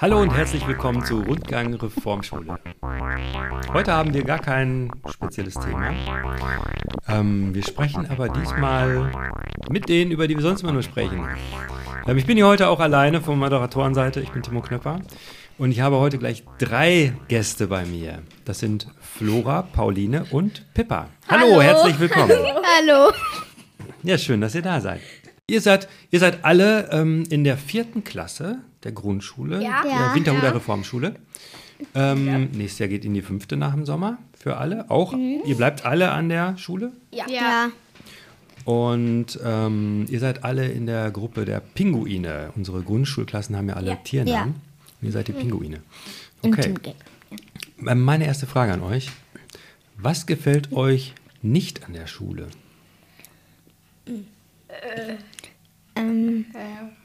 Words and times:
Hallo 0.00 0.20
und 0.20 0.30
herzlich 0.30 0.66
willkommen 0.66 1.04
zu 1.04 1.20
Rundgang 1.22 1.74
Reformschule. 1.74 2.58
Heute 3.72 3.92
haben 3.92 4.14
wir 4.14 4.24
gar 4.24 4.38
kein 4.38 4.90
spezielles 5.08 5.54
Thema. 5.54 5.92
Ähm, 7.08 7.54
wir 7.54 7.62
sprechen 7.62 8.08
aber 8.10 8.28
diesmal 8.28 9.10
mit 9.70 9.88
denen, 9.88 10.10
über 10.10 10.26
die 10.26 10.36
wir 10.36 10.42
sonst 10.42 10.62
immer 10.62 10.72
nur 10.72 10.82
sprechen. 10.82 11.28
Ähm, 12.06 12.16
ich 12.16 12.26
bin 12.26 12.36
hier 12.36 12.46
heute 12.46 12.68
auch 12.68 12.80
alleine 12.80 13.20
von 13.20 13.38
Moderatorenseite. 13.38 14.20
Ich 14.20 14.30
bin 14.30 14.42
Timo 14.42 14.62
Knöpper. 14.62 15.00
Und 15.58 15.72
ich 15.72 15.80
habe 15.82 15.98
heute 15.98 16.16
gleich 16.16 16.44
drei 16.58 17.12
Gäste 17.28 17.66
bei 17.66 17.84
mir. 17.84 18.22
Das 18.46 18.60
sind 18.60 18.86
Flora, 19.00 19.62
Pauline 19.62 20.24
und 20.30 20.64
Pippa. 20.72 21.08
Hallo, 21.28 21.42
Hallo. 21.42 21.60
herzlich 21.60 22.00
willkommen. 22.00 22.30
Hallo. 22.78 23.12
Ja, 24.02 24.18
schön, 24.18 24.40
dass 24.40 24.54
ihr 24.54 24.62
da 24.62 24.80
seid. 24.80 25.00
Ihr 25.46 25.60
seid, 25.60 25.88
ihr 26.10 26.20
seid 26.20 26.44
alle 26.44 26.90
ähm, 26.92 27.24
in 27.30 27.44
der 27.44 27.56
vierten 27.56 28.04
Klasse 28.04 28.58
der 28.84 28.92
Grundschule, 28.92 29.62
Ja. 29.62 29.82
der 29.82 29.90
Ja. 29.90 30.14
Winterhuder 30.14 30.46
Ja. 30.48 30.52
Reformschule. 30.52 31.16
Ähm, 31.94 32.50
Nächstes 32.52 32.78
Jahr 32.78 32.88
geht 32.88 33.04
in 33.04 33.14
die 33.14 33.22
fünfte 33.22 33.56
nach 33.56 33.72
dem 33.74 33.86
Sommer 33.86 34.18
für 34.38 34.58
alle. 34.58 34.90
Auch 34.90 35.14
ihr 35.14 35.56
bleibt 35.56 35.84
alle 35.86 36.10
an 36.10 36.28
der 36.28 36.56
Schule 36.58 36.92
Ja. 37.10 37.24
ja. 37.28 37.70
und 38.64 39.38
ähm, 39.44 40.04
ihr 40.08 40.20
seid 40.20 40.44
alle 40.44 40.68
in 40.68 40.86
der 40.86 41.10
Gruppe 41.10 41.44
der 41.46 41.60
Pinguine. 41.60 42.50
Unsere 42.54 42.82
Grundschulklassen 42.82 43.56
haben 43.56 43.68
ja 43.68 43.74
alle 43.76 43.90
Ja. 43.90 43.96
Tiernamen. 43.96 44.54
Ja. 44.54 44.60
Und 45.00 45.06
ihr 45.06 45.12
seid 45.12 45.28
die 45.28 45.32
Pinguine. 45.32 45.80
Im 46.42 46.52
Okay. 46.52 46.74
Ähm, 47.86 48.00
Meine 48.04 48.26
erste 48.26 48.46
Frage 48.46 48.72
an 48.72 48.82
euch: 48.82 49.10
Was 49.96 50.26
gefällt 50.26 50.72
euch 50.72 51.14
nicht 51.42 51.84
an 51.86 51.94
der 51.94 52.06
Schule? 52.06 52.48
Ähm, 55.96 56.46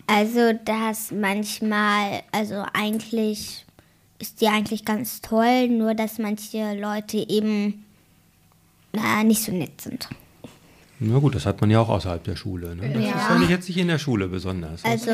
also 0.08 0.54
das 0.64 1.12
manchmal, 1.12 2.22
also 2.32 2.64
eigentlich 2.74 3.66
ist 4.20 4.42
die 4.42 4.48
eigentlich 4.48 4.86
ganz 4.86 5.22
toll, 5.22 5.68
nur 5.68 5.94
dass 5.94 6.20
manche 6.20 6.74
Leute 6.80 7.18
eben 7.18 7.86
na, 8.94 9.24
nicht 9.24 9.42
so 9.42 9.52
nett 9.52 9.82
sind. 9.82 10.08
Na 11.00 11.20
gut, 11.20 11.36
das 11.36 11.46
hat 11.46 11.60
man 11.60 11.70
ja 11.70 11.82
auch 11.82 11.90
außerhalb 11.90 12.24
der 12.24 12.38
Schule. 12.38 12.76
Ne? 12.76 12.90
Das 12.90 13.04
ist 13.04 13.30
ja 13.30 13.40
nicht 13.40 13.50
jetzt 13.50 13.68
nicht 13.68 13.78
in 13.78 13.90
der 13.90 14.00
Schule 14.00 14.30
besonders. 14.30 14.86
Also 14.86 15.12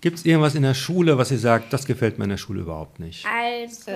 Gibt 0.00 0.18
es 0.18 0.24
irgendwas 0.24 0.54
in 0.54 0.62
der 0.62 0.74
Schule, 0.74 1.18
was 1.18 1.30
ihr 1.30 1.38
sagt, 1.38 1.72
das 1.72 1.84
gefällt 1.84 2.18
mir 2.18 2.24
in 2.24 2.30
der 2.30 2.38
Schule 2.38 2.62
überhaupt 2.62 3.00
nicht? 3.00 3.26
Also, 3.26 3.90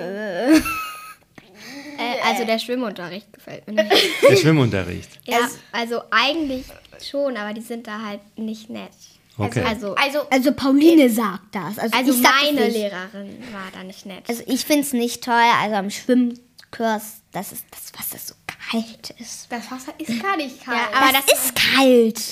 Äh, 1.99 2.21
also 2.29 2.45
der 2.45 2.59
Schwimmunterricht 2.59 3.33
gefällt 3.33 3.67
mir 3.67 3.83
nicht. 3.85 4.07
Der 4.29 4.37
Schwimmunterricht. 4.37 5.09
ja, 5.25 5.49
also 5.73 6.03
eigentlich 6.11 6.67
schon, 7.03 7.37
aber 7.37 7.53
die 7.55 7.61
sind 7.61 7.87
da 7.87 8.01
halt 8.03 8.21
nicht 8.39 8.71
nett. 8.71 8.91
Okay. 9.37 9.63
Also, 9.67 9.95
also, 9.97 10.21
also 10.31 10.53
Pauline 10.53 11.11
sagt 11.11 11.55
das. 11.55 11.79
Also, 11.79 11.97
also 11.97 12.13
ich 12.13 12.23
sag 12.23 12.33
meine. 12.53 12.69
Lehrerin 12.69 13.39
war 13.53 13.69
da 13.73 13.83
nicht 13.83 14.07
nett. 14.07 14.23
Also 14.29 14.43
ich 14.47 14.65
finde 14.65 14.83
es 14.83 14.93
nicht 14.93 15.25
toll, 15.25 15.35
also 15.61 15.75
am 15.75 15.91
Schwimmkurs, 15.91 17.17
das 17.33 17.51
ist 17.53 17.65
das 17.71 17.93
Wasser 17.99 18.19
so 18.25 18.35
kalt 18.71 19.11
ist. 19.19 19.47
das 19.51 19.71
Wasser 19.71 19.93
ist 19.99 20.23
gar 20.23 20.37
nicht 20.37 20.65
kalt. 20.65 20.79
Ja, 20.79 20.99
aber 21.01 21.13
das, 21.13 21.27
das- 21.27 21.45
ist 21.47 21.55
kalt. 21.57 22.23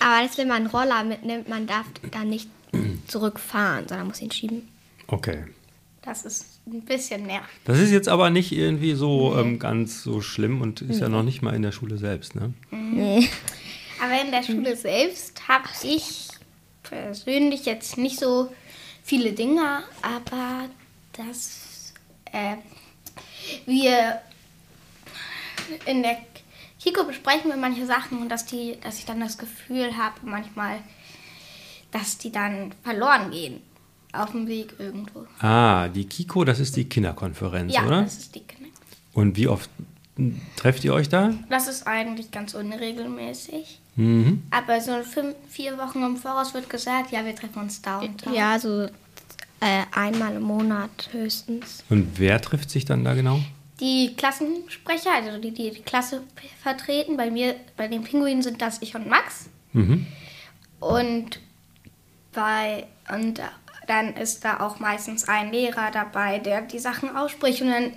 aber 0.00 0.26
das, 0.26 0.36
wenn 0.36 0.48
man 0.48 0.58
einen 0.58 0.66
Roller 0.66 1.02
mitnimmt, 1.04 1.48
man 1.48 1.66
darf 1.66 1.86
da 2.10 2.22
nicht 2.24 2.48
zurückfahren, 3.06 3.88
sondern 3.88 4.08
muss 4.08 4.20
ihn 4.20 4.30
schieben. 4.30 4.68
Okay. 5.06 5.44
Das 6.04 6.24
ist 6.24 6.60
ein 6.66 6.82
bisschen 6.82 7.26
nervig. 7.26 7.48
Das 7.64 7.78
ist 7.78 7.90
jetzt 7.90 8.08
aber 8.08 8.30
nicht 8.30 8.52
irgendwie 8.52 8.94
so 8.94 9.36
ähm, 9.38 9.58
ganz 9.58 10.02
so 10.02 10.20
schlimm 10.20 10.60
und 10.60 10.82
ist 10.82 11.00
ja 11.00 11.08
noch 11.08 11.22
nicht 11.22 11.40
mal 11.40 11.54
in 11.54 11.62
der 11.62 11.72
Schule 11.72 11.96
selbst, 11.98 12.34
ne? 12.34 12.52
Nee. 12.70 13.28
Aber 14.02 14.20
in 14.20 14.30
der 14.30 14.42
Schule 14.42 14.76
selbst 14.76 15.48
habe 15.48 15.64
ich 15.82 16.28
persönlich 16.82 17.64
jetzt 17.64 17.96
nicht 17.96 18.18
so 18.18 18.52
viele 19.02 19.32
Dinge, 19.32 19.82
aber 20.02 20.68
dass 21.12 21.94
äh, 22.32 22.56
wir 23.64 24.20
in 25.86 26.02
der 26.02 26.18
Kiko 26.80 27.04
besprechen 27.04 27.50
wir 27.50 27.56
manche 27.56 27.86
Sachen 27.86 28.18
und 28.18 28.28
dass 28.28 28.44
die, 28.44 28.76
dass 28.82 28.98
ich 28.98 29.06
dann 29.06 29.20
das 29.20 29.38
Gefühl 29.38 29.96
habe 29.96 30.16
manchmal, 30.24 30.80
dass 31.92 32.18
die 32.18 32.30
dann 32.30 32.74
verloren 32.82 33.30
gehen 33.30 33.62
auf 34.14 34.30
dem 34.32 34.46
Weg 34.46 34.74
irgendwo. 34.78 35.26
Ah, 35.40 35.88
die 35.88 36.04
Kiko, 36.06 36.44
das 36.44 36.60
ist 36.60 36.76
die 36.76 36.84
Kinderkonferenz, 36.88 37.72
Ja, 37.74 37.86
oder? 37.86 38.02
das 38.02 38.18
ist 38.18 38.34
die 38.34 38.40
Kinder. 38.40 38.70
Und 39.12 39.36
wie 39.36 39.48
oft 39.48 39.70
trefft 40.56 40.84
ihr 40.84 40.94
euch 40.94 41.08
da? 41.08 41.32
Das 41.50 41.68
ist 41.68 41.86
eigentlich 41.86 42.30
ganz 42.30 42.54
unregelmäßig. 42.54 43.80
Mhm. 43.96 44.42
Aber 44.50 44.80
so 44.80 45.02
fünf, 45.02 45.34
vier 45.48 45.78
Wochen 45.78 46.02
im 46.02 46.16
Voraus 46.16 46.54
wird 46.54 46.68
gesagt, 46.68 47.12
ja, 47.12 47.24
wir 47.24 47.34
treffen 47.34 47.62
uns 47.62 47.80
da 47.82 48.00
und 48.00 48.24
da. 48.26 48.32
Ja, 48.32 48.58
so 48.58 48.88
äh, 49.60 49.82
einmal 49.92 50.36
im 50.36 50.42
Monat 50.42 51.08
höchstens. 51.12 51.84
Und 51.90 52.18
wer 52.18 52.40
trifft 52.40 52.70
sich 52.70 52.84
dann 52.84 53.04
da 53.04 53.14
genau? 53.14 53.40
Die 53.80 54.14
Klassensprecher, 54.16 55.10
also 55.14 55.40
die, 55.40 55.52
die 55.52 55.70
die 55.70 55.82
Klasse 55.82 56.22
vertreten, 56.62 57.16
bei 57.16 57.30
mir, 57.30 57.56
bei 57.76 57.88
den 57.88 58.04
Pinguinen 58.04 58.42
sind 58.42 58.62
das 58.62 58.82
ich 58.82 58.94
und 58.94 59.08
Max. 59.08 59.46
Mhm. 59.72 60.06
Und 60.80 61.40
bei 62.32 62.86
und 63.12 63.40
dann 63.86 64.14
ist 64.14 64.44
da 64.44 64.60
auch 64.60 64.78
meistens 64.78 65.28
ein 65.28 65.52
Lehrer 65.52 65.90
dabei, 65.90 66.38
der 66.38 66.62
die 66.62 66.78
Sachen 66.78 67.16
ausspricht 67.16 67.62
und 67.62 67.68
dann 67.68 67.92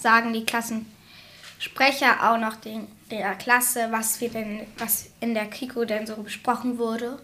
sagen 0.00 0.32
die 0.32 0.44
Klassensprecher 0.44 2.30
auch 2.30 2.38
noch 2.38 2.56
den, 2.56 2.86
der 3.10 3.34
Klasse, 3.34 3.88
was 3.90 4.20
wir 4.20 4.30
denn, 4.30 4.60
was 4.78 5.06
in 5.20 5.34
der 5.34 5.46
Kiko 5.46 5.84
denn 5.84 6.06
so 6.06 6.16
besprochen 6.16 6.78
wurde. 6.78 7.18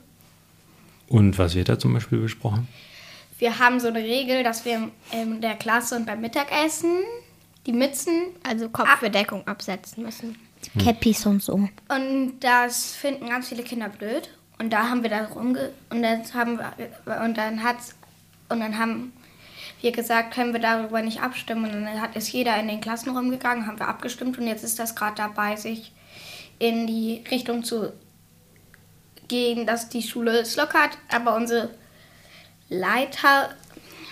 Und 1.09 1.39
was 1.39 1.55
wird 1.55 1.69
da 1.69 1.79
zum 1.79 1.93
Beispiel 1.95 2.19
besprochen? 2.19 2.69
Wir 3.39 3.59
haben 3.59 3.81
so 3.81 3.89
eine 3.89 4.01
Regel, 4.01 4.45
dass 4.45 4.65
wir 4.65 4.91
in 5.13 5.41
der 5.41 5.55
Klasse 5.55 5.97
und 5.97 6.07
beim 6.07 6.21
Mittagessen 6.21 7.03
die 7.67 7.73
Mützen 7.73 8.27
Also 8.43 8.69
Kopfbedeckung 8.69 9.47
absetzen 9.47 10.03
müssen. 10.05 10.37
Cappies 10.83 11.25
und 11.27 11.43
so. 11.43 11.69
Und 11.89 12.41
das 12.41 12.95
finden 12.95 13.29
ganz 13.29 13.49
viele 13.49 13.63
Kinder 13.63 13.89
blöd. 13.89 14.31
Und 14.59 14.71
da 14.71 14.91
haben 14.91 15.03
wir 15.03 15.11
da 15.11 15.25
rumge... 15.25 15.71
Und 15.89 16.03
dann 16.03 16.23
haben 16.35 16.59
wir... 16.59 17.25
Und 17.25 17.39
dann 17.39 17.63
hat's... 17.63 17.95
Und 18.51 18.61
dann 18.61 18.79
haben 18.79 19.13
wir 19.81 19.93
gesagt, 19.93 20.35
können 20.35 20.53
wir 20.53 20.61
darüber 20.61 21.03
nicht 21.03 21.23
abstimmen. 21.23 21.65
Und 21.65 21.85
dann 21.85 22.01
hat 22.01 22.17
ist 22.17 22.33
jeder 22.33 22.59
in 22.59 22.69
den 22.69 22.81
Klassen 22.81 23.17
rumgegangen, 23.17 23.67
haben 23.67 23.79
wir 23.79 23.89
abgestimmt. 23.89 24.39
Und 24.39 24.47
jetzt 24.47 24.65
ist 24.65 24.79
das 24.79 24.95
gerade 24.95 25.17
dabei, 25.17 25.57
sich 25.57 25.93
in 26.59 26.87
die 26.87 27.25
Richtung 27.31 27.65
zu 27.65 27.93
gehen, 29.29 29.67
dass 29.67 29.89
die 29.89 30.03
Schule 30.03 30.41
es 30.41 30.57
lockert. 30.57 30.99
Aber 31.09 31.35
unsere 31.35 31.71
Leiter 32.69 33.51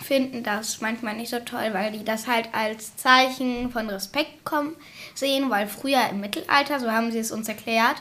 finden 0.02 0.42
das 0.42 0.80
manchmal 0.80 1.16
nicht 1.16 1.28
so 1.28 1.38
toll, 1.40 1.70
weil 1.72 1.92
die 1.92 2.04
das 2.04 2.26
halt 2.26 2.48
als 2.52 2.96
Zeichen 2.96 3.70
von 3.70 3.90
Respekt 3.90 4.44
kommen, 4.44 4.74
sehen, 5.14 5.50
weil 5.50 5.66
früher 5.66 6.08
im 6.10 6.20
Mittelalter, 6.20 6.80
so 6.80 6.90
haben 6.90 7.12
sie 7.12 7.18
es 7.18 7.30
uns 7.30 7.48
erklärt, 7.48 7.96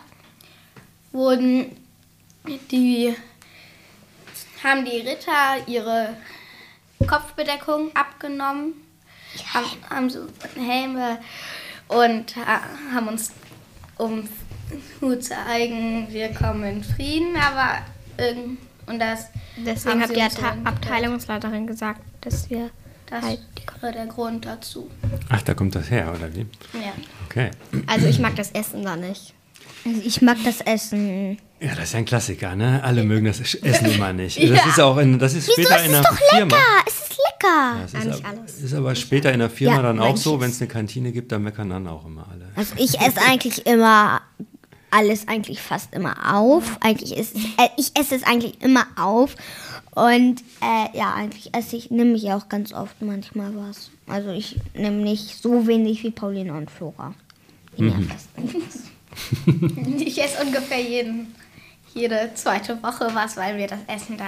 wurden 1.11 1.75
die 2.71 3.13
haben 4.67 4.85
die 4.85 4.97
Ritter 4.99 5.65
ihre 5.67 6.09
Kopfbedeckung 7.07 7.91
abgenommen, 7.95 8.73
haben, 9.53 9.65
haben 9.89 10.09
so 10.09 10.27
Helme 10.55 11.19
und 11.87 12.35
ha- 12.35 12.61
haben 12.93 13.07
uns 13.07 13.31
um 13.97 14.27
zu 14.99 15.19
zeigen, 15.19 16.07
wir 16.11 16.33
kommen 16.33 16.63
in 16.63 16.83
Frieden, 16.83 17.35
aber 17.37 17.79
und 18.87 18.99
das 18.99 19.27
Deswegen 19.57 20.01
haben 20.01 20.01
hat 20.01 20.09
die. 20.63 20.65
Abteilungsleiterin 20.65 21.67
gesagt, 21.67 22.01
dass 22.21 22.49
wir 22.49 22.69
Das 23.07 23.23
halt. 23.23 23.39
wäre 23.81 23.93
der 23.93 24.05
Grund 24.07 24.45
dazu. 24.45 24.89
Ach, 25.29 25.41
da 25.43 25.53
kommt 25.53 25.75
das 25.75 25.89
her, 25.89 26.13
oder 26.15 26.33
wie? 26.33 26.45
Ja. 26.73 26.93
Okay. 27.25 27.51
Also 27.85 28.07
ich 28.07 28.19
mag 28.19 28.35
das 28.35 28.51
Essen 28.51 28.83
da 28.83 28.95
nicht. 28.95 29.33
Also 29.85 30.01
ich 30.03 30.21
mag 30.21 30.37
das 30.43 30.61
Essen. 30.61 31.37
Ja, 31.59 31.73
das 31.73 31.85
ist 31.85 31.93
ja 31.93 31.99
ein 31.99 32.05
Klassiker, 32.05 32.55
ne? 32.55 32.83
Alle 32.83 33.03
mögen 33.03 33.25
das 33.25 33.39
Essen 33.39 33.91
immer 33.91 34.13
nicht. 34.13 34.37
Das 34.49 34.65
ist 34.67 34.79
auch 34.79 34.97
in, 34.97 35.17
das 35.17 35.33
ist 35.33 35.51
später 35.51 35.83
in 35.83 35.91
der 35.91 36.01
doch 36.01 36.17
Firma. 36.29 36.55
lecker. 36.55 36.63
Es 36.85 36.93
ist 36.93 37.17
lecker. 37.17 37.75
Das 37.81 37.93
Ja, 37.93 37.99
ist, 37.99 38.05
nicht 38.05 38.25
aber, 38.25 38.37
alles. 38.39 38.57
ist 38.61 38.73
aber 38.73 38.95
später 38.95 39.33
in 39.33 39.39
der 39.39 39.49
Firma 39.49 39.75
Ja, 39.77 39.81
dann 39.81 39.99
auch 39.99 40.17
so, 40.17 40.39
wenn 40.39 40.51
es 40.51 40.61
eine 40.61 40.67
Kantine 40.67 41.11
gibt, 41.11 41.31
dann 41.31 41.43
meckern 41.43 41.69
dann 41.69 41.87
auch 41.87 42.05
immer 42.05 42.27
alle. 42.31 42.49
Also 42.55 42.73
ich 42.77 42.99
esse 42.99 43.19
eigentlich 43.27 43.65
immer 43.65 44.21
alles 44.91 45.27
eigentlich 45.27 45.61
fast 45.61 45.93
immer 45.95 46.35
auf. 46.35 46.77
Eigentlich 46.79 47.17
ist 47.17 47.35
es, 47.35 47.43
äh, 47.43 47.69
ich 47.77 47.91
esse 47.99 48.15
es 48.15 48.23
eigentlich 48.23 48.61
immer 48.61 48.85
auf. 48.95 49.35
Und 49.91 50.41
äh, 50.61 50.95
ja, 50.97 51.13
eigentlich 51.15 51.53
esse 51.55 51.75
ich, 51.75 51.89
nehme 51.89 52.13
ich 52.15 52.31
auch 52.31 52.49
ganz 52.49 52.71
oft 52.71 53.01
manchmal 53.01 53.51
was. 53.55 53.89
Also 54.05 54.29
ich 54.29 54.59
nehme 54.75 54.97
nicht 54.97 55.41
so 55.41 55.65
wenig 55.65 56.03
wie 56.03 56.11
Pauline 56.11 56.53
und 56.53 56.69
Flora. 56.69 57.15
Fast 57.75 58.37
nichts. 58.53 58.79
Ich 60.05 60.21
esse 60.23 60.43
ungefähr 60.45 60.79
jeden, 60.79 61.33
jede 61.97 62.31
zweite 62.35 62.81
Woche 62.83 63.09
was, 63.13 63.35
weil 63.37 63.57
wir 63.57 63.67
das 63.67 63.79
Essen 63.87 64.17
da 64.17 64.25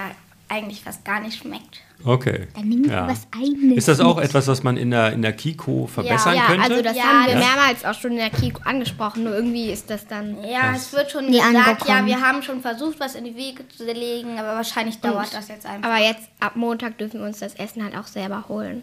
eigentlich 0.47 0.81
fast 0.83 1.05
gar 1.05 1.19
nicht 1.19 1.37
schmeckt. 1.37 1.81
Okay. 2.03 2.47
Dann 2.55 2.69
nimm 2.69 2.85
ja. 2.89 3.07
was 3.07 3.27
eigenes. 3.35 3.77
Ist 3.77 3.87
das 3.89 3.99
auch 3.99 4.15
mit. 4.15 4.25
etwas, 4.25 4.47
was 4.47 4.63
man 4.63 4.77
in 4.77 4.89
der, 4.89 5.11
in 5.13 5.21
der 5.21 5.33
Kiko 5.33 5.85
verbessern 5.85 6.33
Ja, 6.35 6.45
könnte? 6.47 6.63
also 6.63 6.81
das 6.81 6.95
Ja, 6.95 7.03
haben 7.03 7.27
wir 7.27 7.35
das- 7.35 7.45
mehrmals 7.45 7.85
auch 7.85 7.93
schon 7.93 8.11
in 8.11 8.17
der 8.17 8.29
Kiko 8.29 8.61
angesprochen, 8.63 9.25
nur 9.25 9.35
irgendwie 9.35 9.69
ist 9.69 9.89
das 9.89 10.07
dann. 10.07 10.37
Ja, 10.43 10.73
es 10.73 10.91
wird 10.93 11.11
schon 11.11 11.25
Nie 11.25 11.39
gesagt, 11.39 11.53
ja, 11.53 11.61
angekommen. 11.63 12.07
wir 12.07 12.21
haben 12.21 12.41
schon 12.41 12.61
versucht, 12.61 12.99
was 13.01 13.15
in 13.15 13.25
die 13.25 13.35
Wege 13.35 13.67
zu 13.67 13.83
legen, 13.85 14.39
aber 14.39 14.55
wahrscheinlich 14.55 14.99
dauert 15.01 15.33
das 15.33 15.49
jetzt 15.49 15.65
einfach. 15.65 15.89
Aber 15.89 16.01
jetzt 16.01 16.29
ab 16.39 16.55
Montag 16.55 16.97
dürfen 16.97 17.19
wir 17.19 17.27
uns 17.27 17.39
das 17.39 17.53
Essen 17.55 17.83
halt 17.83 17.95
auch 17.97 18.07
selber 18.07 18.45
holen. 18.47 18.81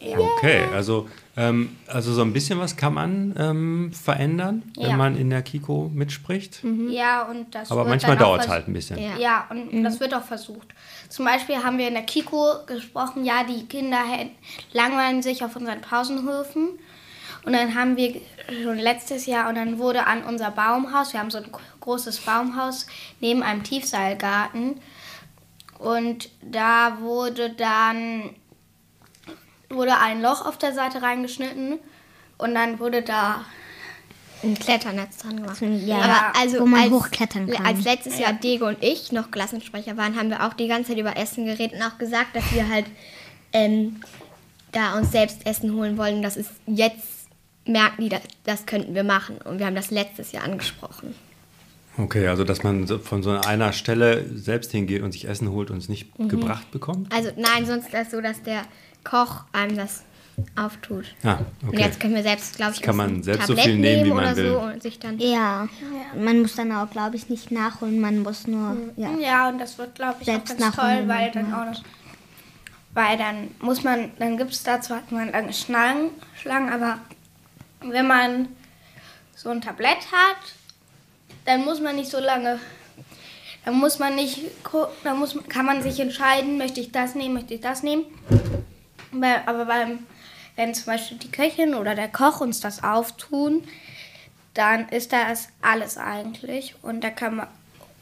Okay, 0.00 0.64
also, 0.72 1.08
ähm, 1.36 1.76
also 1.86 2.12
so 2.12 2.22
ein 2.22 2.32
bisschen 2.32 2.58
was 2.58 2.76
kann 2.76 2.94
man 2.94 3.34
ähm, 3.38 3.92
verändern, 3.92 4.62
wenn 4.76 4.90
Ja. 4.90 4.96
man 4.96 5.16
in 5.16 5.30
der 5.30 5.42
Kiko 5.42 5.90
mitspricht. 5.94 6.60
Ja, 6.90 7.22
und 7.22 7.54
das 7.54 7.70
Aber 7.70 7.82
wird 7.82 7.90
manchmal 7.90 8.16
dauert 8.16 8.42
es 8.42 8.48
halt 8.48 8.68
ein 8.68 8.72
bisschen. 8.74 8.98
Ja. 8.98 9.16
Ja, 9.16 9.46
und 9.50 9.82
das 9.82 10.00
wird 10.00 10.12
auch 10.14 10.24
versucht. 10.24 10.68
Zum 11.08 11.24
Beispiel 11.24 11.56
haben 11.62 11.78
wir 11.78 11.88
in 11.88 11.94
der 11.94 12.02
Kiko 12.02 12.64
gesprochen, 12.66 13.24
ja, 13.24 13.44
die 13.44 13.66
Kinder 13.66 14.02
langweilen 14.72 15.22
sich 15.22 15.44
auf 15.44 15.56
unseren 15.56 15.80
Pausenhöfen. 15.80 16.70
Und 17.44 17.52
dann 17.52 17.74
haben 17.74 17.96
wir 17.96 18.20
schon 18.62 18.78
letztes 18.78 19.26
Jahr, 19.26 19.48
und 19.48 19.54
dann 19.56 19.78
wurde 19.78 20.06
an 20.06 20.24
unser 20.24 20.50
Baumhaus, 20.50 21.12
wir 21.12 21.20
haben 21.20 21.30
so 21.30 21.38
ein 21.38 21.46
großes 21.80 22.20
Baumhaus 22.20 22.86
neben 23.20 23.42
einem 23.42 23.62
Tiefseilgarten. 23.62 24.80
Und 25.78 26.30
da 26.40 26.98
wurde 27.00 27.50
dann 27.50 28.30
wurde 29.70 29.96
ein 29.98 30.22
Loch 30.22 30.44
auf 30.44 30.58
der 30.58 30.72
Seite 30.72 31.02
reingeschnitten. 31.02 31.78
Und 32.38 32.54
dann 32.54 32.78
wurde 32.78 33.02
da 33.02 33.44
Ein 34.42 34.58
Kletternetz 34.58 35.18
dran 35.18 35.36
gemacht. 35.36 35.60
Ja, 35.60 35.96
Aber 35.96 36.38
also 36.38 36.60
wo 36.60 36.66
man 36.66 36.82
als, 36.82 36.90
hochklettern 36.90 37.48
kann. 37.48 37.64
Als 37.64 37.84
letztes 37.84 38.18
Jahr 38.18 38.32
Diego 38.32 38.66
und 38.66 38.82
ich 38.82 39.12
noch 39.12 39.30
Klassensprecher 39.30 39.96
waren, 39.96 40.16
haben 40.18 40.30
wir 40.30 40.44
auch 40.44 40.52
die 40.54 40.68
ganze 40.68 40.90
Zeit 40.90 40.98
über 40.98 41.16
Essen 41.16 41.46
geredet 41.46 41.74
und 41.74 41.82
auch 41.82 41.98
gesagt, 41.98 42.36
dass 42.36 42.52
wir 42.52 42.68
halt 42.68 42.86
ähm, 43.52 44.00
da 44.72 44.98
uns 44.98 45.12
selbst 45.12 45.46
Essen 45.46 45.74
holen 45.74 45.96
wollen. 45.96 46.22
Das 46.22 46.36
ist 46.36 46.50
jetzt, 46.66 47.28
merken 47.64 48.02
die, 48.02 48.08
das, 48.08 48.22
das 48.44 48.66
könnten 48.66 48.94
wir 48.94 49.04
machen. 49.04 49.38
Und 49.38 49.58
wir 49.58 49.66
haben 49.66 49.76
das 49.76 49.90
letztes 49.90 50.32
Jahr 50.32 50.44
angesprochen. 50.44 51.14
Okay, 51.96 52.26
also 52.28 52.42
dass 52.44 52.62
man 52.62 52.86
so 52.86 52.98
von 52.98 53.22
so 53.22 53.30
einer 53.30 53.72
Stelle 53.72 54.24
selbst 54.36 54.72
hingeht 54.72 55.02
und 55.02 55.12
sich 55.12 55.28
Essen 55.28 55.50
holt 55.50 55.70
und 55.70 55.78
es 55.78 55.88
nicht 55.88 56.18
Mhm. 56.18 56.28
gebracht 56.28 56.70
bekommt? 56.70 57.12
Also 57.12 57.30
nein, 57.36 57.66
sonst 57.66 57.86
ist 57.86 57.94
das 57.94 58.10
so, 58.10 58.20
dass 58.20 58.42
der 58.42 58.62
Koch 59.04 59.44
einem 59.52 59.76
das 59.76 60.02
auftut. 60.56 61.04
Ah, 61.22 61.38
Und 61.62 61.68
okay. 61.68 61.82
jetzt 61.82 62.00
können 62.00 62.16
wir 62.16 62.24
selbst, 62.24 62.56
glaube 62.56 62.72
ich, 62.74 62.82
kann 62.82 62.96
man 62.96 63.22
selbst 63.22 63.46
so 63.46 63.54
Tablett 63.54 63.66
viel 63.66 63.78
nehmen, 63.78 64.04
wie 64.04 64.10
man 64.10 64.24
oder 64.24 64.36
will. 64.36 64.50
so 64.50 64.58
und 64.60 64.82
sich 64.82 64.98
dann 64.98 65.18
Ja, 65.20 65.68
man 66.18 66.42
muss 66.42 66.56
dann 66.56 66.72
auch, 66.72 66.90
glaube 66.90 67.14
ich, 67.14 67.28
nicht 67.28 67.52
nachholen. 67.52 68.00
Man 68.00 68.18
muss 68.24 68.48
nur, 68.48 68.76
ja. 68.96 69.10
Ja, 69.18 69.48
und 69.48 69.58
das 69.60 69.78
wird, 69.78 69.94
glaube 69.94 70.16
ich, 70.20 70.28
auch 70.28 70.32
Selbst 70.32 70.58
ganz 70.58 70.76
nachholen, 70.76 71.06
toll, 71.06 71.08
weil 71.08 71.24
man 71.26 71.32
dann 71.32 71.54
auch 71.54 71.64
noch. 71.72 71.82
Weil 72.94 73.18
dann 73.18 73.48
muss 73.60 73.84
man, 73.84 74.10
dann 74.18 74.36
gibt 74.36 74.50
es 74.52 74.62
da 74.64 74.80
zwar 74.80 75.02
mal 75.10 75.28
lange 75.30 75.52
Schlangen, 75.52 76.10
Schlangen, 76.40 76.72
aber 76.72 76.98
wenn 77.80 78.06
man 78.08 78.48
so 79.36 79.50
ein 79.50 79.60
Tablett 79.60 79.98
hat, 80.12 80.54
dann 81.44 81.64
muss 81.64 81.80
man 81.80 81.96
nicht 81.96 82.10
so 82.10 82.18
lange. 82.18 82.58
Dann 83.64 83.74
muss 83.78 83.98
man 83.98 84.14
nicht, 84.14 84.40
dann 85.04 85.18
muss, 85.18 85.36
kann 85.48 85.64
man 85.64 85.82
sich 85.82 85.98
entscheiden, 86.00 86.58
möchte 86.58 86.80
ich 86.80 86.92
das 86.92 87.14
nehmen, 87.14 87.34
möchte 87.34 87.54
ich 87.54 87.60
das 87.60 87.82
nehmen. 87.82 88.04
Aber 89.46 89.64
beim, 89.64 90.00
wenn 90.56 90.74
zum 90.74 90.86
Beispiel 90.86 91.16
die 91.18 91.30
Köchin 91.30 91.74
oder 91.74 91.94
der 91.94 92.08
Koch 92.08 92.40
uns 92.40 92.60
das 92.60 92.82
auftun, 92.84 93.64
dann 94.52 94.88
ist 94.90 95.12
das 95.12 95.48
alles 95.62 95.96
eigentlich. 95.96 96.74
Und 96.82 97.02
da 97.02 97.10
kann 97.10 97.36
man, 97.36 97.46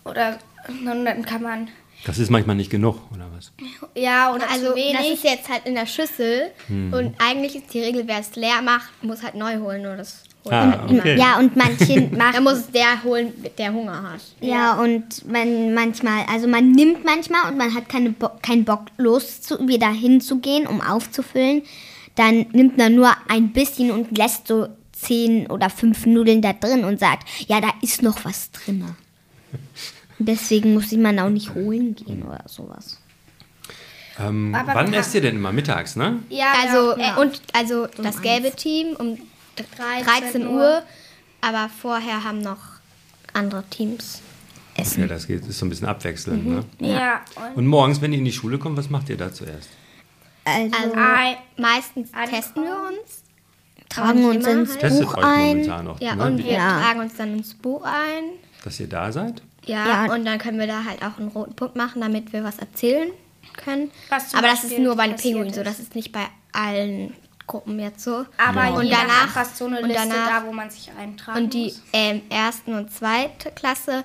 oder 0.05 0.39
und 0.69 1.05
dann 1.05 1.25
kann 1.25 1.43
man, 1.43 1.69
Das 2.05 2.19
ist 2.19 2.31
manchmal 2.31 2.57
nicht 2.57 2.71
genug, 2.71 2.97
oder 3.15 3.29
was? 3.37 3.53
ja, 3.95 4.33
oder 4.35 4.49
Also 4.51 4.67
zu 4.73 4.75
das 4.75 4.77
wenig. 4.77 5.13
ist 5.13 5.25
jetzt 5.25 5.49
halt 5.49 5.65
in 5.67 5.75
der 5.77 5.87
Schüssel 5.87 6.51
Hm. 6.67 6.93
und 6.93 7.15
eigentlich 7.21 7.55
ist 7.57 7.73
die 7.73 7.81
Regel, 7.81 8.03
wer 8.09 8.19
es 8.19 8.35
leer 8.37 8.63
macht, 8.63 8.91
muss 9.05 9.23
halt 9.23 9.35
neu 9.37 9.59
holen. 9.59 9.83
Nur 9.83 9.97
das 9.97 10.25
Ah, 10.51 10.87
okay. 10.89 11.17
Ja, 11.19 11.39
und 11.39 11.55
manche 11.57 12.01
machen. 12.17 12.43
muss 12.43 12.55
es 12.55 12.71
der 12.73 13.03
holen, 13.05 13.33
der 13.57 13.73
Hunger 13.73 14.03
hat. 14.03 14.21
Ja, 14.41 14.75
und 14.75 15.31
man 15.31 15.73
manchmal, 15.73 16.25
also 16.29 16.49
man 16.49 16.73
nimmt 16.73 17.05
manchmal 17.05 17.51
und 17.51 17.57
man 17.59 17.73
hat 17.75 17.89
keine 17.89 18.11
Bo 18.11 18.31
keinen 18.43 18.65
Bock, 18.65 18.87
los 18.97 19.41
zu, 19.41 19.69
wieder 19.69 19.91
hinzugehen, 19.91 20.67
um 20.67 20.81
aufzufüllen. 20.81 21.63
Dann 22.17 22.47
nimmt 22.53 22.77
man 22.77 22.95
nur 22.95 23.13
ein 23.29 23.53
bisschen 23.53 23.91
und 23.93 24.17
lässt 24.19 24.49
so 24.49 24.69
zehn 24.93 25.47
oder 25.47 25.71
fünf 25.71 26.07
Nudeln 26.07 26.43
da 26.43 26.53
drin 26.53 26.85
und 26.85 26.99
sagt, 26.99 27.29
ja, 27.47 27.61
da 27.61 27.69
ist 27.81 28.03
noch 28.03 28.25
was 28.25 28.51
drin. 28.51 28.85
Deswegen 30.19 30.75
muss 30.75 30.93
ich 30.93 30.99
man 30.99 31.19
auch 31.19 31.31
nicht 31.31 31.55
holen 31.55 31.95
gehen 31.95 32.23
oder 32.23 32.45
sowas. 32.47 32.99
Ähm, 34.21 34.55
Aber 34.55 34.75
wann 34.75 34.93
esst 34.93 35.15
ihr 35.15 35.21
denn 35.23 35.37
immer? 35.37 35.53
Mittags, 35.53 35.97
ne? 35.97 36.19
ja, 36.29 36.53
Also, 36.65 36.99
ja. 36.99 37.17
äh, 37.17 37.21
und, 37.21 37.41
also 37.53 37.87
das 38.03 38.21
gelbe 38.21 38.51
Team 38.53 38.95
um 38.99 39.19
13 39.57 40.47
Uhr, 40.47 40.83
aber 41.41 41.69
vorher 41.81 42.25
haben 42.25 42.41
noch 42.41 42.59
andere 43.33 43.65
Teams 43.71 44.21
Ja, 44.97 45.07
das 45.07 45.27
geht, 45.27 45.47
ist 45.47 45.59
so 45.59 45.67
ein 45.67 45.69
bisschen 45.71 45.89
abwechselnd, 45.89 46.47
ne? 46.47 46.65
ja, 46.81 47.21
und 47.37 47.57
Und 47.57 47.67
morgens, 47.67 48.01
wenn 48.01 48.13
ihr 48.13 48.19
in 48.19 48.25
die 48.25 48.33
Schule 48.33 48.59
kommt, 48.59 48.77
was 48.79 48.89
macht 48.91 49.09
ihr 49.11 49.17
da 49.17 49.33
zuerst? 49.33 49.69
Also, 50.45 50.77
Also 50.77 50.95
Ei- 50.97 51.39
meistens 51.57 52.11
testen 52.31 52.65
wir 52.65 52.77
uns. 52.89 53.23
tragen 53.89 54.25
uns 54.25 54.47
ins 54.47 54.71
halt. 54.71 54.81
Testet 54.81 55.07
Buch 55.07 55.17
euch 55.19 55.25
ein. 55.25 55.49
momentan 55.49 55.85
noch, 55.85 56.01
Ja, 56.01 56.17
ne? 56.17 56.25
und 56.25 56.39
wir 56.39 56.53
Ja. 56.53 56.81
tragen 56.81 57.01
uns 57.01 57.15
dann 57.17 57.37
ins 57.37 57.55
Buch 57.55 57.85
ein. 57.85 58.25
dass 58.65 58.79
ihr 58.81 58.89
da 58.89 59.11
seid? 59.13 59.43
Ja, 59.65 60.07
Ja. 60.07 60.13
und 60.15 60.25
dann 60.25 60.39
können 60.39 60.59
wir 60.59 60.67
da 60.67 60.85
halt 60.85 61.03
auch 61.05 61.19
einen 61.19 61.29
roten 61.29 61.55
Punkt 61.55 61.75
machen, 61.77 62.01
damit 62.01 62.33
wir 62.33 62.43
was 62.45 62.59
erzählen 62.59 63.11
können. 63.57 63.91
Was 64.09 64.35
Aber 64.35 64.47
das 64.49 64.65
ist 64.65 64.79
nur 64.79 64.97
bei 64.97 65.07
den 65.09 65.17
Pinguinen 65.17 65.53
so, 65.53 65.63
das 65.65 65.79
ist 65.81 65.95
nicht 65.97 66.13
bei 66.13 66.27
allen 66.53 67.13
Gruppen 67.53 67.79
jetzt 67.79 68.03
so. 68.03 68.25
aber 68.39 68.65
Ja. 68.65 68.71
und 68.71 68.91
danach- 68.91 69.35
hast 69.35 69.61
du 69.61 69.67
eine 69.67 69.81
und 69.83 69.89
Liste 69.89 70.09
danach- 70.09 70.41
da, 70.43 70.47
wo 70.47 70.53
man 70.53 70.71
sich 70.71 70.91
eintragen 70.99 71.39
Und 71.45 71.55
die 71.55 71.65
muss. 71.65 71.83
ähm, 71.93 72.23
ersten 72.31 72.75
und 72.75 72.91
zweite 72.91 73.51
Klasse 73.51 74.05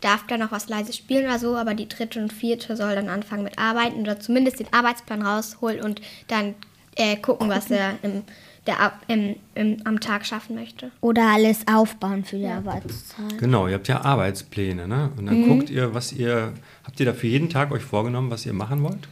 darf 0.00 0.26
dann 0.26 0.40
noch 0.40 0.52
was 0.52 0.68
leise 0.68 0.92
spielen 0.92 1.24
oder 1.26 1.38
so, 1.38 1.56
aber 1.56 1.74
die 1.74 1.88
dritte 1.88 2.20
und 2.20 2.32
vierte 2.32 2.76
soll 2.76 2.94
dann 2.94 3.08
anfangen 3.08 3.42
mit 3.44 3.58
Arbeiten 3.58 4.00
oder 4.00 4.20
zumindest 4.20 4.60
den 4.60 4.72
Arbeitsplan 4.72 5.22
rausholen 5.22 5.80
und 5.80 6.00
dann 6.28 6.54
äh, 6.96 7.16
gucken, 7.16 7.48
was 7.48 7.70
er 7.70 7.94
im, 8.02 8.24
der, 8.66 8.80
Ab- 8.80 9.02
im, 9.06 9.36
im, 9.54 9.76
am 9.84 10.00
Tag 10.00 10.26
schaffen 10.26 10.56
möchte. 10.56 10.90
Oder 11.00 11.22
alles 11.28 11.60
aufbauen 11.72 12.24
für 12.24 12.36
die 12.38 12.46
Arbeitszeit. 12.48 13.38
Genau, 13.38 13.68
ihr 13.68 13.74
habt 13.74 13.86
ja 13.88 14.00
Arbeitspläne, 14.04 14.88
ne? 14.88 15.10
Und 15.16 15.22
Mhm. 15.22 15.26
dann 15.26 15.48
guckt 15.48 15.70
ihr, 15.70 15.94
was 15.94 16.12
ihr, 16.12 16.52
habt 16.84 16.98
ihr 17.00 17.06
da 17.06 17.12
für 17.12 17.28
jeden 17.28 17.50
Tag 17.50 17.70
euch 17.70 17.82
vorgenommen, 17.84 18.30
was 18.32 18.44
ihr 18.46 18.52
machen 18.52 18.82
wollt? 18.82 19.06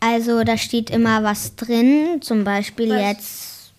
Also 0.00 0.44
da 0.44 0.56
steht 0.56 0.90
immer 0.90 1.22
was 1.22 1.56
drin, 1.56 2.20
zum 2.22 2.44
Beispiel 2.44 2.90
Was? 2.90 3.00
jetzt 3.02 3.72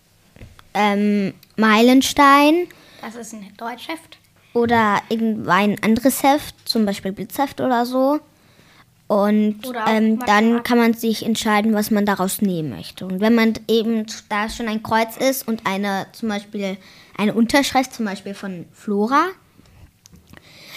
ähm, 0.74 1.34
Meilenstein 1.58 2.68
Das 3.02 3.16
ist 3.16 3.34
ein 3.34 3.52
Deutschheft. 3.58 4.18
oder 4.54 5.02
irgendein 5.10 5.82
anderes 5.84 6.24
Heft, 6.24 6.56
zum 6.66 6.86
Beispiel 6.86 7.12
Blitzheft 7.12 7.60
oder 7.60 7.86
so. 7.86 8.20
Und 9.08 9.60
ähm, 9.88 10.20
dann 10.26 10.64
kann 10.64 10.78
man 10.78 10.94
sich 10.94 11.26
entscheiden, 11.26 11.74
was 11.74 11.92
man 11.92 12.06
daraus 12.06 12.42
nehmen 12.42 12.70
möchte. 12.70 13.06
Und 13.06 13.20
wenn 13.20 13.36
man 13.36 13.56
eben 13.68 14.06
da 14.30 14.48
schon 14.48 14.70
ein 14.70 14.84
Kreuz 14.84 15.18
ist 15.18 15.46
und 15.50 15.66
eine 15.66 16.08
zum 16.14 16.30
Beispiel 16.30 16.78
eine 17.18 17.34
Unterschrift, 17.34 17.94
zum 17.94 18.06
Beispiel 18.06 18.34
von 18.34 18.66
Flora, 18.72 19.26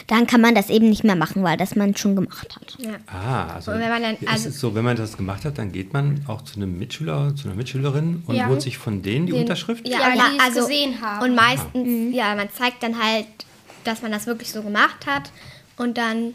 dann 0.06 0.26
kann 0.26 0.40
man 0.40 0.54
das 0.54 0.68
eben 0.70 0.88
nicht 0.90 1.02
mehr 1.04 1.16
machen, 1.16 1.42
weil 1.42 1.56
das 1.56 1.76
man 1.76 1.96
schon 1.96 2.14
gemacht 2.14 2.54
hat. 2.56 2.76
Ja. 2.78 2.90
Ah, 3.06 3.54
also, 3.54 3.73
Und 3.73 3.78
wenn 3.80 3.88
man 3.88 4.02
dann- 4.02 4.16
ist 4.16 4.28
also- 4.28 4.49
es 4.50 4.61
so, 4.61 4.75
wenn 4.75 4.84
man 4.84 4.96
das 4.96 5.16
gemacht 5.16 5.44
hat, 5.44 5.56
dann 5.58 5.73
geht 5.73 5.92
man 5.92 6.25
auch 6.28 6.42
zu 6.42 6.56
einem 6.56 6.78
Mitschüler, 6.78 7.34
zu 7.37 7.49
einer 7.49 7.56
Mitschülerin 7.56 8.23
und 8.26 8.34
Ja. 8.37 8.46
holt 8.46 8.61
sich 8.62 8.76
von 8.78 9.02
denen 9.02 9.26
die 9.26 9.32
Den- 9.32 9.42
Unterschrift? 9.42 9.88
Ja, 9.88 9.99
die 10.12 10.20
es 10.49 10.54
gesehen 10.54 11.00
haben. 11.00 11.25
Und 11.25 11.34
meistens, 11.34 12.14
ja, 12.14 12.34
man 12.34 12.49
zeigt 12.52 12.82
dann 12.82 13.02
halt, 13.02 13.26
dass 13.84 14.02
man 14.02 14.12
das 14.12 14.26
wirklich 14.26 14.50
so 14.50 14.62
gemacht 14.62 15.06
hat. 15.06 15.30
Und 15.76 15.96
dann, 15.99 16.34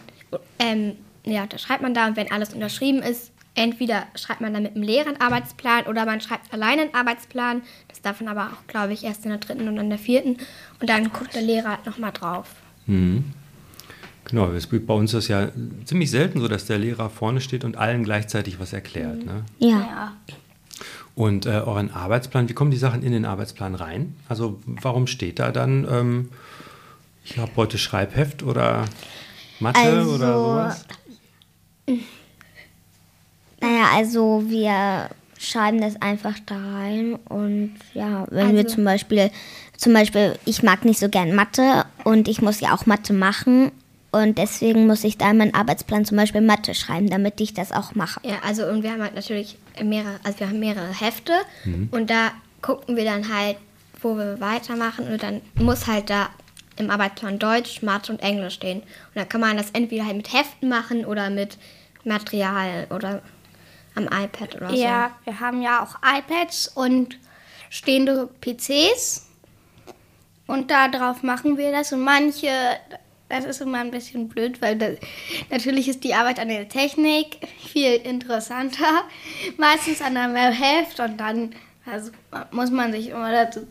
ähm, 0.59 0.93
ja, 1.25 1.45
da 1.47 1.57
schreibt 1.57 1.81
man 1.81 1.93
da 1.93 2.07
und 2.07 2.15
wenn 2.17 2.31
alles 2.31 2.53
unterschrieben 2.53 3.01
ist, 3.01 3.31
entweder 3.55 4.03
schreibt 4.15 4.41
man 4.41 4.53
dann 4.53 4.63
mit 4.63 4.75
dem 4.75 4.83
Lehrer 4.83 5.07
einen 5.07 5.21
Arbeitsplan 5.21 5.85
oder 5.85 6.05
man 6.05 6.21
schreibt 6.21 6.53
alleine 6.53 6.83
einen 6.83 6.93
Arbeitsplan. 6.93 7.61
Das 7.88 8.01
darf 8.01 8.21
man 8.21 8.29
aber 8.35 8.51
auch, 8.53 8.67
glaube 8.67 8.93
ich, 8.93 9.03
erst 9.03 9.25
in 9.25 9.31
der 9.31 9.39
dritten 9.39 9.67
und 9.67 9.77
in 9.77 9.89
der 9.89 9.99
vierten. 9.99 10.38
Und 10.79 10.89
dann 10.89 11.11
guckt 11.11 11.33
der 11.35 11.41
Lehrer 11.41 11.69
halt 11.69 11.85
nochmal 11.85 12.11
drauf. 12.11 12.47
Genau, 14.25 14.51
es 14.51 14.69
gibt 14.69 14.85
bei 14.85 14.93
uns 14.93 15.13
ist 15.13 15.27
ja 15.27 15.49
ziemlich 15.85 16.11
selten 16.11 16.39
so, 16.39 16.47
dass 16.47 16.65
der 16.65 16.77
Lehrer 16.77 17.09
vorne 17.09 17.41
steht 17.41 17.63
und 17.63 17.77
allen 17.77 18.03
gleichzeitig 18.03 18.59
was 18.59 18.73
erklärt. 18.73 19.25
Ne? 19.25 19.43
Ja. 19.59 19.69
Ja. 19.69 20.13
Und 21.15 21.45
äh, 21.45 21.49
euren 21.65 21.91
Arbeitsplan, 21.91 22.47
wie 22.47 22.53
kommen 22.53 22.71
die 22.71 22.77
Sachen 22.77 23.01
in 23.03 23.11
den 23.11 23.25
Arbeitsplan 23.25 23.75
rein? 23.75 24.15
Also 24.29 24.59
warum 24.65 25.07
steht 25.07 25.39
da 25.39 25.51
dann, 25.51 25.85
ähm, 25.89 26.29
ich 27.25 27.38
habe 27.38 27.51
heute 27.55 27.77
Schreibheft 27.77 28.43
oder 28.43 28.85
Mathe 29.59 29.79
Also, 29.79 30.11
oder 30.15 30.33
sowas? 30.38 30.85
Naja, 33.61 33.85
also 33.93 34.43
wir 34.47 35.09
schreiben 35.38 35.81
das 35.81 36.01
einfach 36.01 36.35
da 36.45 36.55
rein 36.55 37.15
und 37.27 37.75
ja, 37.93 38.25
wenn 38.29 38.51
wir 38.53 38.63
Also- 38.63 38.75
zum 38.75 38.83
Beispiel, 38.85 39.31
zum 39.75 39.93
Beispiel, 39.93 40.38
ich 40.45 40.63
mag 40.63 40.85
nicht 40.85 40.99
so 40.99 41.09
gern 41.09 41.33
Mathe 41.33 41.85
und 42.03 42.27
ich 42.27 42.41
muss 42.41 42.59
ja 42.59 42.73
auch 42.75 42.85
Mathe 42.85 43.13
machen 43.13 43.71
Und 44.11 44.37
deswegen 44.37 44.87
muss 44.87 45.03
ich 45.03 45.17
da 45.17 45.31
in 45.31 45.37
meinen 45.37 45.53
Arbeitsplan 45.53 46.03
zum 46.03 46.17
Beispiel 46.17 46.41
Mathe 46.41 46.73
schreiben, 46.73 47.09
damit 47.09 47.39
ich 47.41 47.53
das 47.53 47.71
auch 47.71 47.93
mache. 47.93 48.19
Ja, 48.23 48.37
also 48.43 48.65
und 48.65 48.81
wir 48.81 48.91
haben 48.91 49.03
halt 49.03 49.15
natürlich 49.15 49.57
mehrere, 49.83 50.19
also 50.23 50.39
wir 50.39 50.47
haben 50.47 50.59
mehrere 50.59 50.91
Hefte 50.99 51.33
und 51.91 52.09
da 52.09 52.31
gucken 52.61 52.95
wir 52.95 53.05
dann 53.05 53.33
halt, 53.33 53.57
wo 54.01 54.15
wir 54.15 54.39
weitermachen 54.39 55.07
und 55.07 55.21
dann 55.21 55.41
muss 55.55 55.85
halt 55.85 56.09
da 56.09 56.29
im 56.77 56.89
Arbeitsplan 56.89 57.37
Deutsch, 57.37 57.83
Mathe 57.83 58.11
und 58.11 58.19
Englisch 58.21 58.55
stehen. 58.55 58.79
Und 58.79 59.15
dann 59.15 59.29
kann 59.29 59.41
man 59.41 59.57
das 59.57 59.71
entweder 59.71 60.05
halt 60.05 60.17
mit 60.17 60.33
Heften 60.33 60.69
machen 60.69 61.05
oder 61.05 61.29
mit 61.29 61.57
Material 62.03 62.87
oder 62.89 63.21
am 63.95 64.05
iPad 64.05 64.55
oder 64.55 64.69
so. 64.69 64.75
Ja, 64.75 65.11
wir 65.25 65.39
haben 65.39 65.61
ja 65.61 65.83
auch 65.83 65.95
iPads 66.03 66.69
und 66.69 67.19
stehende 67.69 68.29
PCs. 68.41 69.27
Und 70.47 70.71
darauf 70.71 71.21
machen 71.21 71.57
wir 71.57 71.71
das. 71.71 71.93
Und 71.93 72.01
manche, 72.01 72.49
das 73.29 73.45
ist 73.45 73.62
immer 73.62 73.79
ein 73.79 73.91
bisschen 73.91 74.27
blöd, 74.27 74.62
weil 74.62 74.77
das, 74.77 74.98
natürlich 75.50 75.88
ist 75.88 76.03
die 76.03 76.15
Arbeit 76.15 76.39
an 76.39 76.50
der 76.50 76.67
Technik 76.67 77.38
viel 77.59 77.93
interessanter. 77.95 79.03
Meistens 79.57 80.01
an 80.01 80.17
einem 80.17 80.36
Heft 80.36 81.00
und 81.00 81.17
dann 81.17 81.51
also, 81.86 82.12
muss 82.51 82.71
man 82.71 82.91
sich 82.91 83.09
immer 83.09 83.31
dazu 83.31 83.62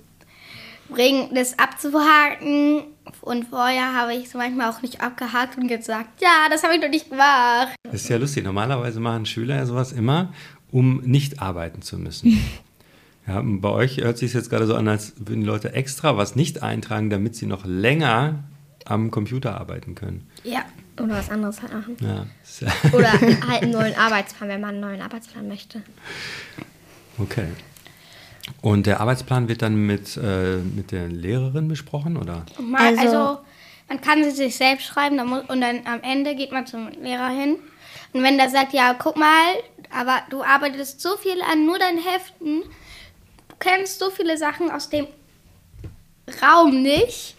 bringen, 0.88 1.29
das 1.35 1.59
abzuhaken. 1.59 2.85
Und 3.21 3.47
vorher 3.49 3.95
habe 3.95 4.15
ich 4.15 4.27
es 4.27 4.35
manchmal 4.35 4.71
auch 4.71 4.83
nicht 4.83 5.00
abgehakt 5.00 5.57
und 5.59 5.69
gesagt, 5.69 6.21
ja, 6.21 6.49
das 6.50 6.62
habe 6.62 6.75
ich 6.75 6.81
noch 6.81 6.88
nicht 6.88 7.11
gemacht. 7.11 7.75
Das 7.85 8.03
ist 8.03 8.09
ja 8.09 8.17
lustig. 8.17 8.45
Normalerweise 8.45 9.00
machen 9.00 9.27
Schüler 9.27 9.57
ja 9.57 9.67
sowas 9.67 9.93
immer, 9.93 10.33
um 10.71 11.00
nicht 11.03 11.41
arbeiten 11.41 11.83
zu 11.83 11.99
müssen. 11.99 12.41
Ja, 13.27 13.43
bei 13.45 13.69
euch 13.69 13.99
hört 13.99 14.17
sich 14.17 14.33
jetzt 14.33 14.49
gerade 14.49 14.67
so 14.67 14.75
an, 14.75 14.88
als 14.88 15.12
würden 15.19 15.43
die 15.43 15.47
Leute 15.47 15.75
extra 15.75 16.17
was 16.17 16.35
nicht 16.35 16.62
eintragen, 16.62 17.11
damit 17.11 17.37
sie 17.37 17.45
noch 17.45 17.67
länger 17.67 18.43
am 18.88 19.11
Computer 19.11 19.59
arbeiten 19.61 19.95
können. 19.95 20.26
Ja. 20.45 20.64
Oder 20.99 21.11
was 21.14 21.30
anderes 21.30 21.62
halt 21.62 21.73
machen. 21.73 21.97
Ja, 22.00 22.26
Oder 22.92 23.12
halt 23.12 23.62
einen 23.62 23.71
neuen 23.71 23.95
Arbeitsplan, 23.97 24.49
wenn 24.49 24.61
man 24.61 24.71
einen 24.71 24.80
neuen 24.80 25.00
Arbeitsplan 25.02 25.47
möchte. 25.47 25.83
okay. 27.18 27.49
Und 28.62 28.87
der 28.87 29.00
Arbeitsplan 29.00 29.47
wird 29.49 29.61
dann 29.62 29.75
mit, 29.76 30.16
äh, 30.16 30.57
mit 30.57 30.90
der 30.90 31.07
Lehrerin 31.09 31.68
besprochen, 31.68 32.16
oder? 32.16 32.47
Mal, 32.59 32.99
Also- 32.99 33.00
also, 33.02 33.40
man 33.88 34.00
kann 34.00 34.25
sie 34.25 34.30
sich 34.30 34.57
selbst 34.57 34.87
schreiben 34.87 35.16
dann 35.18 35.28
muss, 35.28 35.42
und 35.49 35.61
dann 35.61 35.80
am 35.87 36.00
Ende 36.02 36.35
geht 36.35 36.50
man 36.52 36.66
zum 36.66 36.88
Lehrer 37.02 37.28
hin. 37.28 37.57
Und 38.12 38.23
wenn 38.23 38.38
der 38.38 38.49
sagt, 38.49 38.73
ja, 38.73 38.95
guck 38.95 39.16
mal, 39.16 39.52
aber 39.90 40.23
du 40.30 40.42
arbeitest 40.42 41.00
so 41.00 41.16
viel 41.18 41.40
an 41.42 41.66
nur 41.66 41.78
deinen 41.78 41.99
Heften, 41.99 42.62
du 43.49 43.54
kennst 43.59 43.99
so 43.99 44.11
viele 44.11 44.37
Sachen 44.38 44.71
aus 44.71 44.88
dem 44.88 45.07
Raum 46.42 46.83
nicht. 46.83 47.37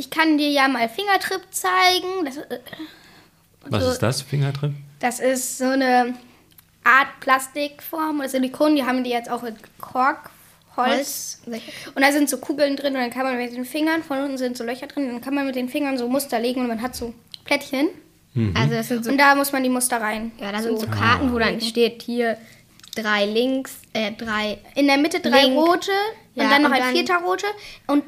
Ich 0.00 0.08
kann 0.08 0.38
dir 0.38 0.48
ja 0.48 0.66
mal 0.66 0.88
Fingertrip 0.88 1.42
zeigen. 1.50 2.24
Das, 2.24 2.38
äh, 2.38 2.58
Was 3.68 3.84
so- 3.84 3.90
ist 3.90 3.98
das, 4.02 4.22
Fingertrip? 4.22 4.72
das 4.98 5.20
ist 5.20 5.58
so 5.58 5.66
eine 5.66 6.14
Art 6.84 7.08
Plastikform 7.20 8.20
oder 8.20 8.28
Silikon. 8.30 8.74
Die 8.76 8.84
haben 8.84 9.04
die 9.04 9.10
jetzt 9.10 9.30
auch 9.30 9.42
mit 9.42 9.56
Kork, 9.78 10.30
Holz. 10.74 11.40
Holz. 11.46 11.62
Und 11.94 12.00
da 12.02 12.12
sind 12.12 12.30
so 12.30 12.38
Kugeln 12.38 12.76
drin 12.76 12.94
und 12.94 13.00
dann 13.02 13.10
kann 13.10 13.24
man 13.24 13.36
mit 13.36 13.52
den 13.54 13.66
Fingern, 13.66 14.02
von 14.02 14.20
unten 14.20 14.38
sind 14.38 14.56
so 14.56 14.64
Löcher 14.64 14.86
drin, 14.86 15.06
dann 15.12 15.20
kann 15.20 15.34
man 15.34 15.44
mit 15.44 15.54
den 15.54 15.68
Fingern 15.68 15.98
so 15.98 16.08
Muster 16.08 16.38
legen 16.40 16.62
und 16.62 16.68
man 16.68 16.80
hat 16.80 16.96
so 16.96 17.12
Plättchen. 17.44 17.88
Also 18.54 18.74
das 18.74 18.88
sind 18.88 19.04
so 19.04 19.10
Und 19.10 19.18
da 19.18 19.34
muss 19.34 19.52
man 19.52 19.62
die 19.62 19.68
Muster 19.68 20.00
rein. 20.00 20.32
Ja, 20.40 20.50
da 20.52 20.62
sind 20.62 20.80
so 20.80 20.86
Karten, 20.86 21.30
wo 21.32 21.38
dann 21.38 21.60
steht 21.60 22.00
hier 22.00 22.38
drei 22.94 23.26
links, 23.26 23.72
äh, 23.92 24.12
drei. 24.12 24.58
In 24.76 24.86
der 24.86 24.96
Mitte 24.96 25.20
drei 25.20 25.42
Link. 25.42 25.56
rote 25.58 25.90
und 26.36 26.42
Ja, 26.42 26.48
dann 26.48 26.62
noch 26.62 26.70
und 26.70 26.76
ein 26.76 26.80
dann- 26.80 26.92
vierter 26.94 27.18
rote 27.18 27.46
und 27.88 28.02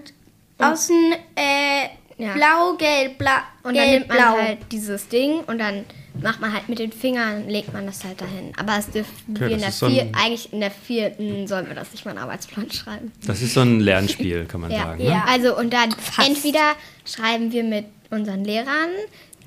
außen 0.62 1.14
äh, 1.36 1.88
Ja. 2.22 2.34
blau, 2.34 2.74
gelb, 2.76 3.18
bla, 3.18 3.42
Und 3.62 3.76
dann 3.76 3.84
gelb, 3.84 3.90
nimmt 4.00 4.08
man 4.08 4.16
blau. 4.18 4.42
halt 4.42 4.58
dieses 4.70 5.08
Ding 5.08 5.40
und 5.46 5.58
dann 5.58 5.84
macht 6.20 6.40
man 6.40 6.52
halt 6.52 6.68
mit 6.68 6.78
den 6.78 6.92
Fingern, 6.92 7.48
legt 7.48 7.72
man 7.72 7.86
das 7.86 8.04
halt 8.04 8.20
dahin. 8.20 8.52
Aber 8.58 8.76
es 8.78 8.90
dürfen 8.90 9.10
Okay, 9.30 9.40
wir 9.48 9.50
in 9.50 9.60
der 9.60 9.72
so 9.72 9.88
vier, 9.88 10.10
eigentlich 10.12 10.52
in 10.52 10.60
der 10.60 10.70
vierten 10.70 11.46
sollen 11.48 11.66
wir 11.68 11.74
das 11.74 11.90
nicht 11.92 12.04
mal 12.04 12.10
einen 12.12 12.20
Arbeitsplan 12.20 12.70
schreiben. 12.70 13.12
Das 13.26 13.40
ist 13.40 13.54
so 13.54 13.60
ein 13.60 13.80
Lernspiel, 13.80 14.44
kann 14.44 14.60
man 14.60 14.70
Ja, 14.72 14.82
sagen. 14.84 15.02
Ne? 15.04 15.10
Ja. 15.10 15.24
also 15.26 15.56
und 15.58 15.72
dann 15.72 15.90
Fast. 15.92 16.28
entweder 16.28 16.72
schreiben 17.06 17.50
wir 17.52 17.64
mit 17.64 17.86
unseren 18.10 18.44
Lehrern, 18.44 18.90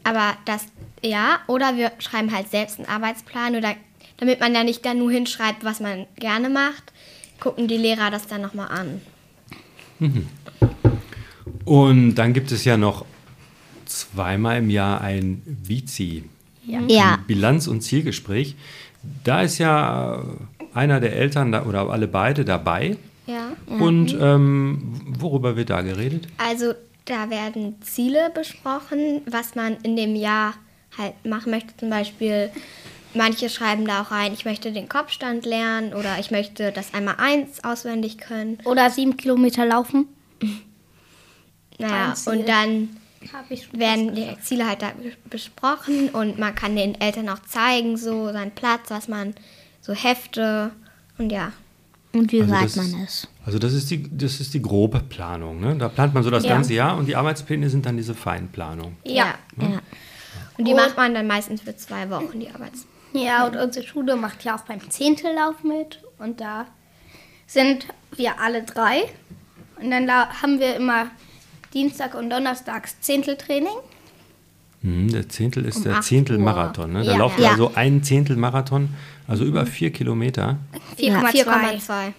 aber 0.03 0.35
das 0.45 0.65
ja, 1.03 1.39
oder 1.47 1.77
wir 1.77 1.91
schreiben 1.99 2.35
halt 2.35 2.49
selbst 2.49 2.79
einen 2.79 2.87
Arbeitsplan 2.89 3.55
oder 3.55 3.75
damit 4.17 4.39
man 4.39 4.53
da 4.55 4.63
nicht 4.63 4.83
dann 4.85 4.97
nur 4.97 5.11
hinschreibt, 5.11 5.63
was 5.63 5.79
man 5.79 6.07
gerne 6.15 6.49
macht, 6.49 6.83
gucken 7.39 7.67
die 7.67 7.77
Lehrer 7.77 8.09
das 8.09 8.25
dann 8.25 8.41
nochmal 8.41 8.69
an. 8.69 9.01
Und 11.65 12.15
dann 12.15 12.33
gibt 12.33 12.51
es 12.51 12.63
ja 12.63 12.77
noch 12.77 13.05
zweimal 13.85 14.59
im 14.59 14.69
Jahr 14.69 15.01
ein 15.01 15.41
Vizi, 15.45 16.23
Ja. 16.65 17.19
Bilanz- 17.27 17.67
und 17.67 17.81
Zielgespräch. 17.81 18.55
Da 19.23 19.41
ist 19.41 19.57
ja 19.59 20.23
einer 20.73 20.99
der 20.99 21.13
Eltern 21.13 21.51
da, 21.51 21.63
oder 21.65 21.89
alle 21.89 22.07
beide 22.07 22.45
dabei. 22.45 22.97
Ja. 23.27 23.51
Und 23.67 24.15
ähm, 24.19 25.01
worüber 25.19 25.55
wird 25.55 25.69
da 25.69 25.81
geredet? 25.81 26.27
Also 26.37 26.73
da 27.05 27.29
werden 27.29 27.75
Ziele 27.81 28.31
besprochen, 28.33 29.21
was 29.29 29.55
man 29.55 29.77
in 29.83 29.95
dem 29.95 30.15
Jahr 30.15 30.53
halt 30.97 31.13
machen 31.25 31.51
möchte. 31.51 31.75
Zum 31.77 31.89
Beispiel, 31.89 32.49
manche 33.13 33.49
schreiben 33.49 33.85
da 33.85 34.01
auch 34.01 34.11
rein, 34.11 34.33
ich 34.33 34.45
möchte 34.45 34.71
den 34.71 34.89
Kopfstand 34.89 35.45
lernen 35.45 35.93
oder 35.93 36.19
ich 36.19 36.31
möchte 36.31 36.71
das 36.71 36.93
einmal 36.93 37.15
eins 37.17 37.63
auswendig 37.63 38.17
können. 38.17 38.57
Oder 38.65 38.89
sieben 38.89 39.17
Kilometer 39.17 39.65
laufen. 39.65 40.07
Naja, 41.79 42.13
und 42.25 42.47
dann 42.47 42.89
werden 43.73 44.13
die 44.15 44.27
Ziele 44.41 44.67
halt 44.67 44.81
da 44.81 44.91
besprochen 45.29 46.09
und 46.09 46.37
man 46.37 46.53
kann 46.55 46.75
den 46.75 46.99
Eltern 47.01 47.27
auch 47.29 47.39
zeigen, 47.41 47.97
so 47.97 48.31
seinen 48.31 48.51
Platz, 48.51 48.89
was 48.89 49.07
man, 49.07 49.33
so 49.81 49.93
Hefte 49.93 50.71
und 51.17 51.31
ja. 51.31 51.51
Und 52.13 52.31
wie 52.31 52.41
Also 52.41 52.53
weit 52.53 52.63
das- 52.65 52.75
man 52.77 53.03
ist. 53.03 53.27
Also 53.45 53.59
das 53.59 53.73
ist 53.73 53.91
die, 53.91 54.09
das 54.17 54.39
ist 54.39 54.53
die 54.53 54.61
grobe 54.61 55.01
Planung. 55.01 55.59
Ne? 55.59 55.75
Da 55.75 55.89
plant 55.89 56.13
man 56.13 56.23
so 56.23 56.29
das 56.31 56.43
Ja. 56.45 56.49
ganze 56.53 56.73
Jahr 56.73 56.97
und 56.97 57.07
die 57.07 57.15
Arbeitspläne 57.15 57.69
sind 57.69 57.85
dann 57.85 57.97
diese 57.97 58.15
Feinplanung. 58.15 58.95
Ja. 59.03 59.35
Ja. 59.57 59.79
Und 60.57 60.65
die 60.67 60.71
Und- 60.71 60.77
macht 60.77 60.95
man 60.97 61.13
dann 61.13 61.27
meistens 61.27 61.61
für 61.61 61.75
zwei 61.75 62.09
Wochen, 62.09 62.39
die 62.39 62.49
Arbeits. 62.49 62.87
Ja, 63.13 63.45
und 63.45 63.55
unsere 63.57 63.85
Schule 63.85 64.15
macht 64.15 64.43
ja 64.45 64.55
auch 64.55 64.61
beim 64.61 64.89
Zehntellauf 64.89 65.63
mit. 65.63 66.01
Und 66.17 66.39
da 66.41 66.65
sind 67.47 67.85
wir 68.15 68.39
alle 68.39 68.63
drei. 68.63 69.03
Und 69.81 69.91
dann 69.91 70.09
haben 70.09 70.59
wir 70.59 70.75
immer 70.75 71.07
Dienstag 71.79 72.15
und 72.15 72.29
Donnerstags 72.29 73.01
Zehnteltraining. 73.01 73.75
Mhm, 74.81 75.11
der 75.11 75.27
Zehntel 75.27 75.65
ist 75.65 75.75
Um 75.77 75.83
der 75.83 75.95
8 75.97 76.03
Zehntelmarathon. 76.03 76.93
Ne? 76.93 77.03
Da 77.03 77.11
Ja. 77.11 77.17
laufen 77.17 77.41
Ja. 77.43 77.51
also 77.51 77.73
ein 77.75 78.01
Zehntelmarathon, 78.01 78.89
also 79.27 79.43
über 79.43 79.65
vier 79.65 79.91
Kilometer. 79.91 80.57
4,2. 80.97 81.43
4,2. 81.43 82.13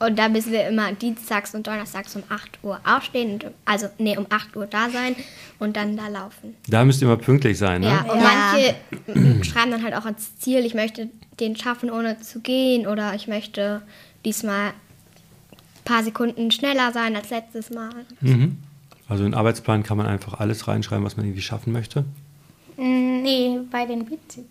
Und 0.00 0.18
da 0.18 0.28
müssen 0.28 0.52
wir 0.52 0.66
immer 0.68 0.92
dienstags 0.92 1.54
und 1.54 1.66
donnerstags 1.66 2.16
um 2.16 2.22
8 2.30 2.58
Uhr 2.62 2.80
aufstehen, 2.84 3.34
und, 3.34 3.46
also 3.66 3.88
nee, 3.98 4.16
um 4.16 4.26
8 4.30 4.56
Uhr 4.56 4.66
da 4.66 4.88
sein 4.90 5.14
und 5.58 5.76
dann 5.76 5.96
da 5.96 6.08
laufen. 6.08 6.54
Da 6.66 6.84
müsst 6.84 7.02
ihr 7.02 7.08
immer 7.08 7.16
pünktlich 7.18 7.58
sein. 7.58 7.82
Ne? 7.82 7.88
Ja, 7.88 8.00
und 8.12 8.20
Ja. 8.20 8.74
manche 9.12 9.44
schreiben 9.44 9.70
dann 9.70 9.82
halt 9.82 9.94
auch 9.94 10.06
als 10.06 10.36
Ziel, 10.38 10.64
ich 10.64 10.74
möchte 10.74 11.10
den 11.40 11.56
schaffen, 11.56 11.90
ohne 11.90 12.18
zu 12.20 12.40
gehen 12.40 12.86
oder 12.86 13.14
ich 13.14 13.28
möchte 13.28 13.82
diesmal 14.24 14.72
paar 15.84 16.02
Sekunden 16.02 16.50
schneller 16.50 16.92
sein 16.92 17.14
als 17.16 17.30
letztes 17.30 17.70
Mal. 17.70 17.90
Mhm. 18.20 18.58
Also 19.08 19.24
in 19.24 19.30
den 19.32 19.38
Arbeitsplan 19.38 19.82
kann 19.82 19.96
man 19.98 20.06
einfach 20.06 20.40
alles 20.40 20.66
reinschreiben, 20.66 21.04
was 21.04 21.16
man 21.16 21.26
irgendwie 21.26 21.42
schaffen 21.42 21.72
möchte. 21.72 22.04
Mm, 22.76 23.22
Nee, 23.22 23.60
bei 23.70 23.86
den 23.86 24.04
Bizi. 24.04 24.44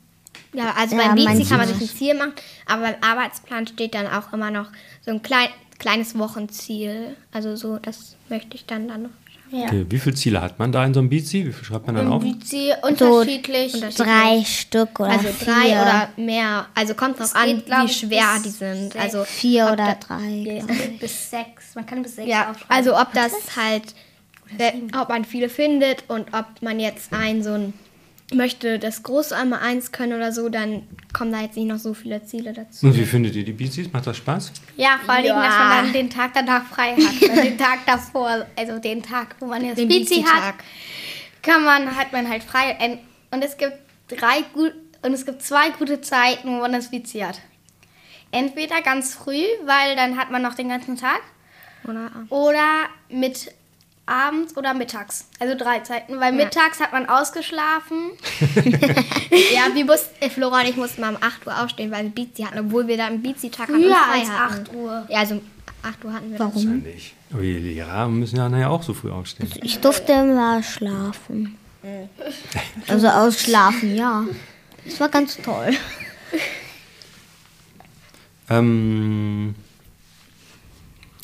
Ja, 0.53 0.73
also 0.77 0.95
Ja, 0.95 1.03
beim 1.03 1.15
Bizi 1.15 1.27
manche 1.27 1.45
kann 1.49 1.57
man 1.57 1.67
sich 1.67 1.81
ein 1.81 1.87
Ziel 1.95 2.13
machen, 2.15 2.33
aber 2.65 2.81
beim 2.83 2.95
Arbeitsplan 3.01 3.67
steht 3.67 3.93
dann 3.95 4.07
auch 4.07 4.31
immer 4.33 4.51
noch 4.51 4.67
so 5.01 5.11
ein 5.11 5.21
klein, 5.21 5.49
kleines 5.79 6.17
Wochenziel. 6.17 7.15
Also 7.31 7.55
so, 7.55 7.77
das 7.77 8.15
möchte 8.29 8.55
ich 8.55 8.65
dann 8.65 8.87
dann 8.87 9.03
noch. 9.03 9.09
Ja. 9.53 9.65
Okay, 9.65 9.85
wie 9.87 9.99
viele 9.99 10.15
Ziele 10.15 10.41
hat 10.41 10.57
man 10.57 10.71
da 10.71 10.83
in 10.83 10.95
so 10.95 10.99
einem 10.99 11.09
Bizi? 11.09 11.45
Wie 11.45 11.53
viel 11.53 11.63
schreibt 11.63 11.85
man 11.85 11.95
dann 11.95 12.07
auf? 12.11 12.23
Bizi 12.23 12.73
unterschiedlich. 12.81 13.75
unterschiedlich. 13.75 13.95
Drei 13.95 14.43
Stück 14.43 14.99
oder 14.99 15.11
Also 15.11 15.27
vier. 15.27 15.53
drei 15.53 15.81
oder 15.81 16.09
mehr. 16.17 16.65
Also 16.73 16.95
kommt 16.95 17.19
drauf 17.19 17.27
Es 17.27 17.35
an, 17.35 17.45
geht, 17.45 17.67
wie 17.67 17.87
schwer 17.89 18.25
die 18.43 18.49
sind. 18.49 18.93
sechs. 18.93 19.03
Also 19.05 19.23
vier 19.25 19.65
oder 19.65 19.75
da- 19.75 19.93
drei. 20.17 20.63
Bis 20.99 21.29
sechs. 21.29 21.75
Man 21.75 21.85
kann 21.85 22.01
bis 22.01 22.15
sechs 22.15 22.27
Ja, 22.27 22.49
aufschreiben. 22.49 22.67
also 22.75 22.97
ob 22.99 23.13
das 23.13 23.31
halt, 23.55 23.93
äh, 24.57 24.71
ob 24.99 25.09
man 25.09 25.23
viele 25.23 25.49
findet 25.49 26.03
und 26.07 26.33
ob 26.33 26.45
man 26.61 26.79
jetzt 26.79 27.13
ein 27.13 27.43
so 27.43 27.51
ein 27.51 27.73
möchte 28.33 28.79
das 28.79 29.03
große 29.03 29.35
einmal 29.35 29.59
eins 29.59 29.91
können 29.91 30.13
oder 30.13 30.31
so, 30.31 30.49
dann 30.49 30.83
kommen 31.13 31.31
da 31.31 31.41
jetzt 31.41 31.55
nicht 31.55 31.67
noch 31.67 31.77
so 31.77 31.93
viele 31.93 32.23
Ziele 32.25 32.53
dazu. 32.53 32.85
Und 32.87 32.97
wie 32.97 33.05
findet 33.05 33.35
ihr 33.35 33.43
die 33.43 33.53
Bizis? 33.53 33.91
Macht 33.91 34.07
das 34.07 34.17
Spaß? 34.17 34.51
Ja, 34.77 34.99
vor 35.03 35.13
allem, 35.13 35.25
Ja. 35.25 35.41
dass 35.43 35.57
man 35.57 35.83
dann 35.85 35.93
den 35.93 36.09
Tag 36.09 36.31
danach 36.33 36.65
frei 36.65 36.95
hat. 36.95 37.21
Den 37.45 37.57
Tag 37.57 37.79
davor, 37.85 38.45
also 38.57 38.79
den 38.79 39.01
Tag, 39.03 39.35
wo 39.39 39.45
man 39.45 39.63
jetzt 39.65 39.77
Bizi-Tag. 39.87 40.41
hat, 40.41 40.55
kann 41.41 41.63
man, 41.63 41.95
hat 41.95 42.11
man 42.13 42.29
halt 42.29 42.43
frei. 42.43 42.71
En- 42.79 42.99
Und 43.31 43.43
es 43.43 43.57
gibt 43.57 43.73
drei 44.07 44.41
gut 44.53 44.73
und 45.01 45.13
es 45.13 45.25
gibt 45.25 45.41
zwei 45.41 45.69
gute 45.71 46.01
Zeiten, 46.01 46.47
wo 46.49 46.61
man 46.61 46.71
das 46.73 46.89
Bizi 46.91 47.19
hat. 47.19 47.39
Entweder 48.31 48.81
ganz 48.81 49.13
früh, 49.13 49.43
weil 49.65 49.95
dann 49.95 50.17
hat 50.17 50.31
man 50.31 50.41
noch 50.41 50.55
den 50.55 50.69
ganzen 50.69 50.97
Tag, 50.97 51.21
Oder? 51.87 52.09
oder 52.29 52.65
mit 53.09 53.51
abends 54.05 54.55
oder 54.57 54.73
mittags. 54.73 55.27
Also 55.39 55.55
drei 55.57 55.79
Zeiten, 55.79 56.19
weil 56.19 56.33
mittags 56.33 56.79
hat 56.79 56.91
man 56.91 57.07
ausgeschlafen. 57.07 58.11
Ja, 59.53 59.73
wir 59.73 59.85
mussten, 59.85 60.13
äh, 60.21 60.29
Flora 60.29 60.61
und 60.61 60.67
ich 60.67 60.75
mussten 60.75 61.01
mal 61.01 61.15
um 61.15 61.21
8 61.21 61.47
Uhr 61.47 61.63
aufstehen, 61.63 61.89
weil 61.89 62.03
wir 62.03 62.11
Beatsy 62.11 62.43
hatten, 62.43 62.59
obwohl 62.59 62.87
wir 62.87 62.97
da 62.97 63.07
einen 63.07 63.23
Beatsy-Tag 63.23 63.67
hatten 63.67 63.83
frei 63.83 64.19
als 64.19 64.29
hatten. 64.29 64.61
8 64.61 64.73
Uhr. 64.75 65.05
Ja, 65.09 65.19
also 65.19 65.35
um 65.35 65.41
8 65.81 66.05
Uhr 66.05 66.13
hatten 66.13 66.31
wir 66.31 66.39
Warum? 66.39 66.53
das. 66.53 66.65
Wahrscheinlich. 66.65 67.15
Aber 67.31 67.41
die 67.41 67.57
Lehrer 67.57 68.07
müssen 68.09 68.35
ja 68.35 68.47
nachher 68.49 68.69
auch 68.69 68.83
so 68.83 68.93
früh 68.93 69.09
aufstehen. 69.09 69.51
Ich 69.63 69.79
durfte 69.79 70.13
immer 70.13 70.61
schlafen. 70.63 71.57
Also 72.87 73.07
ausschlafen, 73.09 73.95
ja. 73.95 74.23
Das 74.85 74.99
war 75.01 75.09
ganz 75.09 75.37
toll. 75.37 75.71
Ähm, 78.49 79.55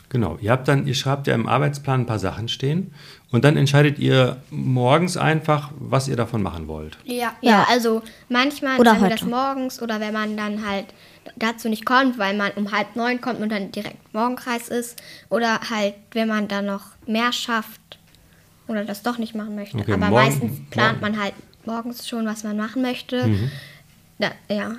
genau, 0.09 0.37
ihr 0.41 0.51
habt 0.51 0.67
dann, 0.67 0.85
ihr 0.87 0.95
schreibt 0.95 1.27
ja 1.27 1.35
im 1.35 1.47
Arbeitsplan 1.47 2.01
ein 2.01 2.05
paar 2.05 2.19
Sachen 2.19 2.47
stehen 2.47 2.91
und 3.31 3.43
dann 3.43 3.55
entscheidet 3.57 3.99
ihr 3.99 4.37
morgens 4.49 5.17
einfach, 5.17 5.71
was 5.79 6.07
ihr 6.07 6.15
davon 6.15 6.41
machen 6.41 6.67
wollt. 6.67 6.97
Ja. 7.05 7.33
Ja, 7.41 7.65
also 7.69 8.01
manchmal 8.27 8.79
Oder 8.79 8.93
machen 8.93 9.03
wir 9.03 9.09
das 9.11 9.23
morgens 9.23 9.81
oder 9.81 9.99
wenn 9.99 10.13
man 10.13 10.35
dann 10.35 10.65
halt 10.67 10.85
dazu 11.35 11.69
nicht 11.69 11.85
kommt, 11.85 12.17
weil 12.17 12.35
man 12.35 12.51
um 12.55 12.71
halb 12.71 12.95
neun 12.95 13.21
kommt 13.21 13.39
und 13.39 13.49
dann 13.51 13.71
direkt 13.71 14.13
Morgenkreis 14.13 14.69
ist. 14.69 15.01
Oder 15.29 15.59
halt, 15.69 15.93
wenn 16.11 16.27
man 16.27 16.47
dann 16.47 16.65
noch 16.65 16.85
mehr 17.05 17.31
schafft 17.31 17.79
oder 18.67 18.83
das 18.83 19.03
doch 19.03 19.17
nicht 19.17 19.35
machen 19.35 19.55
möchte. 19.55 19.77
Okay, 19.77 19.93
Aber 19.93 20.07
morgen- 20.07 20.13
meistens 20.25 20.59
plant 20.71 21.01
morgen. 21.01 21.13
man 21.15 21.23
halt 21.23 21.33
morgens 21.65 22.07
schon, 22.07 22.25
was 22.25 22.43
man 22.43 22.57
machen 22.57 22.81
möchte. 22.81 23.27
Mhm. 23.27 23.51
Da, 24.17 24.31
ja. 24.49 24.71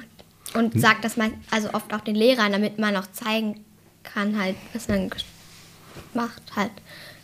Und 0.54 0.78
sagt 0.80 1.04
das 1.04 1.16
man 1.16 1.32
also 1.52 1.72
oft 1.72 1.94
auch 1.94 2.00
den 2.00 2.16
Lehrern, 2.16 2.50
damit 2.50 2.78
man 2.80 2.96
auch 2.96 3.06
zeigen 3.12 3.64
kann, 4.02 4.38
halt, 4.40 4.56
was 4.72 4.88
man 4.88 5.10
macht 6.14 6.42
halt. 6.56 6.70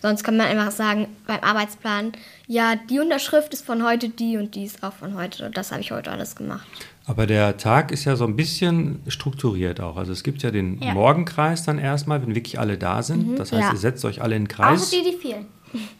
Sonst 0.03 0.23
kann 0.23 0.37
man 0.37 0.47
einfach 0.47 0.71
sagen 0.71 1.09
beim 1.27 1.41
Arbeitsplan, 1.41 2.13
ja, 2.47 2.75
die 2.77 3.01
Unterschrift 3.01 3.53
ist 3.55 3.65
von 3.65 3.85
heute, 3.85 4.09
die 4.09 4.37
und 4.37 4.55
die 4.55 4.65
ist 4.65 4.83
auch 4.83 4.93
von 4.93 5.15
heute. 5.15 5.51
Das 5.51 5.73
habe 5.73 5.81
ich 5.81 5.91
heute 5.91 6.11
alles 6.13 6.37
gemacht. 6.37 6.67
Aber 7.07 7.27
der 7.27 7.57
Tag 7.57 7.91
ist 7.93 8.05
ja 8.05 8.15
so 8.17 8.25
ein 8.25 8.37
bisschen 8.37 9.01
strukturiert 9.09 9.81
auch. 9.81 9.97
Also 9.97 10.13
es 10.13 10.23
gibt 10.23 10.43
ja 10.43 10.51
den 10.51 10.81
Ja. 10.83 10.93
Morgenkreis 10.93 11.65
dann 11.65 11.79
erstmal, 11.79 12.21
wenn 12.23 12.35
wirklich 12.35 12.59
alle 12.59 12.77
da 12.79 13.03
sind. 13.03 13.39
Das 13.39 13.53
heißt, 13.53 13.63
Ja. 13.63 13.73
ihr 13.73 13.79
setzt 13.79 14.05
euch 14.05 14.23
alle 14.23 14.37
in 14.37 14.43
den 14.45 14.49
Kreis. 14.49 14.83
Außer 14.83 14.97
die, 15.03 15.11
die 15.11 15.17
fehlen. 15.17 15.47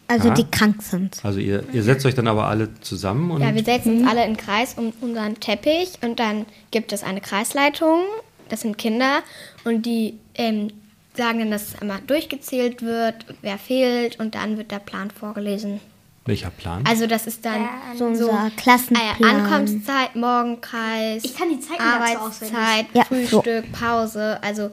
Also 0.07 0.29
Aha. 0.29 0.35
die 0.35 0.45
krank 0.45 0.83
sind. 0.83 1.19
Also 1.25 1.39
ihr, 1.41 1.65
ihr 1.73 1.83
setzt 1.83 2.07
euch 2.07 2.15
dann 2.15 2.29
aber 2.29 2.47
alle 2.47 2.73
zusammen 2.81 3.31
und 3.31 3.41
Ja, 3.43 3.55
wir 3.55 3.65
setzen 3.65 3.99
uns 4.01 4.09
alle 4.09 4.25
in 4.25 4.35
den 4.35 4.37
Kreis 4.37 4.75
um 4.75 4.93
unseren 5.01 5.39
Teppich 5.41 5.93
und 6.03 6.19
dann 6.21 6.47
gibt 6.71 6.93
es 6.93 7.03
eine 7.03 7.21
Kreisleitung, 7.21 8.01
das 8.49 8.61
sind 8.63 8.79
Kinder 8.79 9.21
und 9.65 9.85
die 9.87 10.19
ähm, 10.35 10.69
sagen 11.15 11.39
dann, 11.39 11.51
dass 11.51 11.81
einmal 11.81 12.01
durchgezählt 12.07 12.83
wird, 12.83 13.27
wer 13.43 13.59
fehlt 13.59 14.19
und 14.21 14.35
dann 14.35 14.57
wird 14.59 14.71
der 14.71 14.79
Plan 14.81 15.11
vorgelesen. 15.11 15.81
welcher 16.27 16.51
Plan? 16.51 16.85
Also 16.87 17.07
das 17.07 17.27
ist 17.27 17.45
dann 17.45 17.69
So 17.97 18.15
so 18.15 18.29
äh, 18.31 18.51
Klassenplan. 18.57 19.23
Ankunftszeit, 19.23 20.15
Morgenkreis, 20.17 21.25
Ich 21.25 21.37
kann 21.37 21.49
die 21.49 21.61
Zeiten 21.61 21.83
dazu 21.83 22.03
Arbeitszeit, 22.19 22.87
Ja, 22.93 23.05
Frühstück, 23.05 23.73
Pause, 23.73 24.39
also 24.43 24.71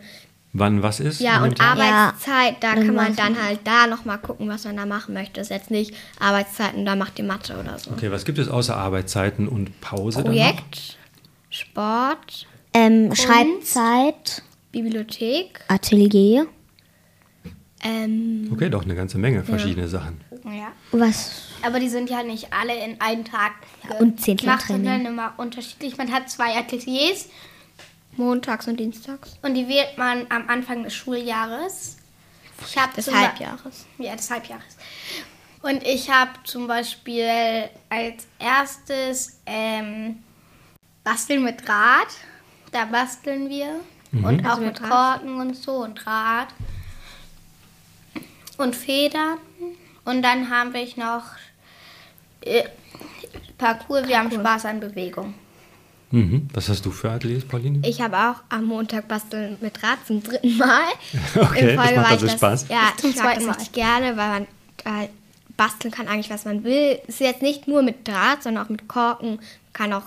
Wann 0.56 0.84
was 0.84 1.00
ist? 1.00 1.20
ja 1.20 1.42
und 1.44 1.58
Tag? 1.58 1.80
Arbeitszeit, 1.80 2.58
da 2.60 2.76
dann 2.76 2.86
kann 2.86 2.96
man 2.96 3.16
dann 3.16 3.42
halt 3.42 3.62
da 3.64 3.88
nochmal 3.88 4.20
gucken, 4.20 4.48
was 4.50 4.66
man 4.66 4.78
da 4.78 4.86
machen 4.86 5.14
möchte. 5.16 5.34
Das 5.40 5.48
ist 5.48 5.56
jetzt 5.56 5.72
nicht 5.72 5.96
Arbeitszeiten, 6.20 6.86
da 6.86 6.96
macht 6.96 7.18
ihr 7.18 7.26
Mathe 7.26 7.58
oder 7.58 7.80
so. 7.80 7.90
Okay, 7.92 8.12
was 8.12 8.24
gibt 8.26 8.38
es 8.38 8.50
außer 8.50 8.76
Arbeitszeiten 8.78 9.48
und 9.48 9.80
Pause 9.82 10.22
dann 10.24 10.32
noch? 10.36 10.40
Projekt, 10.40 10.98
Sport, 11.50 12.46
Ähm, 12.74 13.14
Schreibzeit, 13.16 14.42
Bibliothek, 14.72 15.62
Atelier. 15.68 16.48
ähm, 17.84 18.50
Okay, 18.54 18.70
doch 18.70 18.84
eine 18.84 18.96
ganze 18.96 19.18
Menge 19.18 19.44
verschiedene 19.44 19.88
Sachen. 19.88 20.22
Ja. 20.46 20.72
Was? 20.92 21.32
Aber 21.62 21.80
die 21.80 21.90
sind 21.90 22.10
ja 22.10 22.24
nicht 22.24 22.52
alle 22.52 22.74
in 22.84 23.00
einen 23.00 23.24
Tag 23.26 23.54
und 24.00 24.20
Zehnteltraining. 24.20 24.40
gemacht, 24.42 24.68
sondern 24.68 25.06
immer 25.06 25.34
unterschiedlich. 25.38 25.98
Man 25.98 26.12
hat 26.12 26.30
zwei 26.30 26.58
Ateliers 26.58 27.28
montags 28.18 28.68
und 28.68 28.80
dienstags. 28.80 29.38
und 29.42 29.54
die 29.56 29.68
wählt 29.68 29.98
man 29.98 30.26
am 30.30 30.50
Anfang 30.50 30.84
des 30.84 30.94
Schuljahres. 30.94 31.98
Ich 32.68 32.78
hab 32.78 32.94
Des 32.94 33.12
Halbjahres. 33.14 33.86
Ja, 33.98 34.16
des 34.16 34.30
Halbjahres. 34.30 34.78
Und 35.62 35.84
ich 35.84 36.10
habe 36.10 36.32
zum 36.44 36.68
Beispiel 36.68 37.28
als 37.90 38.28
erstes 38.40 39.40
ähm, 39.46 40.18
Basteln 41.04 41.44
mit 41.44 41.66
Draht. 41.68 42.08
Da 42.74 42.86
basteln 42.86 43.50
wir. 43.50 43.80
Und 44.12 44.46
auch 44.46 44.52
Also 44.52 44.62
mit? 44.64 44.82
Korken 44.82 45.40
und 45.40 45.56
so 45.56 45.84
und 45.84 45.96
Draht. 45.96 46.50
Und 48.58 48.76
Federn. 48.76 49.38
Und 50.06 50.22
dann 50.22 50.50
haben 50.50 50.74
wir 50.74 50.86
noch 50.98 51.24
äh, 52.42 52.64
Parcours. 53.58 54.08
Wir 54.08 54.20
haben 54.20 54.32
Spaß 54.32 54.66
an 54.66 54.80
Bewegung. 54.80 55.34
Mhm. 56.12 56.48
Was 56.54 56.70
hast 56.70 56.86
du 56.86 56.92
für 56.92 57.10
Ateliers, 57.10 57.44
Pauline? 57.44 57.80
Ich 57.88 58.00
habe 58.02 58.18
auch 58.18 58.36
am 58.50 58.66
Montag 58.66 59.08
basteln 59.08 59.58
mit 59.62 59.82
Draht 59.82 60.06
zum 60.06 60.22
dritten 60.22 60.58
Mal. 60.58 60.84
Okay, 61.36 61.60
In 61.62 61.68
das 61.68 61.76
macht 61.78 61.96
war 61.96 62.06
also 62.08 62.26
das, 62.28 62.36
Spaß. 62.36 62.68
Ja, 62.70 62.94
zum 62.98 63.10
ich 63.10 63.16
mag 63.16 63.26
zweiten 63.26 63.48
das 63.48 63.58
richtig 63.58 63.72
gerne, 63.74 64.18
weil 64.18 64.30
man 64.30 64.48
halt 64.86 65.10
basteln 65.58 65.92
kann 65.92 66.08
eigentlich, 66.08 66.30
was 66.30 66.46
man 66.46 66.64
will. 66.64 67.00
Es 67.08 67.16
ist 67.16 67.22
jetzt 67.22 67.42
nicht 67.42 67.68
nur 67.68 67.82
mit 67.82 68.08
Draht, 68.08 68.44
sondern 68.44 68.66
auch 68.66 68.70
mit 68.70 68.88
Korken. 68.88 69.38
Man 69.38 69.40
kann 69.74 69.94
auch 69.94 70.04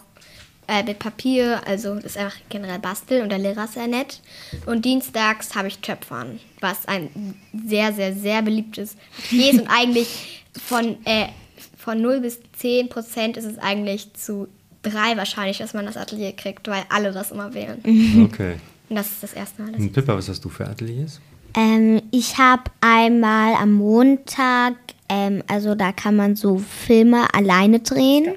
äh, 0.69 0.83
mit 0.83 0.99
Papier, 0.99 1.61
also 1.67 1.95
das 1.95 2.05
ist 2.05 2.19
einfach 2.19 2.37
generell 2.49 2.79
basteln 2.79 3.23
und 3.23 3.29
der 3.29 3.39
Lehrer 3.39 3.65
ist 3.65 3.75
sehr 3.75 3.87
nett. 3.87 4.21
Und 4.67 4.85
dienstags 4.85 5.55
habe 5.55 5.69
ich 5.69 5.79
Töpfern, 5.79 6.41
was 6.61 6.87
ein 6.87 7.35
sehr, 7.67 7.93
sehr, 7.93 8.15
sehr 8.15 8.43
beliebtes 8.43 8.97
Atelier 9.19 9.53
ist 9.53 9.61
und 9.61 9.69
eigentlich 9.69 10.45
von, 10.61 10.97
äh, 11.05 11.29
von 11.77 12.01
0 12.01 12.21
bis 12.21 12.41
10 12.59 12.89
Prozent 12.89 13.37
ist 13.37 13.45
es 13.45 13.59
eigentlich 13.59 14.13
zu 14.15 14.49
drei 14.83 15.17
wahrscheinlich, 15.17 15.59
dass 15.59 15.75
man 15.75 15.87
das 15.87 15.97
Atelier 15.97 16.33
kriegt, 16.33 16.69
weil 16.69 16.83
alle 16.89 17.13
das 17.13 17.31
immer 17.31 17.55
wählen. 17.55 17.79
Okay. 18.25 18.57
Und 18.89 18.97
das 18.97 19.11
ist 19.11 19.23
das 19.23 19.33
erste 19.33 19.63
Mal. 19.63 19.75
Und 19.75 19.93
Pippa, 19.93 20.17
was 20.17 20.29
hast 20.29 20.45
du 20.45 20.49
für 20.49 20.67
Ateliers? 20.67 21.21
Ähm, 21.55 22.03
ich 22.11 22.39
habe 22.39 22.65
einmal 22.81 23.55
am 23.55 23.73
Montag, 23.73 24.75
ähm, 25.09 25.43
also 25.49 25.75
da 25.75 25.93
kann 25.93 26.15
man 26.15 26.37
so 26.37 26.59
Filme 26.59 27.33
alleine 27.35 27.81
drehen. 27.81 28.35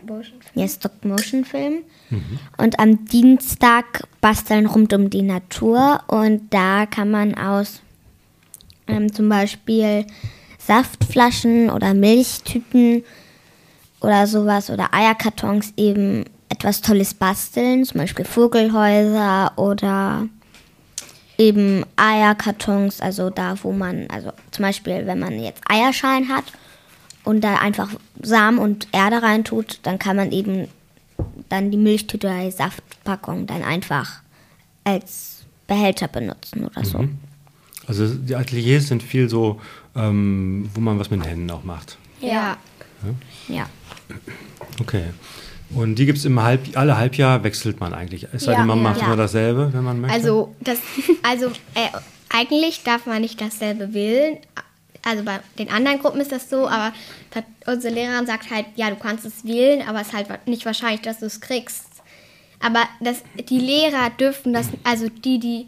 Ja, 0.55 0.67
Stop-Motion-Film. 0.67 1.83
Und 2.57 2.79
am 2.79 3.05
Dienstag 3.05 4.07
basteln 4.21 4.65
rund 4.65 4.93
um 4.93 5.09
die 5.09 5.21
Natur. 5.21 6.01
Und 6.07 6.53
da 6.53 6.85
kann 6.85 7.11
man 7.11 7.35
aus 7.35 7.81
ähm, 8.87 9.13
zum 9.13 9.29
Beispiel 9.29 10.05
Saftflaschen 10.57 11.69
oder 11.69 11.93
Milchtüten 11.93 13.03
oder 14.01 14.27
sowas 14.27 14.69
oder 14.69 14.93
Eierkartons 14.93 15.73
eben 15.77 16.25
etwas 16.49 16.81
Tolles 16.81 17.13
basteln. 17.13 17.85
Zum 17.85 17.99
Beispiel 17.99 18.25
Vogelhäuser 18.25 19.53
oder 19.55 20.27
eben 21.37 21.85
Eierkartons, 21.95 23.01
also 23.01 23.29
da, 23.29 23.55
wo 23.63 23.71
man, 23.71 24.07
also 24.11 24.31
zum 24.51 24.63
Beispiel, 24.63 25.07
wenn 25.07 25.19
man 25.19 25.39
jetzt 25.39 25.61
Eierschalen 25.67 26.27
hat 26.27 26.43
und 27.23 27.43
da 27.43 27.55
einfach 27.55 27.89
Samen 28.21 28.59
und 28.59 28.87
Erde 28.91 29.23
reintut, 29.23 29.79
dann 29.83 29.97
kann 29.99 30.17
man 30.17 30.31
eben 30.31 30.67
dann 31.49 31.71
die 31.71 31.77
Milchtüte 31.77 32.27
oder 32.27 32.43
die 32.45 32.51
Saftpackung 32.51 33.47
dann 33.47 33.63
einfach 33.63 34.21
als 34.83 35.43
Behälter 35.67 36.07
benutzen 36.07 36.65
oder 36.65 36.83
so. 36.85 37.07
Also 37.87 38.07
die 38.13 38.35
Ateliers 38.35 38.87
sind 38.87 39.01
viel 39.03 39.29
so, 39.29 39.59
ähm, 39.95 40.69
wo 40.73 40.79
man 40.81 40.99
was 40.99 41.09
mit 41.09 41.21
den 41.21 41.27
Händen 41.27 41.51
auch 41.51 41.63
macht. 41.63 41.97
Ja. 42.21 42.57
Ja. 43.47 43.67
Okay. 44.79 45.05
Und 45.75 45.95
die 45.95 46.05
gibt 46.05 46.17
es 46.17 46.25
im 46.25 46.41
Halb, 46.41 46.75
alle 46.75 46.97
Halbjahr 46.97 47.43
wechselt 47.43 47.79
man 47.79 47.93
eigentlich. 47.93 48.27
Es 48.33 48.43
sei 48.43 48.53
Ja, 48.53 48.57
denn, 48.59 48.67
man 48.67 48.77
ja. 48.79 48.83
macht 48.83 49.01
Ja. 49.01 49.07
nur 49.07 49.17
dasselbe, 49.17 49.69
wenn 49.71 49.83
man 49.83 50.01
möchte. 50.01 50.15
Also, 50.15 50.55
das, 50.61 50.79
also 51.23 51.47
äh, 51.75 51.89
eigentlich 52.29 52.83
darf 52.83 53.05
man 53.05 53.21
nicht 53.21 53.39
dasselbe 53.39 53.93
wählen. 53.93 54.37
Also 55.03 55.23
bei 55.23 55.39
den 55.57 55.69
anderen 55.69 55.99
Gruppen 55.99 56.19
ist 56.19 56.31
das 56.31 56.49
so, 56.49 56.67
aber 56.67 56.93
unsere 57.65 57.93
Lehrerin 57.93 58.25
sagt 58.25 58.51
halt, 58.51 58.65
ja, 58.75 58.89
du 58.89 58.97
kannst 58.97 59.25
es 59.25 59.45
wählen, 59.45 59.87
aber 59.87 60.01
es 60.01 60.07
ist 60.07 60.13
halt 60.13 60.47
nicht 60.47 60.65
wahrscheinlich, 60.65 61.01
dass 61.01 61.19
du 61.19 61.25
es 61.25 61.39
kriegst. 61.39 61.85
Aber 62.59 62.83
das, 62.99 63.23
die 63.49 63.59
Lehrer 63.59 64.09
dürfen 64.09 64.53
das, 64.53 64.67
also 64.83 65.07
die, 65.07 65.39
die, 65.39 65.67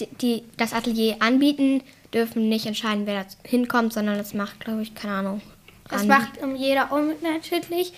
die, 0.00 0.08
die 0.20 0.44
das 0.56 0.72
Atelier 0.72 1.16
anbieten, 1.20 1.82
dürfen 2.14 2.48
nicht 2.48 2.66
entscheiden, 2.66 3.06
wer 3.06 3.24
da 3.24 3.28
hinkommt, 3.44 3.92
sondern 3.92 4.16
das 4.16 4.32
macht, 4.32 4.60
glaube 4.60 4.82
ich, 4.82 4.94
keine 4.94 5.14
Ahnung. 5.14 5.42
Das 5.90 6.00
Randi. 6.00 6.08
macht 6.08 6.42
um 6.42 6.54
jeder 6.54 6.92
unterschiedlich. 6.92 7.92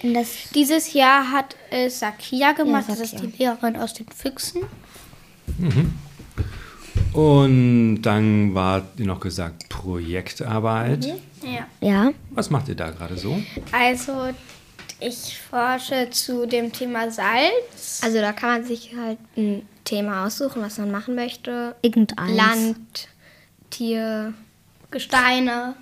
Dieses 0.55 0.93
Jahr 0.93 1.31
hat 1.33 1.57
es 1.71 2.01
Sakia 2.01 2.53
gemacht. 2.53 2.85
Ja, 2.89 2.95
das 2.95 3.01
ist 3.01 3.11
Sakia. 3.13 3.27
die 3.27 3.37
Lehrerin 3.39 3.77
aus 3.77 3.95
den 3.95 4.07
Füchsen. 4.09 4.63
Und 7.13 8.03
dann 8.03 8.55
war 8.55 8.81
dir 8.81 9.07
noch 9.07 9.21
gesagt 9.21 9.69
Projektarbeit. 9.69 11.07
Ja. 11.43 11.67
Ja. 11.81 12.13
Was 12.31 12.51
macht 12.51 12.69
ihr 12.69 12.75
da 12.75 12.91
gerade 12.91 13.17
so? 13.17 13.43
Also, 13.73 14.29
ich 15.01 15.39
forsche 15.39 16.09
zu 16.11 16.47
dem 16.47 16.73
Thema 16.73 17.11
Salz. 17.11 18.01
Also 18.03 18.21
da 18.21 18.33
kann 18.33 18.51
man 18.51 18.65
sich 18.65 18.95
halt 18.97 19.19
ein 19.37 19.63
Thema 19.85 20.27
aussuchen, 20.27 20.63
was 20.63 20.79
man 20.79 20.91
machen 20.91 21.15
möchte. 21.15 21.75
Irgendeins. 21.83 22.37
Land, 22.37 23.09
Tier, 23.71 24.35
Gesteine. 24.91 25.75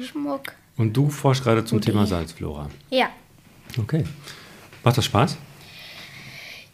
Schmuck. 0.00 0.52
Und 0.76 0.96
du 0.96 1.10
forschst 1.10 1.42
gerade 1.42 1.64
zum 1.64 1.80
Thema 1.80 2.06
Salzflora. 2.06 2.70
Ja. 2.90 3.10
Okay. 3.78 4.04
Macht 4.84 4.96
das 4.96 5.04
Spaß? 5.04 5.36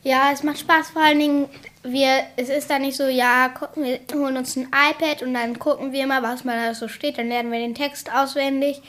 Ja, 0.03 0.31
es 0.33 0.43
macht 0.43 0.61
Spaß, 0.61 0.91
vor 0.91 1.03
allen 1.03 1.19
Dingen, 1.19 1.47
wir, 1.83 2.25
es 2.37 2.49
ist 2.49 2.71
dann 2.71 2.83
nicht 2.83 2.97
so, 2.97 3.07
ja, 3.07 3.49
gucken, 3.49 3.85
wir 3.85 4.01
holen 4.15 4.37
uns 4.37 4.57
ein 4.57 4.69
iPad 4.69 5.23
und 5.23 5.35
dann 5.35 5.59
gucken 5.59 5.93
wir 5.93 6.07
mal, 6.07 6.23
was 6.23 6.45
mal 6.45 6.57
da 6.57 6.75
so 6.75 6.89
steht, 6.89 7.19
dann 7.19 7.29
lernen 7.29 7.53
wir 7.53 7.59
den 7.59 7.75
Text 7.75 8.13
auswendig, 8.13 8.83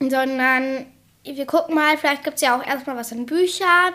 sondern 0.00 0.86
wir 1.24 1.46
gucken 1.46 1.74
mal, 1.74 1.96
vielleicht 1.98 2.24
gibt 2.24 2.36
es 2.36 2.42
ja 2.42 2.58
auch 2.58 2.66
erstmal 2.66 2.96
was 2.96 3.12
in 3.12 3.26
Büchern, 3.26 3.94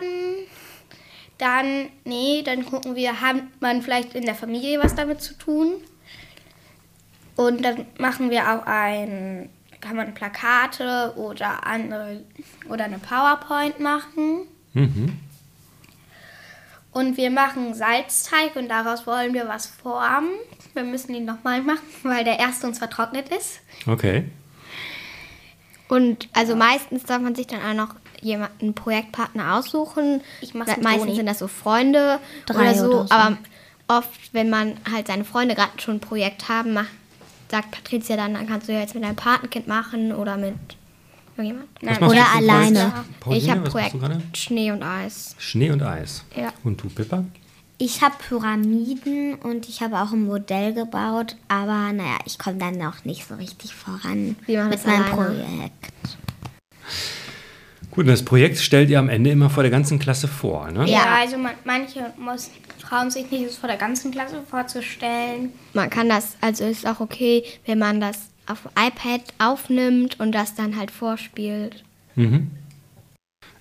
dann, 1.38 1.88
nee, 2.04 2.42
dann 2.42 2.64
gucken 2.64 2.94
wir, 2.94 3.20
hat 3.20 3.36
man 3.60 3.82
vielleicht 3.82 4.14
in 4.14 4.24
der 4.24 4.36
Familie 4.36 4.82
was 4.82 4.94
damit 4.94 5.20
zu 5.20 5.34
tun 5.34 5.74
und 7.36 7.64
dann 7.64 7.86
machen 7.98 8.30
wir 8.30 8.52
auch 8.52 8.66
ein, 8.66 9.50
kann 9.80 9.96
man 9.96 10.14
Plakate 10.14 11.14
oder 11.16 11.66
andere, 11.66 12.22
oder 12.68 12.84
eine 12.84 12.98
PowerPoint 12.98 13.80
machen. 13.80 14.46
Mhm. 14.72 15.18
Und 16.94 17.16
wir 17.16 17.30
machen 17.30 17.74
Salzteig 17.74 18.54
und 18.54 18.68
daraus 18.68 19.04
wollen 19.04 19.34
wir 19.34 19.48
was 19.48 19.66
formen. 19.66 20.30
Wir 20.74 20.84
müssen 20.84 21.12
ihn 21.12 21.24
nochmal 21.24 21.60
machen, 21.60 21.82
weil 22.04 22.24
der 22.24 22.38
erste 22.38 22.68
uns 22.68 22.78
vertrocknet 22.78 23.28
ist. 23.28 23.60
Okay. 23.86 24.24
Und 25.88 26.28
also 26.32 26.56
meistens 26.56 27.02
darf 27.02 27.20
man 27.20 27.34
sich 27.34 27.48
dann 27.48 27.60
auch 27.60 27.74
noch 27.74 27.94
jemanden, 28.22 28.54
einen 28.60 28.74
Projektpartner 28.74 29.56
aussuchen. 29.56 30.22
Ich 30.40 30.54
mach's 30.54 30.76
Meistens 30.78 31.02
Toni. 31.02 31.16
sind 31.16 31.26
das 31.26 31.40
so 31.40 31.48
Freunde 31.48 32.20
Drei 32.46 32.70
oder 32.70 32.74
so. 32.74 32.86
oder 32.86 33.06
so. 33.06 33.14
Aber 33.14 33.36
oft, 33.88 34.32
wenn 34.32 34.48
man 34.48 34.76
halt 34.90 35.08
seine 35.08 35.24
Freunde 35.24 35.56
gerade 35.56 35.72
schon 35.78 35.96
ein 35.96 36.00
Projekt 36.00 36.48
haben, 36.48 36.72
macht, 36.72 36.90
sagt 37.50 37.72
Patricia 37.72 38.16
dann, 38.16 38.34
dann 38.34 38.46
kannst 38.46 38.68
du 38.68 38.72
ja 38.72 38.80
jetzt 38.80 38.94
mit 38.94 39.02
deinem 39.02 39.16
Patenkind 39.16 39.66
machen 39.66 40.12
oder 40.12 40.36
mit 40.36 40.54
irgendjemand. 41.36 41.68
Nein, 41.82 42.02
oder 42.02 42.26
alleine. 42.34 42.92
Pauline, 43.20 43.42
ich 43.42 43.50
habe 43.50 43.60
Projekt? 43.62 43.96
Schnee 44.36 44.70
und 44.70 44.82
Eis. 44.82 45.34
Schnee 45.38 45.70
und 45.70 45.82
Eis. 45.82 46.24
Ja. 46.36 46.52
Und 46.62 46.82
du, 46.82 46.88
Pippa? 46.88 47.24
Ich 47.78 48.02
habe 48.02 48.14
Pyramiden 48.28 49.34
und 49.34 49.68
ich 49.68 49.82
habe 49.82 49.98
auch 50.00 50.12
ein 50.12 50.24
Modell 50.26 50.72
gebaut, 50.74 51.36
aber 51.48 51.92
naja, 51.92 52.18
ich 52.24 52.38
komme 52.38 52.56
dann 52.58 52.78
noch 52.78 53.04
nicht 53.04 53.26
so 53.26 53.34
richtig 53.34 53.74
voran 53.74 54.36
machen 54.46 54.68
mit 54.68 54.74
das 54.74 54.86
meinem 54.86 55.02
alleine. 55.02 55.14
Projekt. 55.16 55.92
Gut, 57.90 58.04
und 58.04 58.08
das 58.08 58.24
Projekt 58.24 58.58
stellt 58.58 58.90
ihr 58.90 58.98
am 58.98 59.08
Ende 59.08 59.30
immer 59.30 59.50
vor 59.50 59.62
der 59.62 59.70
ganzen 59.70 59.98
Klasse 59.98 60.26
vor, 60.28 60.70
ne? 60.70 60.80
Ja, 60.88 61.04
Ja. 61.04 61.14
also 61.20 61.36
man, 61.38 61.52
manche 61.64 62.12
muss, 62.16 62.50
trauen 62.80 63.10
sich 63.10 63.30
nicht, 63.30 63.44
es 63.44 63.56
vor 63.56 63.68
der 63.68 63.78
ganzen 63.78 64.10
Klasse 64.10 64.42
vorzustellen. 64.48 65.52
Man 65.74 65.90
kann 65.90 66.08
das, 66.08 66.36
also 66.40 66.64
ist 66.64 66.86
auch 66.86 67.00
okay, 67.00 67.44
wenn 67.66 67.78
man 67.78 68.00
das 68.00 68.18
auf 68.46 68.62
dem 68.62 68.70
iPad 68.78 69.22
aufnimmt 69.38 70.20
und 70.20 70.32
das 70.32 70.54
dann 70.54 70.76
halt 70.76 70.90
vorspielt. 70.90 71.84
Mhm. 72.14 72.50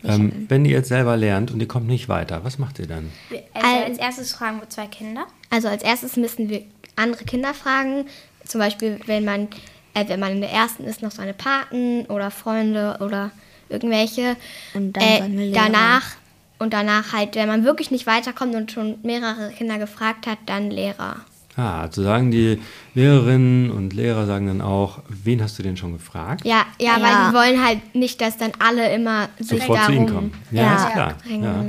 Ähm, 0.05 0.45
wenn 0.49 0.65
ihr 0.65 0.71
jetzt 0.71 0.89
selber 0.89 1.15
lernt 1.15 1.51
und 1.51 1.61
ihr 1.61 1.67
kommt 1.67 1.87
nicht 1.87 2.09
weiter, 2.09 2.43
was 2.43 2.59
macht 2.59 2.79
ihr 2.79 2.87
dann? 2.87 3.09
Also 3.53 3.67
Al- 3.67 3.83
als 3.85 3.97
erstes 3.97 4.33
fragen 4.33 4.59
wir 4.59 4.69
zwei 4.69 4.87
Kinder. 4.87 5.25
Also 5.49 5.69
als 5.69 5.81
erstes 5.81 6.17
müssen 6.17 6.49
wir 6.49 6.63
andere 6.97 7.23
Kinder 7.23 7.53
fragen. 7.53 8.05
Zum 8.45 8.59
Beispiel, 8.59 8.99
wenn 9.05 9.23
man, 9.23 9.47
äh, 9.93 10.07
wenn 10.07 10.19
man 10.19 10.33
in 10.33 10.41
der 10.41 10.51
ersten 10.51 10.83
ist, 10.83 11.01
noch 11.01 11.11
seine 11.11 11.33
Paten 11.33 12.05
oder 12.07 12.31
Freunde 12.31 12.97
oder 12.99 13.31
irgendwelche. 13.69 14.35
Und 14.73 14.93
dann 14.93 15.39
äh, 15.39 15.51
danach 15.53 16.17
und 16.59 16.73
danach 16.73 17.13
halt, 17.13 17.35
wenn 17.35 17.47
man 17.47 17.63
wirklich 17.63 17.89
nicht 17.89 18.05
weiterkommt 18.05 18.55
und 18.55 18.71
schon 18.73 18.97
mehrere 19.03 19.51
Kinder 19.51 19.77
gefragt 19.77 20.27
hat, 20.27 20.37
dann 20.45 20.69
Lehrer. 20.69 21.17
Ah, 21.55 21.81
also 21.81 22.01
sagen 22.03 22.31
die 22.31 22.59
Lehrerinnen 22.95 23.69
und 23.69 23.93
Lehrer 23.93 24.25
sagen 24.25 24.47
dann 24.47 24.61
auch, 24.61 24.99
wen 25.07 25.41
hast 25.41 25.59
du 25.59 25.63
denn 25.63 25.77
schon 25.77 25.93
gefragt? 25.93 26.43
Ja, 26.45 26.65
ja, 26.79 26.97
Ja. 26.97 27.01
weil 27.01 27.29
die 27.29 27.35
wollen 27.55 27.63
halt 27.65 27.93
nicht, 27.95 28.19
dass 28.21 28.37
dann 28.37 28.51
alle 28.57 28.91
immer 28.93 29.29
sich 29.37 29.61
Sofort 29.61 29.85
zu 29.85 29.91
ihnen 29.91 30.07
kommen. 30.11 30.33
Ja, 30.51 30.63
Ja. 30.63 30.75
ist 30.75 30.91
klar. 30.93 31.15
Ja. 31.29 31.65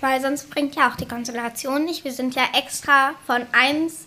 Weil 0.00 0.20
sonst 0.20 0.50
bringt 0.50 0.74
ja 0.76 0.90
auch 0.90 0.96
die 0.96 1.06
Konstellation 1.06 1.84
nicht. 1.84 2.04
Wir 2.04 2.12
sind 2.12 2.34
ja 2.34 2.42
extra 2.58 3.10
von 3.26 3.42
1, 3.52 4.06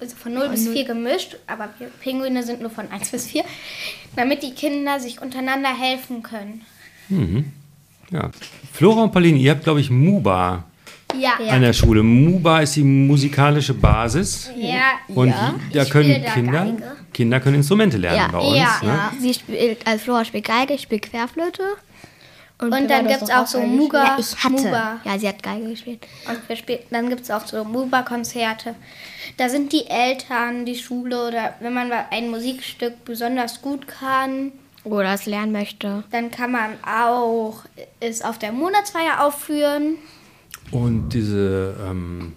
also 0.00 0.14
von 0.14 0.34
0 0.34 0.50
bis 0.50 0.68
4 0.68 0.84
gemischt, 0.84 1.36
aber 1.46 1.70
wir 1.78 1.88
Pinguine 1.88 2.42
sind 2.44 2.60
nur 2.60 2.70
von 2.70 2.88
1 2.92 3.10
bis 3.10 3.26
4, 3.26 3.42
damit 4.16 4.42
die 4.42 4.52
Kinder 4.54 5.00
sich 5.00 5.20
untereinander 5.20 5.70
helfen 5.76 6.22
können. 6.22 6.62
ja. 8.10 8.30
Flora 8.72 9.02
und 9.04 9.12
Pauline, 9.12 9.38
ihr 9.38 9.50
habt, 9.52 9.64
glaube 9.64 9.80
ich, 9.80 9.90
MUBA 9.90 10.64
Ja. 11.18 11.32
an 11.50 11.62
der 11.62 11.72
Schule. 11.72 12.02
MUBA 12.02 12.60
ist 12.60 12.76
die 12.76 12.82
musikalische 12.82 13.74
Basis. 13.74 14.50
Ja. 14.56 14.92
Und 15.08 15.28
ja. 15.28 15.54
da 15.72 15.84
können 15.84 16.24
Kinder, 16.34 16.64
Geige. 16.64 16.96
Kinder 17.12 17.40
können 17.40 17.56
Instrumente 17.56 17.96
lernen 17.96 18.18
Ja, 18.18 18.28
bei 18.28 18.38
uns. 18.38 18.56
ja, 18.58 18.78
ne? 18.82 18.88
ja. 18.88 19.12
Sie 19.18 19.34
spielt, 19.34 19.86
also 19.86 20.04
Flora 20.04 20.24
spielt 20.24 20.44
Geige, 20.44 20.74
ich 20.74 20.82
spiele 20.82 21.00
Querflöte. 21.00 21.62
Und 22.58 22.90
dann 22.90 23.06
gibt 23.08 23.22
es 23.22 23.30
auch 23.30 23.46
so 23.46 23.60
Muga. 23.62 24.04
Ja, 24.04 24.16
ich 24.18 24.36
hatte. 24.44 24.50
Muga. 24.50 25.00
Ja, 25.04 25.18
sie 25.18 25.26
hat 25.28 25.42
Geige 25.42 25.68
gespielt. 25.70 26.06
Und 26.28 26.46
wir 26.46 26.56
spielen, 26.56 26.80
dann 26.90 27.08
gibt 27.08 27.22
es 27.22 27.30
auch 27.30 27.46
so 27.46 27.64
Muba-Konzerte. 27.64 28.74
Da 29.38 29.48
sind 29.48 29.72
die 29.72 29.86
Eltern, 29.86 30.66
die 30.66 30.76
Schule 30.76 31.28
oder 31.28 31.54
wenn 31.60 31.72
man 31.72 31.90
ein 32.10 32.30
Musikstück 32.30 33.02
besonders 33.06 33.62
gut 33.62 33.86
kann, 33.88 34.52
Oder 34.84 35.14
es 35.14 35.24
lernen 35.24 35.52
möchte. 35.52 36.04
dann 36.10 36.30
kann 36.30 36.52
man 36.52 36.72
auch 36.84 37.62
es 38.00 38.20
auf 38.22 38.38
der 38.38 38.52
Monatsfeier 38.52 39.24
aufführen. 39.24 39.96
Und 40.70 41.10
diese, 41.10 41.76
ähm, 41.88 42.34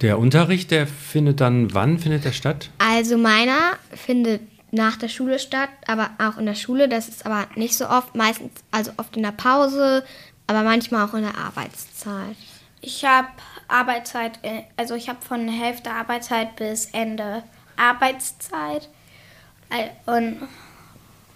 der 0.00 0.18
Unterricht, 0.18 0.70
der 0.70 0.86
findet 0.86 1.40
dann, 1.40 1.74
wann 1.74 1.98
findet 1.98 2.24
der 2.24 2.32
statt? 2.32 2.70
Also 2.78 3.16
meiner 3.16 3.76
findet 3.94 4.40
nach 4.72 4.96
der 4.96 5.08
Schule 5.08 5.38
statt, 5.38 5.68
aber 5.86 6.10
auch 6.18 6.38
in 6.38 6.46
der 6.46 6.54
Schule. 6.54 6.88
Das 6.88 7.08
ist 7.08 7.26
aber 7.26 7.46
nicht 7.56 7.76
so 7.76 7.88
oft, 7.88 8.14
meistens, 8.14 8.52
also 8.70 8.90
oft 8.96 9.16
in 9.16 9.22
der 9.22 9.32
Pause, 9.32 10.02
aber 10.46 10.62
manchmal 10.62 11.06
auch 11.06 11.14
in 11.14 11.22
der 11.22 11.36
Arbeitszeit. 11.36 12.36
Ich 12.80 13.04
habe 13.04 13.28
Arbeitszeit, 13.68 14.40
äh, 14.42 14.62
also 14.76 14.94
ich 14.94 15.08
habe 15.08 15.20
von 15.22 15.48
Hälfte 15.48 15.90
Arbeitszeit 15.90 16.56
bis 16.56 16.86
Ende 16.86 17.42
Arbeitszeit. 17.76 18.88
Äh, 19.70 19.88
Und, 20.10 20.38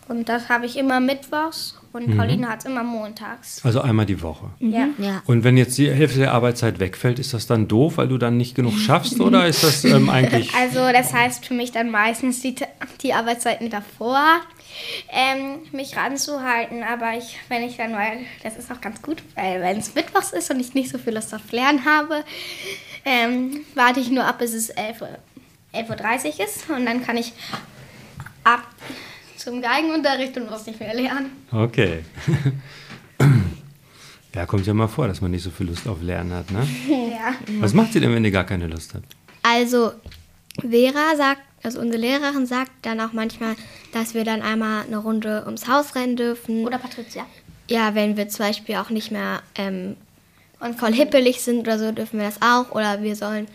und 0.08 0.28
das 0.28 0.48
habe 0.48 0.66
ich 0.66 0.76
immer 0.76 1.00
mittwochs 1.00 1.76
und 1.96 2.16
Pauline 2.16 2.48
hat 2.48 2.60
es 2.60 2.64
immer 2.66 2.84
montags. 2.84 3.64
Also 3.64 3.80
einmal 3.80 4.04
die 4.04 4.20
Woche. 4.20 4.50
Ja. 4.58 4.88
Ja. 4.98 5.22
Und 5.26 5.44
wenn 5.44 5.56
jetzt 5.56 5.78
die 5.78 5.90
Hälfte 5.90 6.18
der 6.18 6.32
Arbeitszeit 6.32 6.78
wegfällt, 6.78 7.18
ist 7.18 7.32
das 7.32 7.46
dann 7.46 7.68
doof, 7.68 7.96
weil 7.96 8.08
du 8.08 8.18
dann 8.18 8.36
nicht 8.36 8.54
genug 8.54 8.74
schaffst 8.78 9.18
oder 9.18 9.46
ist 9.46 9.64
das 9.64 9.84
ähm, 9.84 10.10
eigentlich... 10.10 10.54
Also 10.54 10.80
das 10.92 11.12
heißt 11.12 11.46
für 11.46 11.54
mich 11.54 11.72
dann 11.72 11.90
meistens 11.90 12.40
die, 12.40 12.54
die 13.00 13.14
Arbeitszeiten 13.14 13.70
davor, 13.70 14.20
ähm, 15.10 15.60
mich 15.72 15.96
ranzuhalten. 15.96 16.82
Aber 16.82 17.14
ich, 17.16 17.38
wenn 17.48 17.62
ich 17.62 17.78
dann 17.78 17.92
mal, 17.92 18.18
das 18.42 18.56
ist 18.56 18.70
auch 18.70 18.80
ganz 18.80 19.00
gut, 19.00 19.22
weil 19.34 19.62
wenn 19.62 19.78
es 19.78 19.94
Mittwochs 19.94 20.32
ist 20.32 20.50
und 20.50 20.60
ich 20.60 20.74
nicht 20.74 20.90
so 20.90 20.98
viel 20.98 21.14
Lust 21.14 21.34
auf 21.34 21.50
Lernen 21.50 21.84
habe, 21.84 22.24
ähm, 23.04 23.60
warte 23.74 24.00
ich 24.00 24.10
nur 24.10 24.24
ab, 24.24 24.38
bis 24.38 24.52
es 24.52 24.68
11 24.68 25.00
Uhr, 25.00 25.08
11.30 25.72 26.38
Uhr 26.38 26.44
ist 26.44 26.70
und 26.70 26.84
dann 26.84 27.02
kann 27.02 27.16
ich 27.16 27.32
ab 28.44 28.66
zum 29.46 29.62
Geigenunterricht 29.62 30.36
und 30.36 30.50
muss 30.50 30.66
nicht 30.66 30.80
mehr 30.80 30.92
lernen. 30.92 31.30
Okay. 31.52 32.04
Ja, 34.34 34.44
kommt 34.44 34.66
ja 34.66 34.74
mal 34.74 34.86
vor, 34.86 35.08
dass 35.08 35.22
man 35.22 35.30
nicht 35.30 35.44
so 35.44 35.48
viel 35.48 35.66
Lust 35.66 35.88
auf 35.88 36.02
Lernen 36.02 36.30
hat, 36.34 36.50
ne? 36.50 36.68
Ja. 36.86 37.32
Was 37.58 37.72
macht 37.72 37.94
ihr 37.94 38.02
denn, 38.02 38.14
wenn 38.14 38.22
ihr 38.22 38.30
gar 38.30 38.44
keine 38.44 38.66
Lust 38.66 38.92
habt? 38.92 39.06
Also 39.42 39.92
Vera 40.60 41.16
sagt, 41.16 41.40
also 41.62 41.80
unsere 41.80 42.02
Lehrerin 42.02 42.44
sagt 42.44 42.70
dann 42.82 43.00
auch 43.00 43.14
manchmal, 43.14 43.56
dass 43.94 44.12
wir 44.12 44.24
dann 44.24 44.42
einmal 44.42 44.84
eine 44.84 44.98
Runde 44.98 45.42
ums 45.46 45.66
Haus 45.68 45.94
rennen 45.94 46.16
dürfen. 46.16 46.66
Oder 46.66 46.76
Patricia. 46.76 47.24
ja, 47.70 47.94
wenn 47.94 48.18
wir 48.18 48.28
zum 48.28 48.44
Beispiel 48.44 48.76
auch 48.76 48.90
nicht 48.90 49.10
mehr 49.10 49.40
ähm, 49.54 49.96
und 50.60 50.78
voll 50.78 50.92
hippelig 50.92 51.40
sind 51.40 51.60
oder 51.60 51.78
so, 51.78 51.90
dürfen 51.92 52.18
wir 52.18 52.26
das 52.26 52.42
auch. 52.42 52.72
Oder 52.72 53.02
wir 53.02 53.16
sollen 53.16 53.46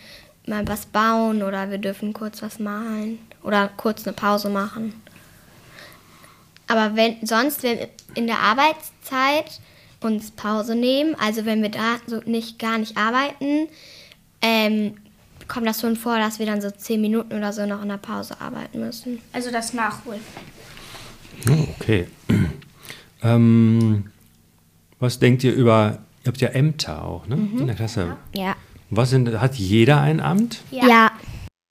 mal 0.48 0.68
was 0.68 0.88
bauen 0.88 1.44
oder 1.44 1.70
wir 1.70 1.78
dürfen 1.78 2.12
kurz 2.14 2.42
was 2.42 2.58
malen 2.58 3.20
oder 3.44 3.70
kurz 3.78 4.08
eine 4.08 4.14
Pause 4.14 4.50
machen. 4.50 4.96
Aber 6.72 6.96
wenn 6.96 7.18
sonst, 7.26 7.64
wenn 7.64 7.80
wir 7.80 7.90
in 8.16 8.28
der 8.28 8.40
Arbeitszeit 8.40 9.60
uns 10.00 10.32
Pause 10.32 10.74
nehmen, 10.74 11.16
also 11.20 11.46
wenn 11.46 11.62
wir 11.62 11.70
da 11.70 11.98
so 12.08 12.22
nicht 12.26 12.60
gar 12.60 12.78
nicht 12.78 12.96
arbeiten, 12.96 13.68
ähm, 14.42 14.94
kommt 15.50 15.68
das 15.68 15.82
schon 15.82 15.98
vor, 15.98 16.18
dass 16.18 16.40
wir 16.40 16.46
dann 16.46 16.62
so 16.62 16.72
zehn 16.72 17.02
Minuten 17.02 17.34
oder 17.34 17.52
so 17.52 17.66
noch 17.66 17.82
in 17.82 17.90
der 17.90 17.98
Pause 17.98 18.40
arbeiten 18.40 18.80
müssen. 18.80 19.20
Also 19.34 19.52
das 19.52 19.74
Nachholen. 19.74 20.22
Oh, 21.50 21.68
okay. 21.78 22.08
ähm, 23.22 24.06
was 25.00 25.20
denkt 25.20 25.44
ihr 25.44 25.54
über, 25.54 26.00
ihr 26.24 26.28
habt 26.28 26.40
ja 26.40 26.50
Ämter 26.50 27.04
auch, 27.04 27.28
ne? 27.28 27.36
In 27.36 27.68
der 27.68 27.76
Klasse. 27.76 28.16
Ja. 28.34 28.56
Was 28.90 29.10
sind, 29.10 29.42
hat 29.42 29.56
jeder 29.56 30.00
ein 30.00 30.22
Amt? 30.22 30.62
ja. 30.72 31.12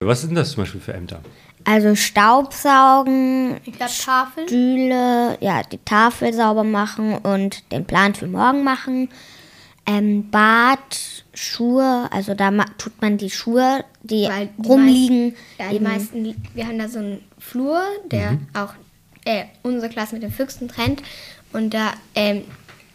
Was 0.03 0.23
sind 0.23 0.35
das 0.35 0.53
zum 0.53 0.63
Beispiel 0.63 0.81
für 0.81 0.95
Ämter? 0.95 1.21
Also 1.65 1.95
Staubsaugen, 1.95 3.61
Tafel. 3.79 4.47
Stühle, 4.49 5.37
ja, 5.41 5.63
die 5.63 5.79
Tafel 5.85 6.33
sauber 6.33 6.65
machen 6.65 7.15
und 7.19 7.71
den 7.73 7.85
Plan 7.85 8.15
für 8.15 8.27
morgen 8.27 8.65
machen. 8.65 9.09
ähm, 9.87 10.31
Bad, 10.31 11.25
Schuhe, 11.35 12.07
also 12.13 12.35
da 12.35 12.51
ma- 12.53 12.67
tut 12.79 13.01
man 13.01 13.17
die 13.17 13.31
Schuhe, 13.31 13.85
die 14.03 14.29
Weil 14.29 14.49
die 14.57 14.69
rumliegen. 14.69 15.25
meisten- 15.31 15.37
ja, 15.59 15.69
die 15.71 15.81
meisten, 15.81 16.43
wir 16.55 16.67
haben 16.67 16.79
da 16.79 16.87
so 16.89 16.99
einen 17.01 17.25
Flur, 17.39 17.83
der 18.11 18.33
Mhm. 18.33 18.47
auch 18.55 18.75
äh, 19.25 19.45
unsere 19.63 19.89
Klasse 19.91 20.15
mit 20.15 20.23
den 20.23 20.33
Füchsen 20.33 20.69
trennt. 20.69 21.03
Und 21.53 21.75
da 21.75 21.93
ähm, 22.15 22.45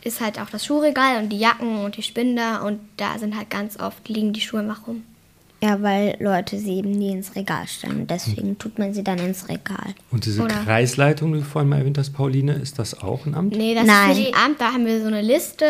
ist 0.03 0.21
halt 0.21 0.39
auch 0.39 0.49
das 0.49 0.65
Schuhregal 0.65 1.21
und 1.21 1.29
die 1.29 1.37
Jacken 1.39 1.83
und 1.83 1.97
die 1.97 2.03
Spinder. 2.03 2.63
Und 2.63 2.79
da 2.97 3.17
sind 3.19 3.35
halt 3.37 3.49
ganz 3.49 3.79
oft, 3.79 4.07
liegen 4.07 4.31
die 4.33 4.41
Schuhe 4.41 4.61
einfach 4.61 4.87
rum. 4.87 5.03
Ja, 5.63 5.81
weil 5.81 6.17
Leute 6.19 6.59
sie 6.59 6.77
eben 6.77 6.91
nie 6.91 7.11
ins 7.11 7.33
Regal 7.35 7.65
stellen. 7.67 8.05
Deswegen 8.07 8.57
tut 8.59 8.77
man 8.77 8.93
sie 8.93 9.03
dann 9.03 9.17
ins 9.19 9.47
Regal. 9.47 9.95
Und 10.11 10.25
diese 10.25 10.43
Oder- 10.43 10.53
Kreisleitung, 10.63 11.33
die 11.33 11.39
du 11.39 11.45
vorhin 11.45 11.69
mal 11.69 11.77
erwähnt 11.79 11.97
hast, 11.97 12.11
Pauline, 12.13 12.53
ist 12.53 12.77
das 12.77 13.01
auch 13.01 13.25
ein 13.25 13.33
Amt? 13.35 13.55
Nee, 13.55 13.73
das 13.73 13.85
Nein. 13.85 14.11
ist 14.11 14.17
nicht 14.17 14.35
ein 14.35 14.45
Amt, 14.45 14.61
da 14.61 14.73
haben 14.73 14.85
wir 14.85 14.99
so 15.01 15.07
eine 15.07 15.21
Liste, 15.21 15.65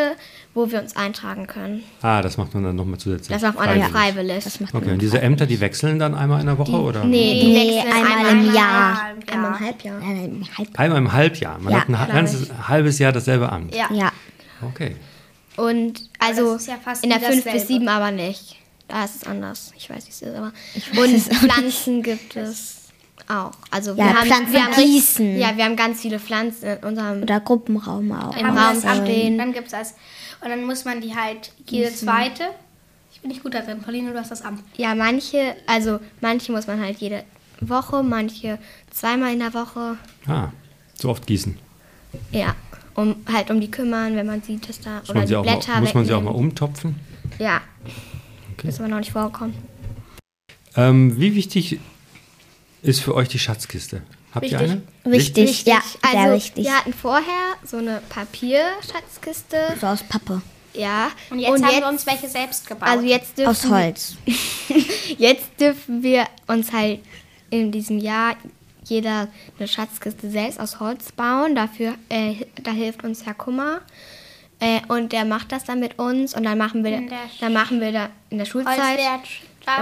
wo 0.53 0.69
wir 0.71 0.81
uns 0.81 0.95
eintragen 0.95 1.45
können. 1.47 1.83
Ah, 2.01 2.21
das 2.21 2.35
macht 2.37 2.53
man 2.55 2.63
dann 2.63 2.75
nochmal 2.75 2.97
zusätzlich. 2.97 3.29
Das 3.29 3.41
macht 3.43 3.55
man 3.57 3.67
dann 3.67 3.89
freiwillig. 3.91 4.15
freiwillig. 4.15 4.43
Das 4.43 4.59
macht 4.59 4.75
Okay, 4.75 4.91
und 4.91 5.01
diese 5.01 5.21
Ämter, 5.21 5.45
die 5.45 5.59
wechseln 5.61 5.99
dann 5.99 6.15
einmal 6.15 6.39
in 6.41 6.47
der 6.47 6.57
Woche 6.57 6.71
oder? 6.81 7.05
Nee, 7.05 7.39
die 7.41 7.47
Nee, 7.47 7.75
wechseln 7.77 7.93
einmal 7.93 8.17
einmal, 8.27 8.45
im 8.47 8.53
Jahr. 8.55 9.01
Einmal 9.31 9.51
im 9.53 9.59
Halbjahr. 9.59 10.01
Einmal 10.77 10.97
im 10.97 11.13
Halbjahr. 11.13 11.59
Man 11.59 11.71
Ja, 11.73 11.79
hat 11.81 11.89
ein 12.09 12.15
ganzes 12.15 12.49
halbes 12.67 12.99
Jahr 12.99 13.11
dasselbe 13.11 13.51
Amt. 13.51 13.73
Ja. 13.75 13.87
ja. 13.93 14.11
Okay. 14.67 14.95
Und 15.57 16.09
also 16.19 16.53
das 16.53 16.63
ist 16.63 16.67
ja 16.67 16.75
fast 16.83 17.03
in 17.03 17.11
der 17.11 17.21
wie 17.21 17.25
5 17.25 17.35
bis 17.35 17.43
dasselbe. 17.45 17.67
7 17.67 17.87
aber 17.87 18.11
nicht. 18.11 18.57
Da 18.87 19.03
ist 19.05 19.15
es 19.15 19.23
anders. 19.23 19.71
Ich 19.75 19.89
weiß, 19.89 20.05
wie 20.05 20.09
es 20.11 20.21
ist, 20.21 20.35
aber. 20.35 20.51
Und 21.01 21.19
Pflanzen 21.21 22.03
gibt 22.03 22.35
es 22.35 22.89
auch. 23.27 23.51
Also 23.71 23.91
Ja, 23.91 23.97
wir 23.97 24.13
haben, 24.13 24.27
Pflanzen 24.27 24.53
wir 24.53 24.63
haben 24.63 24.73
richtig- 24.73 24.85
gießen. 24.93 25.37
Ja, 25.39 25.57
wir 25.57 25.65
haben 25.65 25.75
ganz 25.75 26.01
viele 26.01 26.19
Pflanzen 26.19 26.65
in 26.65 26.77
unserem. 26.83 27.23
Oder 27.23 27.39
Gruppenraum 27.39 28.11
auch. 28.11 28.35
Im 28.37 28.45
Raum 28.45 28.57
Amt, 28.57 29.03
stehen. 29.03 29.37
Dann 29.37 29.53
gibt 29.53 29.67
es 29.67 29.71
das. 29.71 29.95
Und 30.41 30.49
dann 30.49 30.63
muss 30.65 30.85
man 30.85 31.01
die 31.01 31.15
halt 31.15 31.51
jede 31.67 31.91
zweite. 31.93 32.43
Ich 33.11 33.21
bin 33.21 33.29
nicht 33.31 33.41
gut 33.41 33.55
da 33.55 33.61
drin. 33.61 33.79
Pauline, 33.81 34.11
du 34.11 34.19
hast 34.19 34.29
das 34.29 34.43
Amt. 34.43 34.61
Ja, 34.77 34.93
manche, 34.93 35.55
also 35.65 35.99
manche 36.21 36.51
muss 36.51 36.67
man 36.67 36.79
halt 36.79 36.97
jede 36.99 37.23
Woche, 37.61 38.03
manche 38.03 38.59
zweimal 38.91 39.33
in 39.33 39.39
der 39.39 39.53
Woche. 39.55 39.97
Ah, 40.27 40.49
so 40.99 41.09
oft 41.09 41.25
gießen. 41.25 41.57
Ja. 42.31 42.53
Um 42.93 43.15
halt 43.31 43.49
um 43.49 43.59
die 43.59 43.71
kümmern, 43.71 44.15
wenn 44.15 44.27
man 44.27 44.41
sieht, 44.43 44.69
dass 44.69 44.79
da 44.79 44.99
Muss 44.99 45.09
oder 45.09 45.13
man, 45.19 45.23
die 45.23 45.27
sie 45.29 45.35
auch 45.37 45.45
mal, 45.45 45.51
Blätter 45.57 45.81
muss 45.81 45.93
man 45.93 46.05
sie 46.05 46.13
auch 46.13 46.21
mal 46.21 46.31
umtopfen? 46.31 46.95
Ja. 47.39 47.61
Okay. 48.65 48.71
Das 48.71 48.75
ist 48.75 48.81
aber 48.81 48.89
noch 48.89 48.99
nicht 48.99 49.11
vorgekommen. 49.11 49.53
Ähm, 50.75 51.19
wie 51.19 51.35
wichtig 51.35 51.79
ist 52.81 53.01
für 53.01 53.15
euch 53.15 53.29
die 53.29 53.39
Schatzkiste? 53.39 54.01
Habt 54.33 54.47
ihr 54.47 54.59
Wichtig. 54.59 54.81
eine? 55.03 55.13
Wichtig, 55.13 55.65
ja, 55.65 55.81
sehr 56.11 56.19
also, 56.19 56.35
wichtig. 56.35 56.65
Wir 56.65 56.77
hatten 56.77 56.93
vorher 56.93 57.55
so 57.63 57.77
eine 57.77 58.01
Papierschatzkiste. 58.09 59.57
So 59.79 59.87
aus 59.87 60.03
Pappe. 60.03 60.41
Ja. 60.73 61.09
Und 61.29 61.39
jetzt 61.39 61.63
haben 61.63 61.81
wir 61.81 61.87
uns 61.87 62.05
welche 62.05 62.27
selbst 62.27 62.67
gebaut. 62.67 62.89
Also 62.89 63.05
jetzt 63.05 63.37
dürfen, 63.37 63.49
Aus 63.49 63.69
Holz. 63.69 64.15
jetzt 65.17 65.45
dürfen 65.57 66.03
wir 66.03 66.25
uns 66.47 66.73
halt 66.73 66.99
in 67.49 67.71
diesem 67.71 67.97
Jahr 67.99 68.35
jeder 68.83 69.29
eine 69.57 69.67
Schatzkiste 69.69 70.29
selbst 70.29 70.59
aus 70.59 70.81
Holz 70.81 71.13
bauen. 71.13 71.55
Dafür, 71.55 71.95
äh, 72.09 72.35
da 72.61 72.71
hilft 72.71 73.05
uns 73.05 73.25
Herr 73.25 73.35
Kummer. 73.35 73.81
Äh, 74.59 74.79
und 74.87 75.11
der 75.11 75.25
macht 75.25 75.51
das 75.51 75.65
dann 75.65 75.79
mit 75.79 75.99
uns 75.99 76.35
und 76.35 76.43
dann 76.43 76.57
machen 76.57 76.83
wir, 76.83 76.97
In 76.97 77.09
der 77.09 77.17
dann 77.41 77.53
machen 77.53 77.81
wir 77.81 77.91
da 77.91 78.09
in 78.29 78.37
der 78.37 78.45
Schulzeit. 78.45 78.99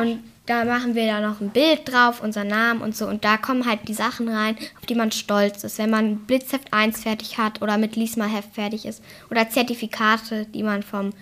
Und 0.01 0.23
da 0.45 0.65
machen 0.65 0.95
wir 0.95 1.07
da 1.07 1.21
noch 1.21 1.39
ein 1.41 1.49
Bild 1.51 1.81
drauf, 1.85 2.21
unser 2.21 2.43
Namen 2.43 2.81
und 2.81 2.95
so. 2.95 3.07
Und 3.07 3.23
da 3.23 3.37
kommen 3.37 3.65
halt 3.65 3.87
die 3.87 3.93
Sachen 3.93 4.27
rein, 4.27 4.57
auf 4.79 4.85
die 4.87 4.95
man 4.95 5.11
stolz 5.11 5.63
ist. 5.63 5.77
Wenn 5.77 5.89
man 5.89 6.17
Blitzheft 6.17 6.73
1 6.73 7.01
fertig 7.01 7.37
hat 7.37 7.61
oder 7.61 7.77
mit 7.77 7.95
Liesmalheft 7.95 8.53
fertig 8.53 8.85
ist. 8.85 9.03
Oder 9.29 9.49
Zertifikate, 9.49 10.45
die 10.47 10.63
man 10.63 10.83
vom, 10.83 11.13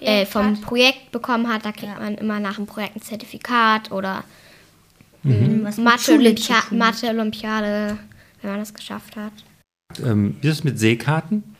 äh, 0.00 0.24
Projekt 0.26 0.32
vom 0.32 0.56
hat. 0.56 0.60
Projekt 0.62 1.12
bekommen 1.12 1.48
hat. 1.48 1.64
Da 1.64 1.72
kriegt 1.72 1.98
man 1.98 2.16
immer 2.16 2.40
nach 2.40 2.56
dem 2.56 2.66
Projekt 2.66 2.96
ein 2.96 3.02
Zertifikat 3.02 3.90
oder 3.92 4.24
Mathe- 5.22 6.12
Olympiade, 6.14 6.68
tun. 6.68 6.78
Mathe-Olympiade, 6.78 7.98
wenn 8.42 8.50
man 8.50 8.60
das 8.60 8.74
geschafft 8.74 9.16
hat. 9.16 9.32
Ähm, 10.04 10.36
wie 10.40 10.48
ist 10.48 10.58
es 10.58 10.64
mit 10.64 10.78
Seekarten? 10.78 11.56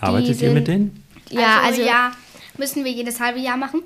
Arbeitet 0.00 0.28
ihr 0.30 0.34
sind- 0.34 0.54
mit 0.54 0.68
denen? 0.68 1.04
Ja, 1.30 1.60
also, 1.60 1.80
also, 1.80 1.82
ja, 1.82 2.12
müssen 2.56 2.84
wir 2.84 2.92
jedes 2.92 3.20
halbe 3.20 3.38
Jahr 3.38 3.56
machen. 3.56 3.82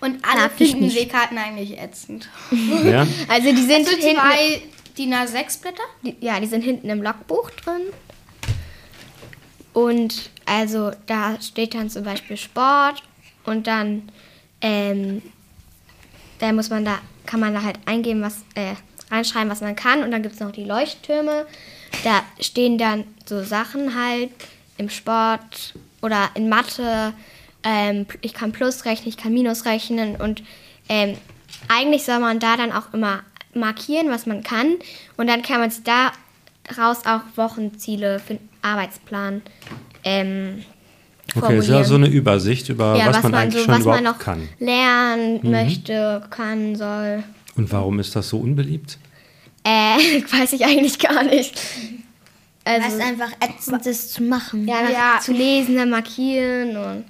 Und 0.00 0.24
alle 0.24 0.42
Darf 0.42 0.60
ich 0.60 0.72
finden. 0.72 0.90
Seekarten 0.90 1.38
eigentlich 1.38 1.78
ätzend. 1.78 2.28
Ja? 2.84 3.06
also 3.28 3.50
die 3.52 3.62
sind 3.62 3.86
Das 3.86 3.90
sind 3.92 4.02
hinten, 4.02 4.16
zwei 4.20 4.62
DIN 4.98 5.14
A6 5.14 5.60
Blätter. 5.62 5.82
die, 6.02 6.16
ja, 6.20 6.40
die 6.40 6.46
sind 6.46 6.62
hinten 6.62 6.88
im 6.90 7.02
Logbuch 7.02 7.50
drin. 7.50 7.82
Und 9.72 10.30
also 10.46 10.92
da 11.06 11.40
steht 11.40 11.74
dann 11.74 11.90
zum 11.90 12.04
Beispiel 12.04 12.36
Sport 12.36 13.02
und 13.44 13.66
dann 13.66 14.10
ähm, 14.60 15.22
da 16.38 16.52
muss 16.52 16.70
man 16.70 16.84
da, 16.84 16.98
kann 17.26 17.40
man 17.40 17.54
da 17.54 17.62
halt 17.62 17.78
eingeben, 17.86 18.22
was, 18.22 18.38
äh, 18.54 18.74
reinschreiben, 19.10 19.50
was 19.50 19.60
man 19.60 19.76
kann. 19.76 20.02
Und 20.02 20.10
dann 20.10 20.22
gibt 20.22 20.34
es 20.34 20.40
noch 20.40 20.52
die 20.52 20.64
Leuchttürme. 20.64 21.46
Da 22.04 22.22
stehen 22.40 22.78
dann 22.78 23.04
so 23.26 23.42
Sachen 23.44 23.94
halt 23.94 24.30
im 24.78 24.90
Sport 24.90 25.74
oder 26.02 26.30
in 26.34 26.48
Mathe. 26.48 27.12
Ähm, 27.62 28.06
ich 28.20 28.34
kann 28.34 28.52
Plus 28.52 28.84
rechnen, 28.84 29.08
ich 29.08 29.16
kann 29.16 29.32
Minus 29.32 29.64
rechnen. 29.64 30.16
Und 30.16 30.42
ähm, 30.88 31.16
eigentlich 31.68 32.04
soll 32.04 32.20
man 32.20 32.38
da 32.38 32.56
dann 32.56 32.72
auch 32.72 32.92
immer 32.92 33.20
markieren, 33.54 34.10
was 34.10 34.26
man 34.26 34.42
kann. 34.42 34.76
Und 35.16 35.28
dann 35.28 35.42
kann 35.42 35.60
man 35.60 35.70
sich 35.70 35.82
daraus 35.84 37.06
auch 37.06 37.22
Wochenziele 37.36 38.18
für 38.18 38.34
den 38.34 38.48
Arbeitsplan 38.62 39.42
ähm, 40.04 40.62
Okay, 41.34 41.58
ist 41.58 41.68
ja 41.68 41.82
so 41.84 41.96
eine 41.96 42.06
Übersicht 42.06 42.68
über 42.68 42.96
ja, 42.96 43.08
was, 43.08 43.22
man, 43.22 43.34
eigentlich 43.34 43.64
schon 43.64 43.74
was 43.74 43.80
überhaupt 43.80 44.02
man 44.02 44.12
noch 44.12 44.18
kann. 44.18 44.40
Mhm. 44.58 44.66
lernen 44.66 45.40
möchte, 45.50 46.22
kann, 46.30 46.76
soll. 46.76 47.24
Und 47.56 47.72
warum 47.72 47.98
ist 47.98 48.14
das 48.14 48.28
so 48.28 48.38
unbeliebt? 48.38 48.98
Äh, 49.64 50.22
weiß 50.30 50.52
ich 50.52 50.64
eigentlich 50.64 50.98
gar 50.98 51.24
nicht. 51.24 51.60
Weil 52.66 52.80
es 52.80 52.84
Also, 52.94 53.02
einfach 53.02 53.30
ätzend 53.40 53.86
ist 53.86 54.12
zu 54.12 54.22
machen. 54.24 54.66
ja, 54.66 54.90
Ja. 54.90 55.18
zu 55.20 55.32
lesen, 55.32 55.76
dann 55.76 55.90
markieren 55.90 56.76
und. 56.76 57.04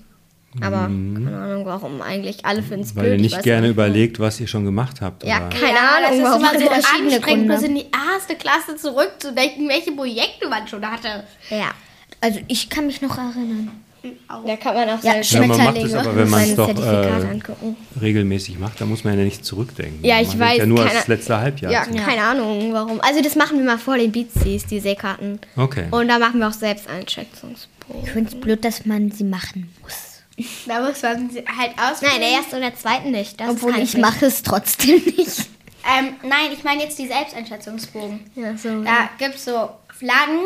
Aber 0.63 0.83
keine 0.89 1.37
Ahnung, 1.37 1.67
warum 1.67 2.01
eigentlich. 2.01 2.45
Alle 2.47 2.63
finden 2.63 2.83
es 2.85 2.95
blöd. 2.95 3.05
Mhm. 3.05 3.11
Weil 3.11 3.19
ihr 3.21 3.27
ich 3.27 3.33
nicht 3.35 3.43
gerne 3.43 3.63
nicht. 3.67 3.71
überlegt, 3.73 4.21
was 4.21 4.41
ihr 4.41 4.47
schon 4.47 4.65
gemacht 4.65 5.01
habt. 5.03 5.23
Ja, 5.25 5.39
oder? 5.39 5.49
keine 5.51 5.77
ja, 5.77 5.97
Ahnung, 6.09 6.23
warum. 6.23 6.45
ist 6.45 6.51
immer 6.53 6.61
so 6.61 6.67
verschiedene 6.81 7.15
anstrengend, 7.17 7.25
Gründe. 7.49 7.55
bis 7.55 7.63
in 7.65 7.75
die 7.75 7.87
erste 8.15 8.37
Klasse 8.37 8.77
zurückzudenken, 8.77 9.69
welche 9.69 9.93
Projekte 9.93 10.49
man 10.49 10.67
schon 10.67 10.85
hatte. 10.91 11.25
Ja, 11.51 11.73
Also 12.23 12.41
ich 12.49 12.71
kann 12.71 12.87
mich 12.87 13.03
noch 13.03 13.19
erinnern. 13.19 13.71
Da 14.47 14.57
kann 14.57 14.75
man 14.75 14.89
auch 14.91 15.03
Ja, 15.03 15.23
seine 15.23 15.23
Ja, 15.23 15.39
man 15.41 15.49
macht 15.49 15.59
Schmetterlinge 15.59 15.87
es 15.89 15.95
aber, 15.95 16.17
wenn 16.17 16.31
man 16.31 16.41
es 16.41 16.47
seine 16.47 16.57
doch, 16.57 16.67
Zertifikate 16.67 17.27
äh, 17.27 17.31
angucken. 17.31 17.77
regelmäßig 18.01 18.59
macht, 18.59 18.81
da 18.81 18.87
muss 18.87 19.05
man 19.05 19.19
ja 19.19 19.25
nicht 19.25 19.45
zurückdenken. 19.45 20.05
Ja, 20.05 20.15
Man 20.17 20.23
ich 20.25 20.29
denkt 20.31 20.45
weiß, 20.45 20.59
Ja, 20.59 20.67
nur 20.67 20.79
keine- 20.79 20.91
das 20.93 21.09
letzte 21.09 21.37
Halbjahr. 21.39 21.73
Ja, 21.73 21.85
zu. 21.85 21.95
keine 21.95 22.23
Ahnung, 22.23 22.73
warum. 22.73 23.01
Also 23.01 23.23
das 23.23 23.35
machen 23.37 23.59
wir 23.59 23.65
mal 23.65 23.79
vor 23.79 23.97
den 23.99 24.13
Beatsies, 24.13 24.67
die 24.67 24.81
Seekarten. 24.81 25.41
Okay. 25.57 25.87
Und 25.91 26.09
da 26.09 26.19
machen 26.19 26.41
wir 26.41 26.49
auch 26.49 26.53
selbst 26.53 26.89
Einschätzungsproben. 26.89 28.03
Ich 28.05 28.11
finde 28.11 28.31
es 28.31 28.41
blöd, 28.41 28.65
dass 28.65 28.85
man 28.87 29.11
sie 29.11 29.25
machen 29.25 29.73
muss. 29.83 30.23
Da 30.67 30.81
muss 30.87 31.01
man 31.03 31.31
sie 31.31 31.39
halt 31.47 31.71
ausfüllen. 31.79 32.13
Nein, 32.13 32.21
der 32.21 32.31
erste 32.31 32.57
und 32.57 32.63
der 32.63 32.75
zweite 32.75 33.09
nicht. 33.09 33.41
Das 33.41 33.49
Obwohl 33.51 33.73
ich 33.73 33.95
nicht. 33.95 33.99
mache 33.99 34.27
es 34.27 34.43
trotzdem 34.43 34.97
nicht. 35.17 35.49
Ähm, 35.99 36.15
nein, 36.23 36.51
ich 36.53 36.65
meine 36.65 36.83
jetzt 36.83 36.99
die 36.99 37.07
Selbsteinschätzungsbogen. 37.07 38.21
Ja, 38.35 38.57
so. 38.57 38.83
Da 38.83 39.09
gibt 39.19 39.37
es 39.37 39.45
so 39.45 39.71
Flaggen 39.97 40.41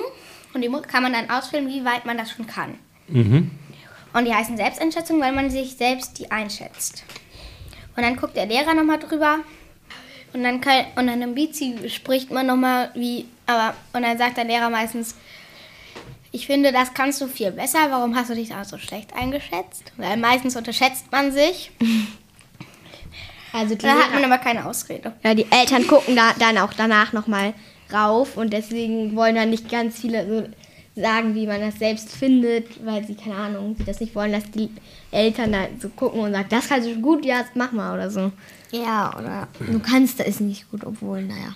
und 0.54 0.60
die 0.62 0.70
kann 0.86 1.02
man 1.02 1.12
dann 1.12 1.28
ausfüllen, 1.30 1.66
wie 1.68 1.84
weit 1.84 2.04
man 2.04 2.18
das 2.18 2.30
schon 2.30 2.46
kann. 2.46 2.74
Mhm. 3.10 3.50
Und 4.12 4.24
die 4.24 4.34
heißen 4.34 4.56
Selbsteinschätzung, 4.56 5.20
weil 5.20 5.32
man 5.32 5.50
sich 5.50 5.76
selbst 5.76 6.18
die 6.18 6.30
einschätzt. 6.30 7.04
Und 7.96 8.02
dann 8.02 8.16
guckt 8.16 8.36
der 8.36 8.46
Lehrer 8.46 8.74
nochmal 8.74 8.98
drüber. 8.98 9.38
Und 10.32 10.42
dann, 10.44 10.60
kann, 10.60 10.84
und 10.96 11.06
dann 11.06 11.22
im 11.22 11.34
Bizi 11.34 11.76
spricht 11.88 12.30
man 12.30 12.46
nochmal 12.46 12.90
wie, 12.94 13.26
aber, 13.46 13.74
und 13.92 14.02
dann 14.02 14.16
sagt 14.16 14.36
der 14.36 14.44
Lehrer 14.44 14.70
meistens, 14.70 15.14
ich 16.32 16.46
finde, 16.46 16.70
das 16.70 16.94
kannst 16.94 17.20
du 17.20 17.26
viel 17.26 17.50
besser, 17.50 17.78
warum 17.90 18.14
hast 18.14 18.30
du 18.30 18.34
dich 18.34 18.50
da 18.50 18.64
so 18.64 18.78
schlecht 18.78 19.12
eingeschätzt? 19.14 19.92
Weil 19.96 20.16
meistens 20.16 20.54
unterschätzt 20.56 21.10
man 21.10 21.32
sich. 21.32 21.70
Also 23.52 23.74
die, 23.74 23.82
Da 23.84 23.94
hat 23.94 24.14
man 24.14 24.24
aber 24.24 24.38
keine 24.38 24.64
Ausrede. 24.64 25.12
ja, 25.24 25.34
die 25.34 25.50
Eltern 25.50 25.84
gucken 25.88 26.14
da 26.14 26.32
dann 26.38 26.56
auch 26.58 26.72
danach 26.72 27.12
nochmal 27.12 27.52
rauf 27.92 28.36
und 28.36 28.52
deswegen 28.52 29.16
wollen 29.16 29.34
dann 29.34 29.50
nicht 29.50 29.68
ganz 29.68 29.98
viele 29.98 30.52
sagen, 31.00 31.34
wie 31.34 31.46
man 31.46 31.60
das 31.60 31.78
selbst 31.78 32.10
findet, 32.12 32.84
weil 32.84 33.04
sie, 33.06 33.14
keine 33.14 33.36
Ahnung, 33.36 33.74
sie 33.78 33.84
das 33.84 34.00
nicht 34.00 34.14
wollen, 34.14 34.32
dass 34.32 34.50
die 34.50 34.70
Eltern 35.10 35.52
da 35.52 35.66
so 35.80 35.88
gucken 35.88 36.20
und 36.20 36.32
sagen, 36.32 36.46
das 36.50 36.68
kannst 36.68 36.88
du 36.88 37.00
gut, 37.00 37.24
ja, 37.24 37.44
mach 37.54 37.72
mal 37.72 37.94
oder 37.94 38.10
so. 38.10 38.30
Ja, 38.70 39.12
oder 39.18 39.48
du 39.66 39.78
kannst 39.80 40.20
es 40.20 40.38
nicht 40.40 40.70
gut, 40.70 40.84
obwohl, 40.84 41.22
naja. 41.22 41.54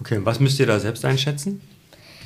Okay, 0.00 0.16
und 0.18 0.24
was 0.26 0.40
müsst 0.40 0.58
ihr 0.60 0.66
da 0.66 0.78
selbst 0.78 1.04
einschätzen? 1.04 1.60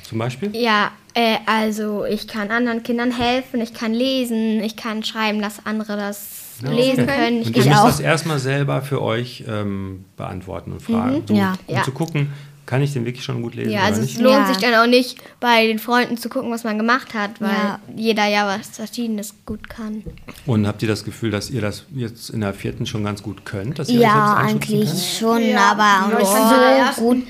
Zum 0.05 0.19
Beispiel? 0.19 0.55
Ja, 0.55 0.93
äh, 1.15 1.39
also 1.47 2.05
ich 2.05 2.29
kann 2.29 2.51
anderen 2.51 2.83
Kindern 2.83 3.11
helfen, 3.11 3.61
ich 3.61 3.73
kann 3.73 3.95
lesen, 3.95 4.63
ich 4.63 4.77
kann 4.77 5.03
schreiben, 5.03 5.41
dass 5.41 5.65
andere 5.65 5.97
das 5.97 6.59
Ja, 6.63 6.71
lesen 6.71 7.05
okay. 7.05 7.17
können. 7.17 7.37
Und 7.39 7.49
Ich, 7.51 7.57
ihr 7.57 7.63
Ich 7.63 7.69
müsst 7.69 7.81
auch. 7.81 7.87
das 7.87 8.01
erstmal 8.01 8.39
selber 8.39 8.83
für 8.83 9.01
euch 9.01 9.45
ähm, 9.49 10.05
beantworten 10.17 10.73
und 10.73 10.83
fragen, 10.83 11.23
so, 11.27 11.35
ja. 11.35 11.55
um 11.67 11.75
Ja. 11.77 11.83
zu 11.83 11.93
gucken, 11.93 12.31
kann 12.73 12.81
ich 12.81 12.95
den 12.95 13.05
wirklich 13.05 13.23
schon 13.23 13.43
gut 13.43 13.55
lesen 13.55 13.71
Ja, 13.71 13.83
also 13.83 14.01
nicht? 14.01 14.15
es 14.15 14.19
lohnt 14.19 14.35
Ja. 14.35 14.47
sich 14.47 14.57
dann 14.57 14.73
auch 14.77 14.87
nicht, 14.87 15.19
bei 15.41 15.67
den 15.67 15.79
Freunden 15.79 16.17
zu 16.17 16.31
gucken, 16.31 16.51
was 16.51 16.65
man 16.65 16.79
gemacht 16.79 17.13
hat, 17.13 17.39
weil 17.39 17.51
Ja. 17.51 17.81
jeder 17.95 18.25
ja 18.29 18.47
was 18.47 18.69
Verschiedenes 18.69 19.35
gut 19.45 19.69
kann. 19.69 20.03
Und 20.47 20.67
habt 20.67 20.81
ihr 20.81 20.89
das 20.89 21.05
Gefühl, 21.05 21.31
dass 21.31 21.51
ihr 21.51 21.61
das 21.61 21.85
jetzt 21.95 22.31
in 22.31 22.41
der 22.41 22.55
vierten 22.55 22.87
schon 22.87 23.05
ganz 23.05 23.23
gut 23.23 23.45
könnt? 23.45 23.79
Dass 23.79 23.91
ihr 23.91 23.99
euch 24.01 24.07
Ja, 24.07 24.37
eigentlich 24.37 24.89
schon, 25.19 25.55
aber 25.55 26.07
auch 26.17 26.19
nicht 26.19 26.97
so 26.97 27.03
gut. 27.05 27.27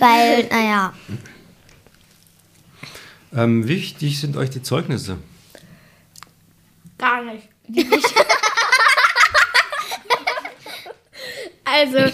Weil, 0.00 0.48
naja? 0.50 0.94
Ähm, 3.32 3.68
wichtig 3.68 4.18
sind 4.20 4.36
euch 4.36 4.50
die 4.50 4.64
Zeugnisse? 4.64 5.18
Gar 6.98 7.22
nicht. 7.22 7.48
Also, 11.64 12.12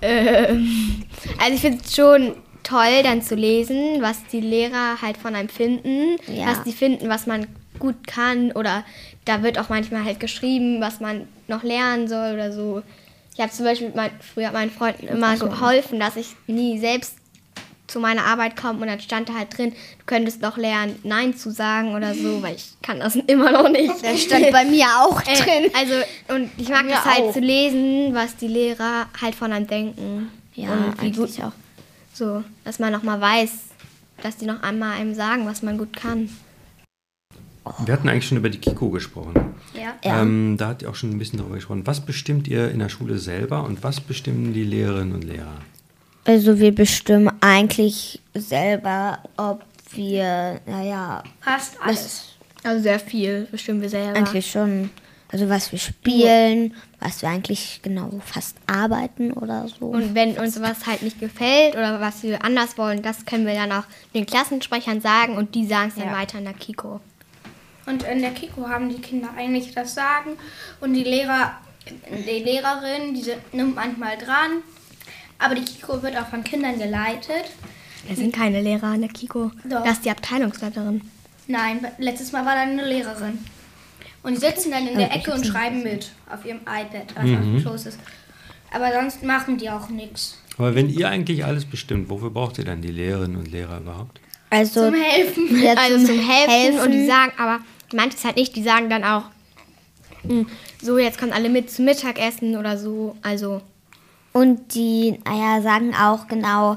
ähm, 0.00 1.02
also 1.38 1.54
ich 1.54 1.60
finde 1.60 1.78
es 1.84 1.94
schon 1.94 2.34
toll, 2.62 3.02
dann 3.02 3.22
zu 3.22 3.34
lesen, 3.34 4.00
was 4.00 4.18
die 4.32 4.40
Lehrer 4.40 5.00
halt 5.00 5.16
von 5.16 5.34
einem 5.34 5.48
finden, 5.48 6.16
Ja. 6.26 6.46
was 6.48 6.62
die 6.64 6.72
finden, 6.72 7.08
was 7.08 7.26
man 7.26 7.46
gut 7.78 8.06
kann 8.06 8.52
oder 8.52 8.84
da 9.24 9.42
wird 9.42 9.58
auch 9.58 9.68
manchmal 9.70 10.04
halt 10.04 10.20
geschrieben, 10.20 10.80
was 10.80 11.00
man 11.00 11.26
noch 11.48 11.62
lernen 11.62 12.08
soll 12.08 12.34
oder 12.34 12.52
so. 12.52 12.82
Ich 13.34 13.40
habe 13.40 13.50
zum 13.52 13.64
Beispiel 13.64 13.92
mein, 13.94 14.10
früher 14.20 14.50
meinen 14.52 14.70
Freunden 14.70 15.08
immer 15.08 15.36
geholfen, 15.36 15.98
dass 15.98 16.16
ich 16.16 16.28
nie 16.46 16.78
selbst 16.78 17.14
zu 17.86 17.98
meiner 17.98 18.24
Arbeit 18.26 18.54
komme 18.56 18.80
und 18.82 18.86
dann 18.86 19.00
stand 19.00 19.28
da 19.30 19.34
halt 19.34 19.56
drin, 19.56 19.70
du 19.70 20.04
könntest 20.06 20.42
noch 20.42 20.56
lernen, 20.56 20.96
Nein 21.02 21.34
zu 21.36 21.50
sagen 21.50 21.94
oder 21.96 22.14
so, 22.14 22.40
weil 22.42 22.54
ich 22.56 22.68
kann 22.82 23.00
das 23.00 23.16
immer 23.26 23.50
noch 23.50 23.68
nicht. 23.68 23.92
das 24.04 24.22
stand 24.22 24.50
bei 24.52 24.64
mir 24.64 24.86
auch 25.00 25.20
Äh, 25.22 25.34
drin. 25.36 25.70
Also, 25.76 25.94
und 26.34 26.50
ich 26.58 26.68
mag 26.68 26.86
das 26.88 27.04
halt 27.04 27.24
auch. 27.24 27.32
zu 27.32 27.40
lesen, 27.40 28.14
was 28.14 28.36
die 28.36 28.46
Lehrer 28.48 29.06
halt 29.20 29.34
von 29.34 29.52
einem 29.52 29.66
denken. 29.66 30.30
Ja, 30.62 30.72
und 30.72 31.02
wie 31.02 31.12
gut 31.12 31.24
eigentlich 31.28 31.44
auch. 31.44 31.52
So, 32.12 32.44
dass 32.64 32.78
man 32.78 32.92
noch 32.92 33.02
mal 33.02 33.20
weiß, 33.20 33.50
dass 34.22 34.36
die 34.36 34.46
noch 34.46 34.62
einmal 34.62 34.98
einem 34.98 35.14
sagen, 35.14 35.46
was 35.46 35.62
man 35.62 35.78
gut 35.78 35.94
kann. 35.94 36.28
Wir 37.84 37.94
hatten 37.94 38.08
eigentlich 38.08 38.26
schon 38.26 38.38
über 38.38 38.48
die 38.48 38.58
Kiko 38.58 38.90
gesprochen. 38.90 39.34
Ja. 39.74 39.94
Ja. 40.04 40.22
Ähm, 40.22 40.56
da 40.58 40.68
habt 40.68 40.82
ihr 40.82 40.90
auch 40.90 40.94
schon 40.94 41.10
ein 41.10 41.18
bisschen 41.18 41.38
darüber 41.38 41.56
gesprochen. 41.56 41.86
Was 41.86 42.00
bestimmt 42.00 42.48
ihr 42.48 42.70
in 42.70 42.78
der 42.78 42.88
Schule 42.88 43.18
selber 43.18 43.64
und 43.64 43.84
was 43.84 44.00
bestimmen 44.00 44.52
die 44.52 44.64
Lehrerinnen 44.64 45.14
und 45.14 45.24
Lehrer? 45.24 45.58
Also 46.24 46.58
wir 46.58 46.74
bestimmen 46.74 47.30
eigentlich 47.40 48.20
selber, 48.34 49.18
ob 49.36 49.64
wir, 49.92 50.60
naja, 50.66 51.22
Fast 51.40 51.76
alles. 51.82 52.26
Also 52.62 52.82
sehr 52.82 53.00
viel 53.00 53.48
bestimmen 53.50 53.80
wir 53.80 53.88
selber. 53.88 54.18
eigentlich 54.18 54.50
schon, 54.50 54.90
also 55.32 55.48
was 55.48 55.70
wir 55.72 55.78
spielen, 55.78 56.74
was 56.98 57.22
wir 57.22 57.28
eigentlich 57.28 57.80
genau 57.82 58.10
fast 58.24 58.56
arbeiten 58.66 59.32
oder 59.32 59.68
so. 59.68 59.86
Und 59.86 60.14
wenn 60.14 60.36
uns 60.38 60.60
was 60.60 60.86
halt 60.86 61.02
nicht 61.02 61.20
gefällt 61.20 61.74
oder 61.74 62.00
was 62.00 62.22
wir 62.22 62.44
anders 62.44 62.76
wollen, 62.78 63.02
das 63.02 63.24
können 63.26 63.46
wir 63.46 63.54
dann 63.54 63.72
auch 63.72 63.84
den 64.14 64.26
Klassensprechern 64.26 65.00
sagen 65.00 65.36
und 65.36 65.54
die 65.54 65.66
sagen 65.66 65.88
es 65.88 65.94
dann 65.94 66.08
Ja. 66.12 66.18
weiter 66.18 66.38
in 66.38 66.44
der 66.44 66.54
Kiko. 66.54 67.00
Und 67.86 68.02
in 68.04 68.20
der 68.20 68.32
Kiko 68.32 68.68
haben 68.68 68.88
die 68.88 69.00
Kinder 69.00 69.28
eigentlich 69.36 69.72
das 69.74 69.94
Sagen 69.94 70.32
und 70.80 70.92
die 70.94 71.04
Lehrer, 71.04 71.52
die 71.88 72.42
Lehrerin, 72.44 73.14
die 73.14 73.22
sind- 73.22 73.54
nimmt 73.54 73.74
manchmal 73.74 74.16
dran. 74.18 74.62
Aber 75.38 75.54
die 75.54 75.64
Kiko 75.64 76.02
wird 76.02 76.16
auch 76.18 76.26
von 76.26 76.44
Kindern 76.44 76.78
geleitet. 76.78 77.44
Wir 78.06 78.14
sind 78.16 78.34
keine 78.34 78.60
Lehrer 78.60 78.94
in 78.94 79.00
der 79.00 79.10
Kiko. 79.10 79.50
Doch. 79.64 79.82
Das 79.84 79.94
ist 79.94 80.04
die 80.04 80.10
Abteilungsleiterin. 80.10 81.00
Nein, 81.46 81.86
letztes 81.98 82.32
Mal 82.32 82.44
war 82.44 82.54
da 82.54 82.60
eine 82.62 82.84
Lehrerin. 82.86 83.38
Und 84.22 84.34
die 84.34 84.40
sitzen 84.40 84.70
dann 84.70 84.86
in 84.86 84.98
der 84.98 85.12
Ecke 85.14 85.32
und 85.32 85.46
schreiben 85.46 85.82
mit 85.82 86.10
auf 86.30 86.44
ihrem 86.44 86.60
iPad, 86.60 87.14
was 87.14 87.24
auf 87.24 87.30
dem 87.30 87.60
Schoß 87.62 87.86
ist. 87.86 87.98
Aber 88.72 88.92
sonst 88.92 89.22
machen 89.22 89.56
die 89.58 89.70
auch 89.70 89.88
nichts. 89.88 90.36
Aber 90.58 90.74
wenn 90.74 90.90
ihr 90.90 91.08
eigentlich 91.08 91.44
alles 91.44 91.64
bestimmt, 91.64 92.10
wofür 92.10 92.30
braucht 92.30 92.58
ihr 92.58 92.64
dann 92.64 92.82
die 92.82 92.88
Lehrerinnen 92.92 93.36
und 93.38 93.50
Lehrer 93.50 93.78
überhaupt? 93.78 94.20
Also 94.50 94.84
Zum 94.86 94.94
Helfen. 94.94 95.62
ja, 95.62 95.74
also 95.74 96.04
zum 96.06 96.18
Helfen, 96.18 96.80
und 96.80 96.90
die 96.92 97.06
sagen, 97.06 97.32
aber 97.38 97.60
manches 97.94 98.24
halt 98.24 98.36
nicht, 98.36 98.54
die 98.56 98.62
sagen 98.62 98.90
dann 98.90 99.04
auch, 99.04 99.24
"Hm, 100.22 100.46
so 100.82 100.98
jetzt 100.98 101.18
kommen 101.18 101.32
alle 101.32 101.48
mit 101.48 101.70
zum 101.70 101.86
Mittagessen 101.86 102.56
oder 102.56 102.76
so. 102.76 103.16
Also 103.22 103.62
Und 104.32 104.74
die, 104.74 105.18
naja, 105.24 105.62
sagen 105.62 105.94
auch 105.94 106.28
genau, 106.28 106.76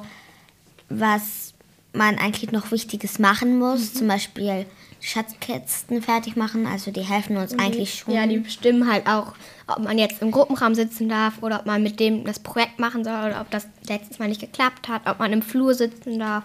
was 0.90 1.54
man 1.94 2.18
eigentlich 2.18 2.52
noch 2.52 2.72
Wichtiges 2.72 3.20
machen 3.20 3.60
muss. 3.60 3.94
Zum 3.94 4.08
Beispiel 4.08 4.66
Schatzkästen 5.04 6.02
fertig 6.02 6.38
machen. 6.38 6.66
Also 6.66 6.90
die 6.90 7.02
helfen 7.02 7.36
uns 7.36 7.60
eigentlich 7.60 7.96
schon. 7.96 8.14
ja, 8.14 8.26
die 8.26 8.38
bestimmen 8.38 8.90
halt 8.90 9.06
auch, 9.06 9.34
ob 9.68 9.80
man 9.80 9.98
jetzt 9.98 10.22
im 10.22 10.32
Gruppenraum 10.32 10.76
sitzen 10.76 11.10
darf 11.10 11.42
oder 11.42 11.60
ob 11.60 11.66
man 11.66 11.84
mit 11.84 12.00
dem 12.00 12.24
das 12.24 12.40
Projekt 12.40 12.80
machen 12.80 13.04
soll 13.04 13.14
oder 13.14 13.42
ob 13.42 13.52
das 13.52 13.68
letztes 13.88 14.20
Mal 14.20 14.30
nicht 14.30 14.40
geklappt 14.40 14.88
hat, 14.88 15.02
ob 15.06 15.20
man 15.20 15.34
im 15.34 15.42
Flur 15.42 15.74
sitzen 15.74 16.20
darf. 16.20 16.44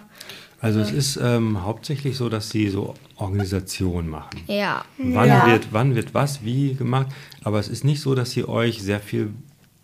Also 0.59 0.81
es 0.81 0.91
ist 0.91 1.17
ähm, 1.23 1.63
hauptsächlich 1.63 2.17
so, 2.17 2.27
dass 2.27 2.49
sie 2.49 2.67
so 2.67 2.95
Organisation 3.15 4.09
machen. 4.09 4.41
Ja. 4.47 4.83
Wann, 4.97 5.49
wird, 5.49 5.69
wann 5.71 5.95
wird 5.95 6.13
was 6.13 6.43
wie 6.43 6.73
gemacht? 6.73 7.07
Aber 7.45 7.59
es 7.59 7.69
ist 7.69 7.85
nicht 7.85 8.01
so, 8.01 8.13
dass 8.13 8.31
sie 8.31 8.45
euch 8.45 8.83
sehr 8.83 8.99
viel 8.99 9.31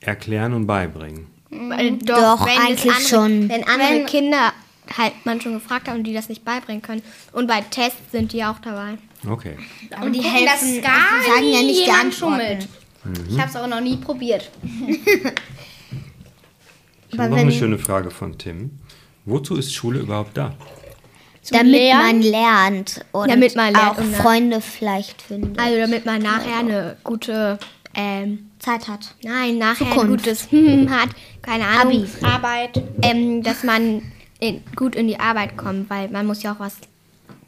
erklären 0.01 0.53
und 0.53 0.67
beibringen. 0.67 1.27
Doch, 1.49 2.45
es 2.45 2.59
eigentlich 2.59 2.91
andere, 2.91 3.07
schon. 3.07 3.47
Wenn 3.47 3.63
andere 3.63 4.03
Kinder 4.05 4.51
halt 4.97 5.13
man 5.25 5.41
schon 5.41 5.53
gefragt 5.53 5.87
haben 5.87 5.97
und 5.97 6.03
die 6.03 6.13
das 6.13 6.29
nicht 6.29 6.43
beibringen 6.45 6.81
können. 6.81 7.01
Und 7.31 7.47
bei 7.47 7.61
Tests 7.61 8.11
sind 8.11 8.33
die 8.33 8.43
auch 8.43 8.59
dabei. 8.59 8.97
Okay. 9.29 9.57
Und 10.01 10.13
die 10.13 10.21
helfen, 10.21 10.45
dass 10.45 10.61
also 10.61 10.81
gar 10.81 11.19
die 11.19 11.31
sagen 11.31 11.47
ja 11.53 11.61
nicht 11.63 11.79
die 11.81 11.85
jemand 11.85 12.13
schummelt. 12.13 12.67
Ich 13.29 13.39
habe 13.39 13.49
es 13.49 13.55
auch 13.55 13.67
noch 13.67 13.81
nie 13.81 13.97
probiert. 13.97 14.49
Ich 17.09 17.13
Aber 17.13 17.23
habe 17.23 17.29
noch 17.35 17.37
eine 17.41 17.51
schöne 17.51 17.77
Frage 17.77 18.09
von 18.11 18.37
Tim. 18.37 18.79
Wozu 19.25 19.55
ist 19.55 19.73
Schule 19.73 19.99
überhaupt 19.99 20.37
da? 20.37 20.53
damit 21.51 21.73
Lernen? 21.73 22.01
man 22.07 22.21
lernt 22.21 23.05
und 23.11 23.29
Damit 23.29 23.55
man 23.55 23.73
lernt 23.73 23.89
auch 23.91 23.97
und 23.99 24.15
Freunde 24.15 24.61
vielleicht 24.61 25.21
findet. 25.21 25.59
Also 25.59 25.77
damit 25.77 26.05
man 26.05 26.21
nachher 26.21 26.57
eine 26.59 26.97
gute, 27.03 27.59
ähm, 27.93 28.49
Zeit 28.59 28.87
hat. 28.87 29.13
nein, 29.23 29.57
nachher 29.59 29.85
ein 29.85 29.93
Zukunft. 29.93 30.25
gutes 30.25 30.51
Hm 30.51 30.89
hat, 30.89 31.09
keine 31.43 31.65
Ahnung, 31.67 32.03
Abi. 32.03 32.25
Arbeit. 32.25 32.83
ähm, 33.03 33.43
dass 33.43 33.63
man 33.63 34.01
in, 34.47 34.63
gut 34.75 34.95
in 34.95 35.07
die 35.07 35.19
Arbeit 35.19 35.57
kommt, 35.57 35.89
weil 35.89 36.09
man 36.09 36.25
muss 36.25 36.43
ja 36.43 36.53
auch 36.53 36.59
was 36.59 36.75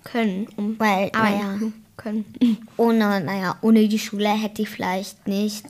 können, 0.04 0.48
um 0.56 0.80
Weil, 0.80 1.12
arbeiten 1.14 1.38
naja. 1.40 1.60
zu 1.60 1.74
können. 1.98 2.58
Ohne, 2.78 3.22
naja, 3.22 3.58
ohne 3.62 3.88
die 3.88 4.00
Schule 4.00 4.30
hätte 4.30 4.62
ich 4.62 4.70
vielleicht 4.70 5.28
nicht 5.28 5.66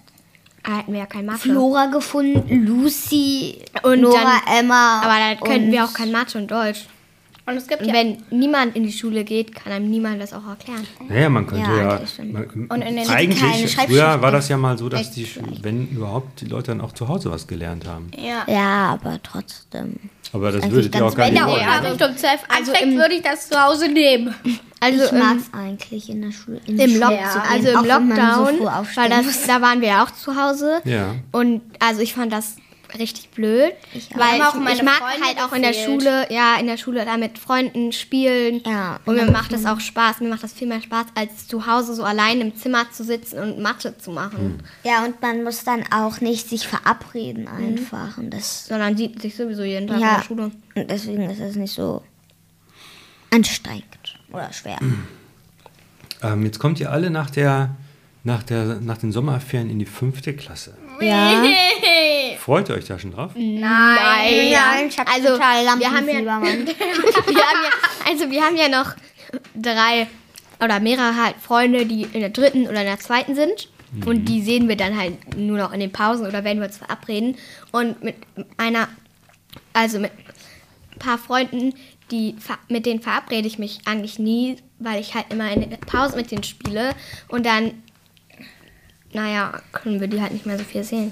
hätten 0.70 0.92
wir 0.92 1.00
ja 1.00 1.06
kein 1.06 1.26
Mathe. 1.26 1.40
Flora 1.40 1.86
gefunden, 1.86 2.66
Lucy, 2.66 3.60
Und 3.84 4.02
Nora, 4.02 4.42
dann- 4.46 4.60
Emma. 4.60 5.02
Aber 5.02 5.16
da 5.18 5.36
könnten 5.36 5.72
wir 5.72 5.86
auch 5.86 5.94
kein 5.94 6.12
Mathe 6.12 6.38
und 6.38 6.52
Deutsch. 6.52 6.86
Und 7.48 7.56
es 7.56 7.68
gibt 7.68 7.82
Und 7.82 7.88
ja 7.88 7.94
wenn 7.94 8.18
niemand 8.30 8.76
in 8.76 8.84
die 8.84 8.92
Schule 8.92 9.24
geht, 9.24 9.56
kann 9.56 9.72
einem 9.72 9.90
niemand 9.90 10.22
das 10.22 10.34
auch 10.34 10.46
erklären. 10.48 10.86
Naja, 11.08 11.30
man 11.30 11.48
könnte 11.48 11.70
Ja, 11.70 11.78
ja. 11.78 11.90
eigentlich 11.98 12.34
man, 12.34 12.68
Und 12.70 12.82
in 12.82 12.96
den- 12.98 13.10
eigentlich, 13.10 13.76
früher 13.78 14.22
war 14.22 14.32
das 14.32 14.50
ja 14.50 14.58
mal 14.58 14.78
so, 14.78 14.90
dass 14.90 15.12
die, 15.12 15.26
wenn 15.62 15.88
überhaupt, 15.88 16.42
die 16.42 16.46
Leute 16.46 16.72
dann 16.72 16.82
auch 16.82 16.92
zu 16.92 17.08
Hause 17.08 17.32
was 17.32 17.48
gelernt 17.48 17.88
haben. 17.88 18.12
ja. 18.18 18.44
Ja, 18.48 19.00
aber 19.02 19.20
trotzdem. 19.24 19.96
Aber 20.34 20.52
das 20.52 20.62
Eigentlich 20.62 20.74
würdet 20.74 20.96
ihr 20.96 21.06
auch 21.06 21.16
gar 21.16 21.28
Wenn 21.28 21.34
nicht 21.36 21.46
der 21.46 21.52
wollen. 21.54 21.92
Unterricht 21.94 22.02
um 22.10 22.18
12 22.18 22.40
Also 22.50 22.72
anfängt, 22.74 22.94
im- 22.94 23.00
würde 23.00 23.16
ich 23.16 23.22
das 23.22 23.48
zu 23.50 23.62
Hause 23.64 23.88
nehmen. 23.88 24.36
Also 24.80 25.06
ich 25.06 25.12
im- 25.12 25.18
mag 25.18 25.38
es 25.38 25.52
eigentlich 25.54 26.08
in 26.10 26.22
der 26.22 26.32
Schule. 26.32 26.62
In 26.68 26.78
Im 26.78 27.00
Lock 27.00 27.10
zu 27.10 27.40
gehen, 27.40 27.52
also 27.52 27.68
im 27.70 27.74
so 27.80 27.84
Lockdown, 27.86 28.68
aufstehen 28.68 28.96
weil 28.96 29.10
das, 29.10 29.48
da 29.48 29.60
waren 29.60 29.82
wir 29.82 29.88
ja 29.88 30.04
auch 30.04 30.12
zu 30.12 30.36
Hause. 30.36 30.82
Ja. 30.86 31.16
Und 31.32 31.62
also 31.80 32.02
ich 32.02 32.14
fand 32.14 32.32
das 32.32 32.58
richtig 32.98 33.30
blöd, 33.32 33.74
auch. 34.14 34.20
weil 34.20 34.42
auch 34.42 34.56
ich, 34.56 34.62
meine 34.62 34.76
ich 34.76 34.84
mag 34.84 34.98
Freunde 34.98 35.26
halt 35.26 35.42
auch 35.42 35.54
in 35.54 35.62
der. 35.62 35.74
Schule, 35.74 36.28
ja, 36.32 36.58
in 36.60 36.68
der 36.68 36.78
Schule 36.78 37.06
da 37.06 37.18
mit 37.18 37.38
Freunden 37.38 37.92
spielen. 37.92 38.62
Ja, 38.66 39.00
und 39.06 39.16
mir 39.16 39.26
ja. 39.26 39.32
macht 39.32 39.52
das 39.54 39.66
auch 39.66 39.80
Spaß. 39.80 40.22
Mir 40.22 40.30
macht 40.30 40.44
das 40.44 40.54
viel 40.54 40.68
mehr 40.68 40.82
Spaß, 40.82 41.08
als 41.16 41.48
zu 41.48 41.68
Hause 41.68 41.94
so 41.94 42.04
allein 42.04 42.42
im 42.42 42.56
Zimmer 42.56 42.90
zu 42.92 43.04
sitzen 43.04 43.40
und 43.40 43.60
Mathe 43.60 43.98
zu 43.98 44.12
machen. 44.12 44.64
Ja, 44.84 45.06
und 45.06 45.22
man 45.22 45.44
muss 45.44 45.64
dann 45.64 45.84
auch 45.92 46.22
nicht 46.22 46.50
sich 46.50 46.68
verabreden 46.68 47.48
einfach. 47.48 48.18
Und 48.18 48.32
das 48.32 48.68
Sondern 48.68 48.98
sieht 48.98 49.22
sich 49.22 49.36
sowieso 49.36 49.64
jeden 49.64 49.88
Tag 49.88 49.98
in 49.98 50.02
ja, 50.02 50.16
der 50.18 50.24
Schule. 50.24 50.52
und 50.76 50.90
deswegen 50.90 51.30
ist 51.30 51.40
es 51.40 51.56
nicht 51.56 51.74
so 51.74 52.04
anstrengend 53.32 54.20
oder 54.32 54.52
schwer. 54.54 54.78
Ähm, 56.24 56.46
jetzt 56.46 56.60
kommt 56.60 56.80
ihr 56.80 56.92
alle 56.92 57.10
nach, 57.10 57.30
der, 57.30 57.76
nach, 58.24 58.44
der, 58.44 58.80
nach 58.82 58.98
den 58.98 59.12
Sommerferien 59.12 59.70
in 59.70 59.80
die 59.80 59.86
fünfte 59.86 60.34
Klasse. 60.34 60.76
Ja. 61.00 61.44
Freut 62.48 62.70
ihr 62.70 62.76
euch 62.76 62.86
da 62.86 62.98
schon 62.98 63.12
drauf? 63.12 63.34
Nein, 63.36 63.60
Nein, 63.60 64.88
ich 64.88 64.98
hab 64.98 65.14
also 65.14 65.34
total 65.34 65.66
wir 65.66 65.92
haben 65.92 66.08
ja, 66.08 66.16
wir 66.24 66.32
haben 66.32 66.56
ja, 67.28 67.70
also 68.10 68.32
wir 68.32 68.42
haben 68.42 68.56
ja 68.56 68.70
noch 68.70 68.96
drei 69.54 70.08
oder 70.64 70.80
mehrere 70.80 71.22
halt 71.22 71.36
Freunde, 71.42 71.86
die 71.86 72.04
in 72.04 72.22
der 72.22 72.30
dritten 72.30 72.62
oder 72.62 72.80
in 72.80 72.88
der 72.88 73.00
zweiten 73.02 73.36
sind. 73.36 73.68
Und 74.06 74.30
die 74.30 74.42
sehen 74.42 74.70
wir 74.70 74.78
dann 74.78 74.98
halt 74.98 75.36
nur 75.36 75.58
noch 75.58 75.74
in 75.74 75.82
den 75.82 75.92
Pausen 75.92 76.26
oder 76.26 76.46
wenn 76.46 76.60
wir 76.60 76.68
uns 76.68 76.78
verabreden. 76.78 77.36
Und 77.74 78.02
mit 78.02 78.16
einer, 78.56 78.88
also 79.74 80.00
mit 80.00 80.12
ein 80.14 81.00
paar 81.00 81.18
Freunden, 81.18 81.74
die, 82.12 82.38
mit 82.70 82.86
denen 82.86 83.02
verabrede 83.02 83.48
ich 83.50 83.60
mich 83.60 83.82
eigentlich 83.84 84.20
nie, 84.20 84.56
weil 84.80 85.02
ich 85.02 85.16
halt 85.16 85.26
immer 85.34 85.52
in 85.52 85.70
der 85.70 85.78
Pause 85.78 86.16
mit 86.16 86.32
denen 86.32 86.44
spiele. 86.44 86.92
Und 87.28 87.46
dann, 87.46 87.84
naja, 89.12 89.62
können 89.74 90.00
wir 90.00 90.08
die 90.08 90.22
halt 90.22 90.32
nicht 90.32 90.46
mehr 90.46 90.58
so 90.58 90.64
viel 90.64 90.86
sehen. 90.86 91.12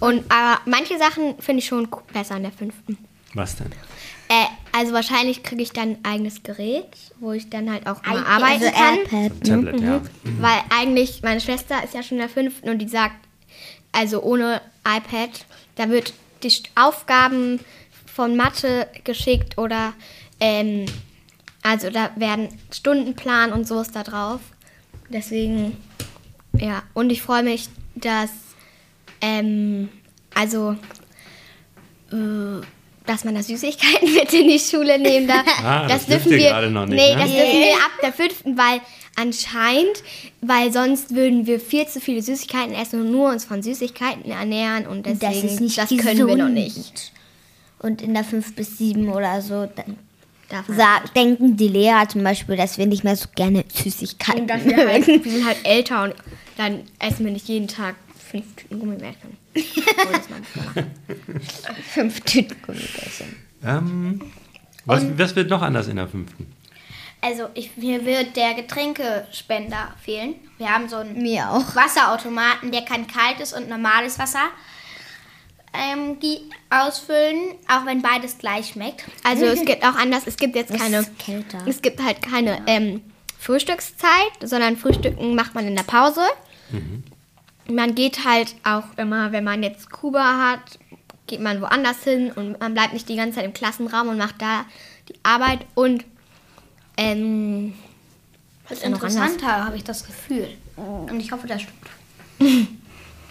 Und 0.00 0.30
aber 0.30 0.60
manche 0.66 0.98
Sachen 0.98 1.38
finde 1.40 1.60
ich 1.60 1.66
schon 1.66 1.88
besser 2.12 2.36
in 2.36 2.42
der 2.42 2.52
fünften. 2.52 2.98
Was 3.34 3.56
denn? 3.56 3.72
Äh, 4.28 4.46
also 4.72 4.92
wahrscheinlich 4.92 5.42
kriege 5.42 5.62
ich 5.62 5.72
dann 5.72 5.90
ein 5.90 6.04
eigenes 6.04 6.42
Gerät, 6.42 6.86
wo 7.18 7.32
ich 7.32 7.48
dann 7.50 7.70
halt 7.70 7.86
auch 7.86 8.02
immer 8.04 8.26
Also 8.26 8.44
arbeiten 8.44 8.72
kann. 8.72 8.98
iPad, 8.98 9.32
ne? 9.32 9.40
Tablet, 9.40 9.80
ja. 9.80 10.00
Weil 10.40 10.60
eigentlich, 10.70 11.22
meine 11.22 11.40
Schwester 11.40 11.82
ist 11.82 11.94
ja 11.94 12.02
schon 12.02 12.18
in 12.18 12.22
der 12.22 12.28
fünften 12.28 12.68
und 12.68 12.78
die 12.78 12.88
sagt, 12.88 13.16
also 13.92 14.22
ohne 14.22 14.60
iPad, 14.86 15.30
da 15.76 15.88
wird 15.88 16.12
die 16.42 16.52
Aufgaben 16.74 17.60
von 18.06 18.36
Mathe 18.36 18.86
geschickt 19.04 19.58
oder 19.58 19.94
ähm, 20.40 20.86
also 21.62 21.90
da 21.90 22.10
werden 22.16 22.48
Stundenplan 22.70 23.52
und 23.52 23.66
so 23.66 23.80
ist 23.80 23.96
da 23.96 24.02
drauf. 24.04 24.40
Deswegen, 25.08 25.76
ja, 26.56 26.82
und 26.94 27.10
ich 27.10 27.22
freue 27.22 27.42
mich, 27.42 27.68
dass 27.94 28.30
ähm, 29.20 29.88
also 30.34 30.76
äh, 32.12 32.60
dass 33.06 33.24
man 33.24 33.34
da 33.34 33.42
Süßigkeiten 33.42 34.12
mit 34.14 34.32
in 34.32 34.48
die 34.48 34.58
Schule 34.58 34.98
nehmen 34.98 35.26
darf. 35.28 35.44
Ah, 35.64 35.86
das 35.88 36.06
dürft 36.06 36.26
ihr 36.26 36.38
gerade 36.38 36.70
noch 36.70 36.86
nicht, 36.86 36.96
Nee, 36.98 37.14
ne? 37.14 37.22
das 37.22 37.30
dürfen 37.30 37.58
wir 37.58 37.74
ab 37.74 37.90
der 38.02 38.12
fünften, 38.12 38.56
weil 38.58 38.80
anscheinend, 39.16 40.02
weil 40.40 40.72
sonst 40.72 41.14
würden 41.14 41.46
wir 41.46 41.58
viel 41.58 41.86
zu 41.86 42.00
viele 42.00 42.22
Süßigkeiten 42.22 42.74
essen 42.74 43.00
und 43.00 43.10
nur 43.10 43.30
uns 43.30 43.44
von 43.44 43.62
Süßigkeiten 43.62 44.30
ernähren 44.30 44.86
und 44.86 45.06
deswegen, 45.06 45.42
Das 45.42 45.52
ist 45.52 45.60
nicht 45.60 45.78
das 45.78 45.88
gesund. 45.88 46.06
können 46.06 46.26
wir 46.28 46.36
noch 46.36 46.48
nicht. 46.48 47.12
Und 47.80 48.02
in 48.02 48.14
der 48.14 48.24
5 48.24 48.54
bis 48.54 48.78
7 48.78 49.08
oder 49.08 49.40
so, 49.40 49.68
dann 49.74 49.96
Darf 50.48 50.66
man 50.68 50.78
sag, 50.78 51.14
denken 51.14 51.56
die 51.56 51.68
Lehrer 51.68 52.08
zum 52.08 52.24
Beispiel, 52.24 52.56
dass 52.56 52.78
wir 52.78 52.86
nicht 52.86 53.04
mehr 53.04 53.16
so 53.16 53.26
gerne 53.36 53.64
Süßigkeiten 53.72 54.42
Und 54.42 54.46
dass 54.48 54.64
wir, 54.64 54.76
halt, 54.76 55.06
wir 55.06 55.20
sind 55.32 55.46
halt 55.46 55.58
älter 55.64 56.04
und 56.04 56.14
dann 56.56 56.80
essen 56.98 57.24
wir 57.26 57.32
nicht 57.32 57.48
jeden 57.48 57.68
Tag 57.68 57.96
fünf 58.30 58.56
Tüten 58.56 58.78
Gummibärchen. 58.78 59.36
Fünf 61.92 62.20
Tüten 62.20 62.56
Gummibärchen. 62.62 63.36
Ähm, 63.64 64.20
was, 64.84 65.04
was 65.18 65.36
wird 65.36 65.50
noch 65.50 65.62
anders 65.62 65.88
in 65.88 65.96
der 65.96 66.08
fünften? 66.08 66.52
Also 67.20 67.48
ich, 67.54 67.76
mir 67.76 68.04
wird 68.04 68.36
der 68.36 68.54
Getränkespender 68.54 69.94
fehlen. 70.00 70.36
Wir 70.58 70.72
haben 70.72 70.88
so 70.88 70.96
einen 70.96 71.20
Mir 71.20 71.50
auch. 71.50 71.74
Wasserautomaten, 71.74 72.70
der 72.70 72.82
kann 72.82 73.06
kaltes 73.06 73.52
und 73.52 73.68
normales 73.68 74.18
Wasser 74.18 74.50
ähm, 75.72 76.16
ausfüllen, 76.70 77.56
auch 77.68 77.86
wenn 77.86 78.02
beides 78.02 78.38
gleich 78.38 78.68
schmeckt. 78.68 79.04
Also 79.24 79.46
es 79.46 79.64
gibt 79.64 79.84
auch 79.84 79.96
anders, 79.96 80.26
es 80.26 80.36
gibt 80.36 80.54
jetzt 80.54 80.76
keine, 80.76 80.98
ist 80.98 81.18
kälter. 81.18 81.58
es 81.66 81.82
gibt 81.82 82.02
halt 82.02 82.22
keine 82.22 82.62
ähm, 82.66 83.02
Frühstückszeit, 83.38 84.10
sondern 84.42 84.76
Frühstücken 84.76 85.34
macht 85.34 85.54
man 85.54 85.66
in 85.66 85.76
der 85.76 85.82
Pause. 85.82 86.22
Man 87.70 87.94
geht 87.94 88.24
halt 88.24 88.54
auch 88.64 88.84
immer, 88.96 89.32
wenn 89.32 89.44
man 89.44 89.62
jetzt 89.62 89.90
Kuba 89.90 90.38
hat, 90.38 90.78
geht 91.26 91.40
man 91.40 91.60
woanders 91.60 92.02
hin 92.04 92.30
und 92.32 92.58
man 92.60 92.72
bleibt 92.74 92.94
nicht 92.94 93.08
die 93.08 93.16
ganze 93.16 93.36
Zeit 93.36 93.44
im 93.44 93.52
Klassenraum 93.52 94.08
und 94.08 94.18
macht 94.18 94.40
da 94.40 94.64
die 95.08 95.14
Arbeit 95.22 95.60
und 95.74 96.04
ähm, 96.96 97.74
Das 98.68 98.78
ist 98.78 98.84
interessanter, 98.84 99.64
habe 99.66 99.76
ich 99.76 99.84
das 99.84 100.04
Gefühl. 100.04 100.48
Und 100.76 101.20
ich 101.20 101.30
hoffe, 101.32 101.46
das 101.46 101.62
stimmt. 101.62 102.68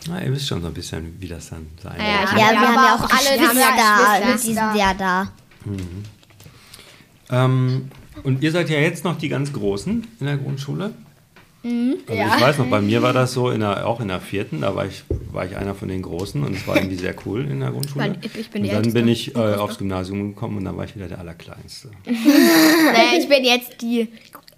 Na, 0.07 0.23
ihr 0.23 0.31
wisst 0.31 0.47
schon 0.47 0.61
so 0.61 0.67
ein 0.67 0.73
bisschen, 0.73 1.19
wie 1.19 1.27
das 1.27 1.49
dann 1.49 1.67
sein 1.81 1.95
Ja, 1.99 2.21
wird. 2.21 2.31
Ja, 2.31 2.37
Ja, 2.37 2.51
wir 2.51 2.67
haben 2.67 2.75
ja 2.75 2.95
auch 2.95 3.09
alle 3.09 3.39
Geschwister 3.39 3.75
da. 3.77 4.19
Geschwister. 4.19 4.47
Die 4.47 4.53
sind 4.53 4.75
ja 4.75 4.93
da. 4.93 5.31
Ähm, 7.29 7.89
und 8.23 8.41
ihr 8.43 8.51
seid 8.51 8.69
ja 8.69 8.79
jetzt 8.79 9.03
noch 9.03 9.17
die 9.17 9.29
ganz 9.29 9.51
Großen 9.51 10.07
in 10.19 10.25
der 10.25 10.37
Grundschule. 10.37 10.93
Mhm. 11.67 11.97
Also 12.07 12.21
ich 12.35 12.41
weiß 12.41 12.57
noch, 12.59 12.67
bei 12.67 12.81
mir 12.81 13.01
war 13.01 13.13
das 13.13 13.33
so, 13.33 13.49
in 13.49 13.59
der, 13.61 13.85
auch 13.87 13.99
in 13.99 14.07
der 14.07 14.19
vierten, 14.21 14.61
da 14.61 14.75
war 14.75 14.85
ich, 14.85 15.03
war 15.31 15.45
ich 15.45 15.55
einer 15.57 15.75
von 15.75 15.87
den 15.87 16.01
Großen 16.01 16.43
und 16.43 16.55
es 16.55 16.67
war 16.67 16.77
irgendwie 16.77 16.95
sehr 16.95 17.15
cool 17.25 17.41
in 17.49 17.59
der 17.59 17.71
Grundschule. 17.71 18.15
Ich 18.37 18.49
bin 18.49 18.63
die 18.63 18.69
und 18.69 18.85
dann 18.85 18.93
bin 18.93 19.07
ich 19.07 19.35
äh, 19.35 19.39
aufs 19.55 19.77
Gymnasium 19.77 20.33
gekommen 20.33 20.57
und 20.57 20.65
dann 20.65 20.77
war 20.77 20.85
ich 20.85 20.95
wieder 20.95 21.07
der 21.07 21.19
Allerkleinste. 21.19 21.89
naja, 22.05 23.17
ich 23.19 23.27
bin 23.27 23.43
jetzt 23.43 23.81
die 23.81 24.07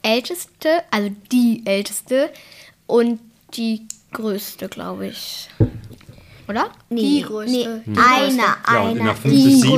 älteste, 0.02 0.70
also 0.92 1.10
die 1.32 1.62
älteste 1.66 2.30
und 2.88 3.20
die 3.56 3.82
größte, 4.14 4.70
glaube 4.70 5.08
ich. 5.08 5.50
Oder? 6.48 6.72
Nee, 6.90 7.02
Die 7.02 7.22
größte. 7.22 7.84
Nee, 7.86 7.98
einer, 7.98 8.58
Ja, 8.74 8.82
und 8.82 8.98
in 8.98 9.02
einer. 9.02 9.14
der 9.14 9.16
5 9.16 9.34
bis 9.36 9.62
7, 9.62 9.72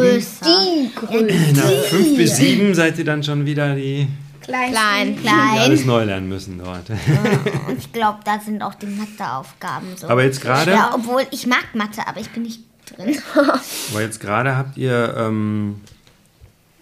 Die 0.46 0.96
größte. 0.96 1.28
in 1.28 1.54
der 1.56 1.64
5 1.66 2.16
bis 2.18 2.38
7 2.38 2.76
seid 2.76 2.98
ihr 2.98 3.04
dann 3.06 3.24
schon 3.24 3.46
wieder 3.46 3.76
die, 3.76 4.08
Klein. 4.42 4.72
Klein. 4.72 5.18
Klein. 5.22 5.58
alles 5.60 5.86
neu 5.86 6.04
lernen 6.04 6.30
müssen 6.30 6.58
dort. 6.64 6.90
Und 6.90 7.78
ich 7.78 7.92
glaube, 7.94 8.20
da 8.26 8.40
sind 8.40 8.62
auch 8.62 8.76
die 8.76 8.88
Matheaufgaben 8.88 9.96
so. 9.98 10.08
Aber 10.08 10.24
jetzt 10.24 10.42
gerade- 10.42 10.72
Ja, 10.72 10.92
obwohl 10.94 11.24
ich 11.32 11.48
mag 11.48 11.66
Mathe, 11.74 12.06
aber 12.08 12.20
ich 12.20 12.30
bin 12.30 12.44
nicht 12.44 12.62
drin. 12.96 13.18
Aber 13.92 14.02
jetzt 14.02 14.20
gerade 14.20 14.58
habt 14.58 14.76
ihr 14.78 15.16
ähm, 15.18 15.80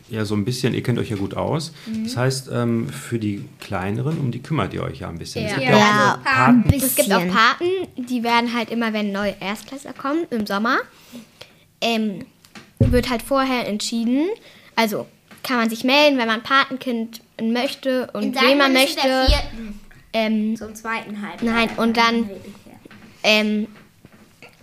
ja 0.10 0.26
so 0.26 0.34
ein 0.36 0.44
bisschen, 0.46 0.74
ihr 0.74 0.82
kennt 0.82 0.98
euch 0.98 1.10
ja 1.12 1.18
gut 1.18 1.36
aus. 1.38 1.72
Mhm. 1.86 2.06
Das 2.06 2.18
heißt, 2.18 2.50
ähm, 2.52 2.90
für 2.90 3.20
die 3.20 3.46
Kleineren, 3.60 4.18
um 4.18 4.32
die 4.32 4.42
kümmert 4.42 4.74
ihr 4.74 4.82
euch 4.84 5.00
ja 5.02 5.10
ein 5.10 5.20
bisschen. 5.20 5.46
Es 5.46 5.52
Ja. 5.52 5.58
gibt 5.58 5.70
Ja, 5.70 5.76
auch 5.76 5.80
Ja, 5.80 6.12
so 6.18 6.24
Paten. 6.24 6.52
ein 6.52 6.64
bisschen. 6.64 6.88
Es 6.88 6.96
gibt 6.96 7.14
auch 7.14 7.28
Paten, 7.28 7.70
die 7.98 8.24
werden 8.24 8.54
halt 8.56 8.72
immer, 8.72 8.92
wenn 8.94 9.12
neue 9.12 9.36
Erstklässler 9.40 9.94
kommen, 9.94 10.26
im 10.32 10.48
Sommer, 10.48 10.78
ähm, 11.82 12.26
wird 12.80 13.10
halt 13.10 13.22
vorher 13.22 13.68
entschieden. 13.68 14.28
Also 14.76 15.06
kann 15.44 15.58
man 15.58 15.70
sich 15.70 15.84
melden, 15.84 16.18
wenn 16.18 16.28
man 16.28 16.44
Patenkind 16.44 17.22
möchte 17.42 18.10
und 18.14 18.36
wen 18.42 18.58
man 18.58 18.74
möchte. 18.74 19.28
Ähm, 20.12 20.56
Zum 20.56 20.74
zweiten 20.76 21.22
Halbjahr. 21.22 21.54
nein, 21.54 21.70
und 21.78 21.96
dann 21.96 22.30
ähm, 23.24 23.68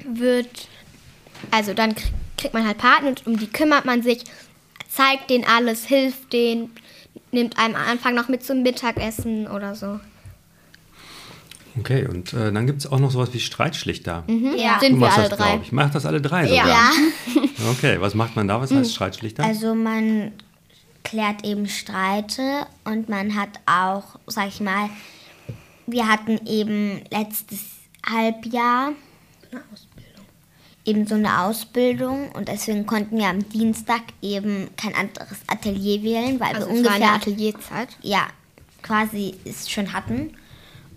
wird, 0.04 0.68
also 1.50 1.72
dann 1.72 1.92
krie- 1.92 2.10
kriegt 2.36 2.52
man 2.54 2.66
halt 2.66 2.78
Paten 2.78 3.06
und 3.06 3.26
um 3.26 3.38
die 3.38 3.46
kümmert 3.46 3.84
man 3.84 4.02
sich, 4.02 4.24
zeigt 4.88 5.30
denen 5.30 5.44
alles, 5.44 5.84
hilft 5.86 6.32
denen, 6.32 6.70
nimmt 7.30 7.58
einem 7.58 7.76
am 7.76 7.82
Anfang 7.88 8.14
noch 8.14 8.26
mit 8.28 8.44
zum 8.44 8.62
Mittagessen 8.62 9.46
oder 9.46 9.74
so. 9.76 10.00
Okay, 11.78 12.06
und 12.08 12.32
äh, 12.32 12.50
dann 12.52 12.66
gibt 12.66 12.78
es 12.80 12.90
auch 12.90 12.98
noch 12.98 13.10
sowas 13.10 13.28
wie 13.34 13.38
Streitschlichter. 13.40 14.24
Ja. 14.56 14.80
Sind 14.80 14.92
Du 14.94 14.96
wir 15.00 15.06
machst 15.06 15.18
alle 15.18 15.28
das, 15.28 15.38
drei. 15.38 15.60
ich. 15.62 15.72
Macht 15.72 15.94
das 15.94 16.06
alle 16.06 16.20
drei 16.22 16.46
sogar? 16.46 16.66
Ja. 16.66 16.90
Okay, 17.70 17.96
was 18.00 18.14
macht 18.14 18.34
man 18.34 18.48
da? 18.48 18.60
Was 18.60 18.72
heißt 18.72 18.94
Streitschlichter? 18.94 19.44
Also 19.44 19.74
man 19.74 20.32
klärt 21.06 21.44
eben 21.44 21.68
Streite 21.68 22.66
und 22.84 23.08
man 23.08 23.34
hat 23.34 23.50
auch, 23.66 24.18
sag 24.26 24.48
ich 24.48 24.60
mal, 24.60 24.90
wir 25.86 26.08
hatten 26.08 26.40
eben 26.46 27.00
letztes 27.10 27.60
Halbjahr 28.08 28.92
eben 30.84 31.06
so 31.06 31.14
eine 31.14 31.42
Ausbildung 31.42 32.30
und 32.32 32.48
deswegen 32.48 32.86
konnten 32.86 33.18
wir 33.18 33.26
am 33.26 33.48
Dienstag 33.48 34.02
eben 34.20 34.68
kein 34.76 34.94
anderes 34.94 35.38
Atelier 35.46 36.02
wählen, 36.02 36.40
weil 36.40 36.54
Also 36.54 36.68
wir 36.68 36.74
es 36.76 36.84
war 36.84 36.92
ungefähr 36.94 37.14
Atelierzeit. 37.14 37.88
ja, 38.02 38.26
quasi 38.82 39.34
es 39.44 39.70
schon 39.70 39.92
hatten. 39.92 40.36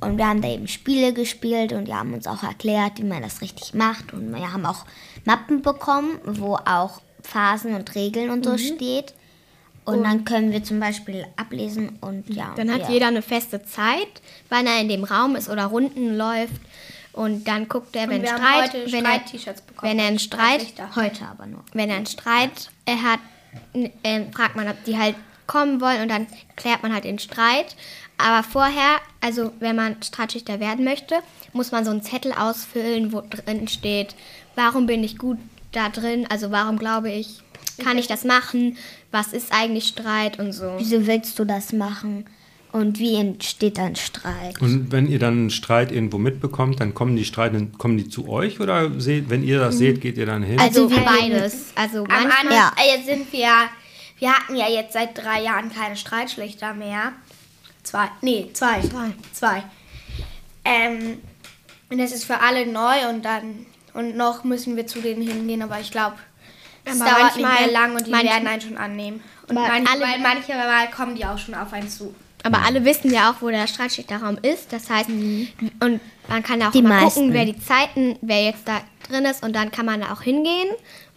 Und 0.02 0.18
wir 0.18 0.28
haben 0.28 0.42
da 0.42 0.48
eben 0.48 0.68
Spiele 0.68 1.12
gespielt 1.12 1.74
und 1.74 1.86
die 1.86 1.94
haben 1.94 2.14
uns 2.14 2.26
auch 2.26 2.44
erklärt, 2.44 3.00
wie 3.00 3.04
man 3.04 3.22
das 3.22 3.42
richtig 3.42 3.74
macht. 3.74 4.14
Und 4.14 4.34
wir 4.34 4.54
haben 4.54 4.66
auch 4.66 4.86
Mappen 5.26 5.62
bekommen, 5.62 6.20
wo 6.26 6.56
auch 6.56 7.02
Phasen 7.22 7.74
und 7.76 7.94
Regeln 7.96 8.30
und 8.30 8.46
so 8.46 8.58
steht. 8.58 9.14
Und, 9.90 10.04
dann 10.04 10.26
können 10.26 10.52
wir 10.52 10.64
zum 10.64 10.80
Beispiel 10.80 11.26
ablesen 11.36 11.98
und 12.02 12.30
ja. 12.30 12.54
Dann 12.56 12.72
hat 12.72 12.82
ja. 12.82 12.90
jeder 12.90 13.08
eine 13.08 13.22
feste 13.22 13.64
Zeit, 13.64 14.22
wann 14.50 14.68
er 14.68 14.80
in 14.82 14.90
dem 14.90 15.04
Raum 15.04 15.36
ist 15.36 15.50
oder 15.50 15.66
Runden 15.66 16.18
läuft. 16.18 16.62
Und 17.14 17.48
dann 17.48 17.68
guckt 17.68 17.96
er, 17.96 18.08
wenn 18.08 18.26
Streit, 18.26 18.74
wenn 18.74 19.06
er, 19.06 19.22
wenn 19.82 20.00
er 20.00 20.08
einen 20.08 20.20
Streit. 20.20 20.66
Heute 20.96 21.26
aber 21.26 21.48
nur. 21.48 21.64
wenn 21.74 21.90
er 21.90 21.98
einen 21.98 22.06
Streit 22.06 22.70
er 22.86 23.02
hat, 23.02 23.20
ähm, 23.74 24.32
fragt 24.32 24.56
man, 24.56 24.68
ob 24.70 24.84
die 24.86 24.98
halt 24.98 25.16
kommen 25.48 25.82
wollen 25.82 26.04
und 26.04 26.10
dann 26.10 26.28
klärt 26.56 26.84
man 26.84 26.94
halt 26.94 27.04
den 27.04 27.20
Streit. 27.20 27.76
Aber 28.18 28.44
vorher, 28.44 28.98
also 29.22 29.52
wenn 29.60 29.76
man 29.76 30.02
Streitschlichter 30.04 30.60
werden 30.60 30.86
möchte, 30.86 31.16
muss 31.54 31.72
man 31.72 31.86
so 31.86 31.92
einen 31.92 32.04
Zettel 32.04 32.34
ausfüllen, 32.34 33.12
wo 33.12 33.22
drin 33.22 33.68
steht, 33.68 34.14
warum 34.56 34.86
bin 34.86 35.04
ich 35.04 35.18
gut 35.18 35.40
da 35.72 35.90
drin, 35.90 36.28
also 36.30 36.52
warum 36.52 36.78
glaube 36.78 37.12
ich, 37.12 37.42
kann 37.80 37.98
ich 37.98 38.08
das 38.08 38.24
machen, 38.24 38.78
was 39.12 39.34
ist 39.34 39.52
eigentlich 39.52 39.88
Streit 39.88 40.40
und 40.40 40.54
so. 40.54 40.74
Wieso 40.78 41.06
willst 41.08 41.38
du 41.40 41.46
das 41.46 41.74
machen? 41.74 42.26
Und 42.72 43.00
wie 43.00 43.16
entsteht 43.16 43.80
ein 43.80 43.96
Streit? 43.96 44.62
Und 44.62 44.92
wenn 44.92 45.08
ihr 45.10 45.18
dann 45.18 45.34
einen 45.34 45.50
Streit 45.50 45.92
irgendwo 45.92 46.20
mitbekommt, 46.20 46.80
dann 46.80 46.94
kommen 46.94 47.16
die 47.16 47.26
Streitenden, 47.26 47.76
kommen 47.80 47.98
die 47.98 48.08
zu 48.08 48.30
euch 48.30 48.60
oder 48.60 48.92
seht, 49.02 49.32
wenn 49.32 49.44
ihr 49.44 49.60
das 49.60 49.80
seht, 49.80 50.02
geht 50.02 50.18
ihr 50.18 50.28
dann 50.28 50.44
hin? 50.44 50.60
Also, 50.60 50.84
Also 50.84 50.96
wir 50.96 51.04
beides. 51.04 51.72
Also 51.74 52.04
Am 52.04 52.08
manchmal. 52.10 52.54
Ja. 52.54 52.72
äh, 52.78 52.96
jetzt 52.96 53.08
sind 53.08 53.34
wir, 53.34 53.50
wir 54.20 54.32
hatten 54.32 54.56
ja 54.56 54.70
jetzt 54.70 54.94
seit 54.94 55.18
drei 55.18 55.42
Jahren 55.42 55.72
keine 55.74 55.96
Streitschlichter 55.96 56.76
mehr. 56.76 57.14
Zwei, 57.82 58.08
nee, 58.22 58.52
zwei. 58.54 58.82
Zwei. 58.82 59.14
Zwei. 59.34 59.64
Ähm, 60.64 61.18
und 61.90 61.98
das 61.98 62.12
ist 62.12 62.26
für 62.26 62.40
alle 62.40 62.68
neu 62.68 63.10
und 63.10 63.26
dann, 63.26 63.66
und 63.96 64.16
noch 64.16 64.44
müssen 64.44 64.76
wir 64.76 64.86
zu 64.86 65.02
denen 65.02 65.24
hingehen, 65.28 65.64
aber 65.64 65.80
ich 65.80 65.90
glaube, 65.90 66.18
es 66.92 67.00
dauert 67.00 67.36
nicht 67.36 67.46
manchmal- 67.46 67.64
mehr 67.66 67.72
lang 67.72 67.96
und 67.96 68.08
die 68.08 68.12
manch- 68.12 68.24
werden 68.24 68.48
einen 68.48 68.62
schon 68.62 68.78
annehmen. 68.78 69.24
Und 69.48 69.56
Weil 69.56 69.68
manch, 69.68 69.90
alle- 69.90 70.02
weil 70.02 70.20
manchmal 70.20 70.90
kommen 70.92 71.16
die 71.16 71.26
auch 71.26 71.38
schon 71.38 71.56
auf 71.56 71.72
einen 71.74 71.90
zu. 71.90 72.14
Aber 72.44 72.60
alle 72.66 72.86
wissen 72.86 73.12
ja 73.14 73.32
auch, 73.32 73.42
wo 73.42 73.50
der 73.50 73.68
Streitschlichterraum 73.68 74.38
ist. 74.42 74.72
Das 74.72 74.90
heißt, 74.90 75.10
und 75.10 76.00
man 76.30 76.44
kann 76.44 76.62
auch 76.64 76.72
Die 76.72 76.82
mal 76.82 77.02
meisten. 77.02 77.22
gucken, 77.22 77.34
wer 77.34 77.46
die 77.46 77.60
Zeiten, 77.60 78.18
wer 78.22 78.44
jetzt 78.46 78.66
da 78.68 78.82
drin 79.10 79.26
ist. 79.26 79.44
Und 79.44 79.54
dann 79.56 79.72
kann 79.72 79.86
man 79.86 80.00
da 80.02 80.14
auch 80.14 80.22
hingehen 80.22 80.70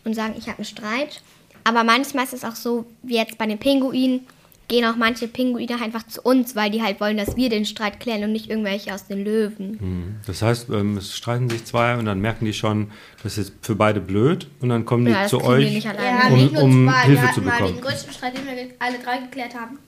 und 0.04 0.14
sagen, 0.14 0.34
ich 0.36 0.48
habe 0.48 0.58
einen 0.58 0.64
Streit. 0.64 1.22
aber 1.64 1.84
manchmal 1.84 2.24
ist 2.24 2.32
es 2.32 2.44
auch 2.44 2.56
so, 2.56 2.86
wie 3.04 3.14
jetzt 3.14 3.38
bei 3.38 3.46
den 3.46 3.56
Pinguinen, 3.58 4.26
gehen 4.68 4.84
auch 4.86 4.96
manche 4.96 5.28
Pinguine 5.28 5.80
einfach 5.82 6.06
zu 6.06 6.22
uns, 6.22 6.56
weil 6.56 6.70
die 6.70 6.82
halt 6.82 6.98
wollen, 7.00 7.16
dass 7.16 7.36
wir 7.36 7.50
den 7.50 7.64
Streit 7.66 8.00
klären 8.00 8.24
und 8.24 8.32
nicht 8.32 8.48
irgendwelche 8.48 8.94
aus 8.94 9.06
den 9.06 9.22
Löwen. 9.24 10.16
Das 10.26 10.40
heißt, 10.42 10.70
ähm, 10.70 10.96
es 10.96 11.14
streiten 11.16 11.50
sich 11.50 11.64
zwei 11.64 11.96
und 11.96 12.06
dann 12.06 12.20
merken 12.20 12.44
die 12.46 12.52
schon, 12.54 12.90
das 13.22 13.36
ist 13.38 13.52
für 13.60 13.74
beide 13.74 14.00
blöd 14.00 14.46
und 14.60 14.70
dann 14.70 14.84
kommen 14.86 15.04
die 15.04 15.12
Ja, 15.12 15.22
das 15.22 15.30
zu 15.30 15.38
die 15.38 15.44
euch, 15.44 15.72
nicht 15.74 15.86
alleine. 15.88 16.18
Ja, 16.18 16.28
um, 16.28 16.36
nicht 16.38 16.52
nur 16.54 16.62
um 16.62 16.88
zwei. 16.88 17.00
Hilfe 17.02 17.22
wir 17.22 17.28
zu 17.28 17.28
hatten 17.36 17.44
mal 17.44 17.52
bekommen. 17.58 17.74
den 17.74 17.82
größten 17.84 18.12
Streit, 18.12 18.36
den 18.38 18.46
wir 18.46 18.52
alle 18.78 18.98
drei 18.98 19.18
geklärt 19.18 19.54
haben. 19.54 19.78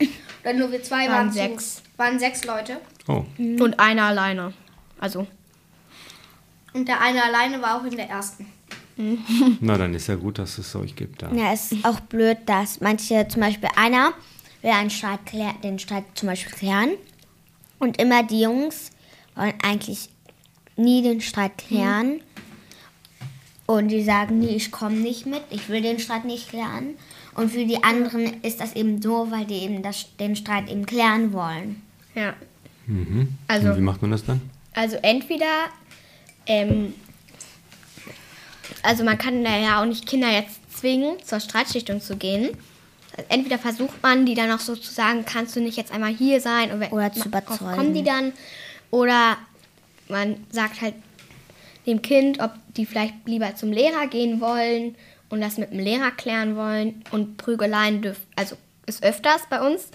Oder 0.42 0.52
nur 0.54 0.70
wir 0.72 0.82
zwei 0.82 1.06
Waren 1.08 1.12
waren, 1.12 1.32
sechs. 1.32 1.76
Zu, 1.76 1.82
waren 1.96 2.18
sechs 2.18 2.44
Leute. 2.44 2.76
Oh, 3.08 3.24
Und 3.38 3.80
einer 3.80 4.02
alleine. 4.04 4.52
Also, 4.98 5.26
Und 6.72 6.88
der 6.88 7.00
eine 7.00 7.22
alleine 7.24 7.60
war 7.62 7.80
auch 7.80 7.84
in 7.84 7.96
der 7.96 8.08
ersten. 8.08 8.46
na 9.60 9.76
dann 9.76 9.94
ist 9.94 10.06
ja 10.08 10.14
gut, 10.14 10.38
dass 10.38 10.58
es 10.58 10.74
euch 10.76 10.94
gibt. 10.94 11.22
Da. 11.22 11.32
Ja, 11.32 11.52
es 11.52 11.72
ist 11.72 11.84
auch 11.84 12.00
blöd, 12.00 12.38
dass 12.46 12.80
manche, 12.80 13.26
zum 13.28 13.40
Beispiel 13.40 13.68
einer 13.76 14.12
will 14.64 14.70
einen 14.70 14.90
Streit 14.90 15.26
klär, 15.26 15.54
den 15.62 15.78
Streit 15.78 16.04
zum 16.14 16.28
Beispiel 16.28 16.52
klären. 16.52 16.90
Und 17.78 18.00
immer 18.00 18.22
die 18.22 18.40
Jungs 18.40 18.90
wollen 19.36 19.52
eigentlich 19.62 20.08
nie 20.76 21.02
den 21.02 21.20
Streit 21.20 21.58
klären. 21.58 22.20
Und 23.66 23.88
die 23.88 24.02
sagen, 24.02 24.40
nee, 24.40 24.56
ich 24.56 24.70
komme 24.70 24.96
nicht 24.96 25.26
mit, 25.26 25.42
ich 25.50 25.68
will 25.68 25.82
den 25.82 25.98
Streit 25.98 26.24
nicht 26.24 26.48
klären. 26.48 26.94
Und 27.34 27.50
für 27.50 27.64
die 27.66 27.82
anderen 27.84 28.42
ist 28.42 28.60
das 28.60 28.74
eben 28.74 29.00
so, 29.00 29.30
weil 29.30 29.44
die 29.44 29.56
eben 29.56 29.82
das, 29.82 30.06
den 30.18 30.34
Streit 30.34 30.70
eben 30.70 30.86
klären 30.86 31.32
wollen. 31.32 31.82
ja. 32.14 32.34
Mhm. 32.86 33.38
Also- 33.48 33.70
und 33.70 33.76
wie 33.78 33.80
macht 33.80 34.02
man 34.02 34.10
das 34.10 34.26
dann? 34.26 34.42
Also 34.74 34.96
entweder, 34.96 35.70
ähm, 36.46 36.92
also 38.82 39.04
man 39.04 39.16
kann 39.16 39.42
da 39.42 39.56
ja 39.56 39.80
auch 39.80 39.86
nicht 39.86 40.04
Kinder 40.06 40.30
jetzt 40.30 40.58
zwingen, 40.70 41.16
zur 41.24 41.40
Streitschlichtung 41.40 42.02
zu 42.02 42.16
gehen. 42.16 42.50
Entweder 43.28 43.58
versucht 43.58 44.02
man, 44.02 44.26
die 44.26 44.34
dann 44.34 44.50
auch 44.50 44.58
so 44.60 44.74
zu 44.74 44.92
sagen, 44.92 45.24
kannst 45.24 45.54
du 45.56 45.60
nicht 45.60 45.76
jetzt 45.76 45.92
einmal 45.92 46.12
hier 46.14 46.40
sein 46.40 46.72
und 46.72 46.80
wenn, 46.80 46.90
Oder 46.90 47.12
zu 47.12 47.28
überzeugen. 47.28 47.76
kommen 47.76 47.94
die 47.94 48.02
dann. 48.02 48.32
Oder 48.90 49.36
man 50.08 50.36
sagt 50.50 50.80
halt 50.80 50.94
dem 51.86 52.02
Kind, 52.02 52.40
ob 52.40 52.52
die 52.76 52.86
vielleicht 52.86 53.14
lieber 53.26 53.54
zum 53.56 53.72
Lehrer 53.72 54.06
gehen 54.08 54.40
wollen 54.40 54.94
und 55.30 55.40
das 55.40 55.58
mit 55.58 55.70
dem 55.72 55.78
Lehrer 55.80 56.10
klären 56.10 56.56
wollen. 56.56 57.02
Und 57.10 57.36
Prügeleien 57.36 58.02
dürfen, 58.02 58.22
also 58.36 58.56
ist 58.86 59.02
öfters 59.02 59.42
bei 59.48 59.60
uns. 59.66 59.88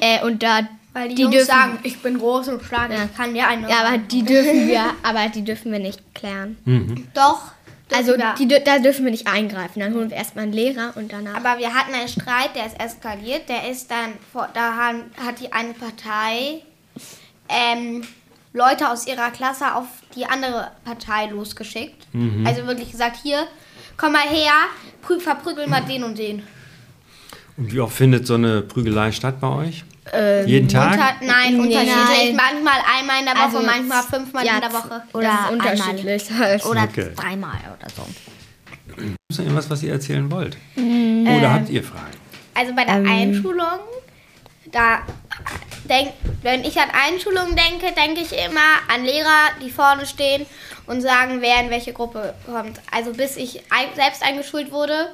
Äh, 0.00 0.22
und 0.24 0.42
da 0.42 0.68
Weil 0.92 1.08
die, 1.08 1.14
die 1.14 1.22
Jungs 1.22 1.34
dürfen, 1.36 1.46
sagen, 1.48 1.78
ich 1.84 1.98
bin 2.00 2.18
groß 2.18 2.48
und 2.48 2.62
stark, 2.64 2.90
Ja. 2.90 3.04
ich 3.04 3.16
kann 3.16 3.32
dir 3.32 3.46
eine. 3.48 3.68
ja, 3.68 3.84
aber 3.84 3.98
die 3.98 4.22
dürfen 4.24 4.66
wir, 4.68 4.84
aber 5.02 5.28
die 5.28 5.42
dürfen 5.44 5.72
wir 5.72 5.78
nicht 5.78 6.00
klären. 6.14 6.56
Doch. 7.14 7.52
Also 7.92 8.16
wir. 8.16 8.34
die, 8.38 8.48
da 8.48 8.78
dürfen 8.78 9.04
wir 9.04 9.10
nicht 9.10 9.26
eingreifen. 9.26 9.80
Dann 9.80 9.94
holen 9.94 10.10
wir 10.10 10.16
erstmal 10.16 10.44
einen 10.44 10.52
Lehrer 10.52 10.92
und 10.96 11.12
danach. 11.12 11.34
Aber 11.34 11.58
wir 11.58 11.74
hatten 11.74 11.92
einen 11.94 12.08
Streit, 12.08 12.54
der 12.54 12.66
ist 12.66 12.80
eskaliert. 12.80 13.48
Der 13.48 13.70
ist 13.70 13.90
dann, 13.90 14.12
da 14.54 14.76
haben, 14.76 15.02
hat 15.24 15.40
die 15.40 15.52
eine 15.52 15.74
Partei 15.74 16.62
ähm, 17.48 18.02
Leute 18.52 18.90
aus 18.90 19.06
ihrer 19.06 19.30
Klasse 19.30 19.74
auf 19.74 19.86
die 20.14 20.26
andere 20.26 20.70
Partei 20.84 21.26
losgeschickt. 21.26 22.06
Also 22.44 22.66
wirklich 22.66 22.90
gesagt, 22.90 23.16
hier, 23.22 23.46
komm 23.96 24.12
mal 24.12 24.28
her, 24.28 24.52
prü 25.02 25.20
verprügel 25.20 25.66
mal 25.66 25.82
den 25.88 26.04
und 26.04 26.18
den. 26.18 26.42
Und 27.56 27.72
wie 27.72 27.80
oft 27.80 27.96
findet 27.96 28.26
so 28.26 28.34
eine 28.34 28.62
Prügelei 28.62 29.12
statt 29.12 29.40
bei 29.40 29.48
euch? 29.48 29.84
Jeden 30.46 30.68
Tag? 30.68 30.92
Unter, 30.92 31.14
nein, 31.20 31.54
Nee, 31.54 31.60
unterschiedlich. 31.60 32.34
nein. 32.34 32.36
Manchmal 32.36 32.80
einmal 32.98 33.18
in 33.20 33.24
der 33.26 33.34
Woche, 33.34 33.44
Also, 33.44 33.62
manchmal 33.62 34.02
fünfmal 34.02 34.44
ja, 34.46 34.54
in 34.56 34.60
der 34.60 34.72
Woche. 34.72 35.02
Oder 35.12 35.48
unterschiedlich 35.52 36.30
halt. 36.30 36.64
Oder 36.66 36.82
Okay. 36.84 37.10
dreimal 37.14 37.58
oder 37.78 37.88
so. 37.94 38.02
Ist 39.28 39.38
noch 39.38 39.44
irgendwas, 39.44 39.70
was 39.70 39.82
ihr 39.82 39.92
erzählen 39.92 40.30
wollt? 40.30 40.56
Mm. 40.74 41.26
Oder 41.28 41.52
habt 41.54 41.68
ihr 41.70 41.82
Fragen? 41.84 42.16
Also 42.54 42.74
bei 42.74 42.84
der 42.84 42.94
Einschulung, 42.96 43.78
da 44.72 45.00
denk, 45.88 46.12
wenn 46.42 46.64
ich 46.64 46.76
an 46.78 46.88
Einschulung 46.90 47.56
denke, 47.56 47.94
denke 47.94 48.20
ich 48.20 48.32
immer 48.32 48.60
an 48.92 49.04
Lehrer, 49.04 49.50
die 49.62 49.70
vorne 49.70 50.06
stehen 50.06 50.44
und 50.86 51.00
sagen, 51.00 51.40
wer 51.40 51.60
in 51.60 51.70
welche 51.70 51.92
Gruppe 51.92 52.34
kommt. 52.46 52.80
Also 52.90 53.12
bis 53.12 53.36
ich 53.36 53.60
ein, 53.70 53.86
selbst 53.94 54.22
eingeschult 54.24 54.72
wurde. 54.72 55.08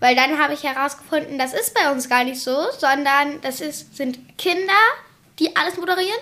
Weil 0.00 0.16
dann 0.16 0.38
habe 0.38 0.54
ich 0.54 0.64
herausgefunden, 0.64 1.38
das 1.38 1.52
ist 1.52 1.74
bei 1.74 1.90
uns 1.92 2.08
gar 2.08 2.24
nicht 2.24 2.40
so, 2.40 2.56
sondern 2.78 3.40
das 3.42 3.60
ist, 3.60 3.94
sind 3.96 4.38
Kinder, 4.38 4.72
die 5.38 5.54
alles 5.54 5.76
moderieren. 5.76 6.20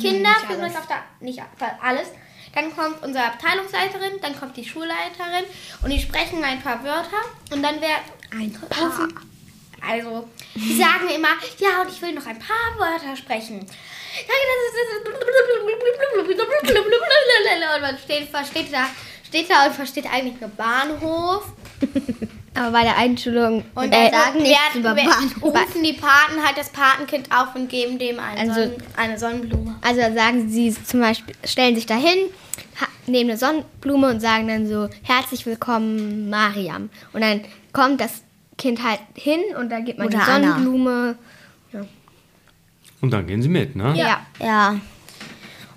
Kinder 0.00 0.34
führen 0.46 0.64
uns 0.64 0.76
auf 0.76 0.88
der, 0.88 1.04
nicht 1.20 1.40
alles. 1.80 2.08
Dann 2.54 2.74
kommt 2.74 3.02
unsere 3.04 3.26
Abteilungsleiterin, 3.26 4.20
dann 4.20 4.38
kommt 4.38 4.56
die 4.56 4.64
Schulleiterin 4.64 5.44
und 5.82 5.90
die 5.90 6.00
sprechen 6.00 6.42
ein 6.42 6.60
paar 6.60 6.82
Wörter 6.82 7.22
und 7.52 7.62
dann 7.62 7.80
wird 7.80 7.90
ein 8.32 8.52
paar. 8.52 9.08
Also, 9.86 10.28
die 10.54 10.76
sagen 10.76 11.08
immer, 11.14 11.28
ja, 11.58 11.82
und 11.82 11.90
ich 11.90 12.02
will 12.02 12.12
noch 12.12 12.26
ein 12.26 12.38
paar 12.38 12.76
Wörter 12.78 13.14
sprechen. 13.14 13.60
Und 17.76 17.82
man 17.82 17.98
steht, 17.98 18.28
versteht 18.30 18.72
da, 18.72 18.88
steht 19.28 19.50
da 19.50 19.66
und 19.66 19.74
versteht 19.74 20.06
eigentlich 20.06 20.40
nur 20.40 20.50
Bahnhof. 20.50 21.52
Aber 22.56 22.70
bei 22.72 22.82
der 22.82 22.96
Einschulung 22.96 23.64
Und 23.74 23.92
äh, 23.92 24.10
dann 24.10 24.20
sagen 24.20 24.42
nichts 24.42 24.74
über 24.74 24.94
Bahnhof. 24.94 25.42
rufen 25.42 25.82
die 25.82 25.92
Paten 25.92 26.42
halt 26.44 26.56
das 26.56 26.70
Patenkind 26.70 27.30
auf 27.30 27.54
und 27.54 27.68
geben 27.68 27.98
dem 27.98 28.18
einen 28.18 28.50
Also- 28.50 28.62
Sonnen, 28.62 28.82
eine 28.96 29.18
Sonnenblume. 29.18 29.76
Also 29.82 30.00
sagen 30.14 30.48
sie 30.48 30.74
zum 30.84 31.00
Beispiel, 31.00 31.34
stellen 31.44 31.74
sich 31.74 31.86
dahin, 31.86 32.18
nehmen 33.06 33.30
eine 33.30 33.38
Sonnenblume 33.38 34.08
und 34.10 34.20
sagen 34.20 34.48
dann 34.48 34.66
so, 34.66 34.88
herzlich 35.02 35.44
willkommen 35.46 36.30
Mariam. 36.30 36.88
Und 37.12 37.20
dann 37.20 37.42
kommt 37.72 38.00
das 38.00 38.22
Kind 38.58 38.82
halt 38.82 39.00
hin 39.14 39.40
und 39.60 39.68
dann 39.70 39.84
gibt 39.84 39.98
man 39.98 40.08
Oder 40.08 40.18
die. 40.18 40.24
Sonnenblume. 40.24 41.16
Und 43.02 43.10
dann 43.10 43.26
gehen 43.26 43.42
sie 43.42 43.50
mit, 43.50 43.76
ne? 43.76 43.94
Ja. 43.94 44.20
Ja. 44.40 44.70
Und 44.70 44.80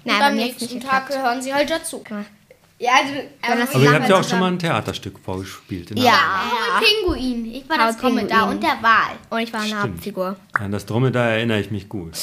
Nein, 0.05 0.21
am 0.21 0.35
nächsten 0.35 0.79
Tag 0.79 1.07
gehören 1.09 1.41
sie 1.41 1.53
halt 1.53 1.69
dazu. 1.69 2.01
Ja. 2.09 2.23
Ja, 2.79 2.91
also, 2.93 3.13
aber 3.41 3.55
das 3.59 3.75
Aber 3.75 3.83
ihr 3.83 3.93
habt 3.93 4.09
ja 4.09 4.19
auch 4.19 4.23
schon 4.23 4.39
mal 4.39 4.51
ein 4.51 4.57
Theaterstück 4.57 5.19
vorgespielt. 5.19 5.91
Ja. 5.99 6.13
Paul 6.77 6.87
Pinguin. 7.13 7.53
Ich 7.53 7.67
war 7.67 7.77
das 7.77 7.97
Dromedar 7.97 8.49
und 8.49 8.63
der 8.63 8.77
Wal. 8.81 9.17
Und 9.29 9.39
ich 9.39 9.51
war 9.51 9.61
eine 9.61 9.81
Hauptfigur. 9.81 10.37
An 10.53 10.71
das 10.71 10.85
Dromedar 10.85 11.25
erinnere 11.31 11.59
ich 11.59 11.71
mich 11.71 11.89
gut. 11.89 12.13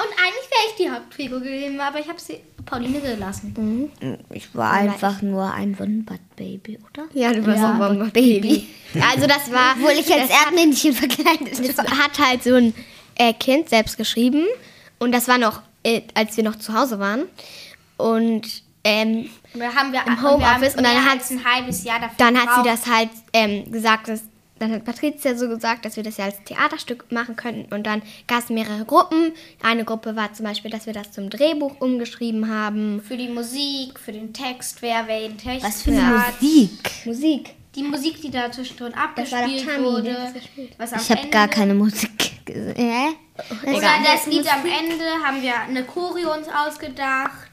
Und 0.00 0.06
eigentlich 0.06 0.48
wäre 0.50 0.66
ich 0.68 0.76
die 0.78 0.90
Hauptfigur 0.90 1.40
gewesen, 1.40 1.78
aber 1.78 1.98
ich 1.98 2.08
habe 2.08 2.18
sie 2.18 2.40
Pauline 2.64 3.00
gelassen. 3.00 3.90
Ich 4.32 4.54
war 4.54 4.72
einfach 4.72 5.20
nur 5.20 5.52
ein 5.52 5.78
Wombat-Baby, 5.78 6.78
oder? 6.78 7.06
Ja, 7.12 7.34
du 7.34 7.46
warst 7.46 7.60
so 7.60 7.66
ein 7.66 8.10
Baby. 8.10 8.66
Also 9.12 9.26
das 9.26 9.52
war, 9.52 9.74
Obwohl 9.76 9.92
ich 9.92 10.10
als 10.10 10.28
das 10.28 10.44
Erdmännchen 10.44 10.94
verkleidet 10.94 11.58
das 11.58 11.76
war. 11.76 11.98
hat 11.98 12.18
halt 12.18 12.42
so 12.42 12.54
ein 12.54 12.72
äh, 13.16 13.34
Kind 13.34 13.68
selbst 13.68 13.98
geschrieben. 13.98 14.46
Und 14.98 15.12
das 15.12 15.28
war 15.28 15.36
noch, 15.36 15.60
äh, 15.82 16.02
als 16.14 16.36
wir 16.36 16.44
noch 16.44 16.56
zu 16.56 16.74
Hause 16.74 16.98
waren. 16.98 17.24
Und 17.96 18.62
ähm, 18.84 19.28
Wir 19.52 19.74
haben 19.74 19.92
wir 19.92 20.00
Im 20.06 20.14
und 20.14 20.22
wir 20.22 20.22
haben 20.22 20.22
Homeoffice 20.22 20.74
und 20.76 20.84
dann 20.84 21.04
hat- 21.04 21.30
ein 21.30 21.44
halbes 21.44 21.84
Jahr 21.84 22.00
dafür 22.00 22.14
dann 22.18 22.36
hat 22.40 22.48
sie 22.64 22.68
das 22.70 22.86
halt 22.86 23.10
ähm, 23.34 23.70
gesagt, 23.70 24.08
dass, 24.08 24.22
dann 24.58 24.72
hat 24.72 24.84
Patricia 24.84 25.34
so 25.36 25.48
gesagt, 25.48 25.84
dass 25.84 25.96
wir 25.96 26.02
das 26.02 26.16
ja 26.16 26.24
als 26.26 26.42
Theaterstück 26.44 27.10
machen 27.12 27.36
könnten. 27.36 27.74
Und 27.74 27.86
dann 27.86 28.02
gab 28.26 28.38
es 28.40 28.48
mehrere 28.50 28.84
Gruppen. 28.86 29.32
Eine 29.62 29.84
Gruppe 29.84 30.16
war 30.16 30.32
zum 30.32 30.46
Beispiel, 30.46 30.70
dass 30.70 30.86
wir 30.86 30.92
das 30.94 31.12
zum 31.12 31.28
Drehbuch 31.30 31.80
umgeschrieben 31.80 32.48
haben. 32.48 33.02
für 33.02 33.16
die 33.18 33.28
Musik, 33.28 33.98
für 33.98 34.12
den 34.12 34.32
Text, 34.32 34.80
wer 34.80 35.06
wer 35.06 35.20
den 35.20 35.36
Text 35.38 35.64
Was 35.66 35.82
für 35.82 35.90
eine 35.92 36.06
hat. 36.26 36.40
Musik. 36.40 36.90
Musik. 37.04 37.50
Die 37.74 37.82
Musik, 37.82 38.20
die 38.20 38.30
da 38.30 38.50
zwischendrin 38.50 38.92
Das 38.92 39.00
war 39.00 39.08
doch 39.08 39.46
abgespielt 39.46 39.64
Tammy, 39.64 39.78
die 39.78 39.84
wurde. 39.84 40.34
Was 40.76 40.92
am 40.92 41.00
Ich 41.00 41.10
habe 41.10 41.28
gar 41.28 41.48
keine 41.48 41.74
Musik 41.74 42.44
gesehen. 42.44 42.74
Hä? 42.76 43.08
Oder 43.66 43.90
das 44.04 44.26
Lied 44.26 44.52
am 44.52 44.64
Ende 44.66 45.04
haben 45.24 45.40
wir 45.40 45.56
eine 45.56 45.84
Choreo 45.84 46.34
uns 46.34 46.48
ausgedacht. 46.48 47.50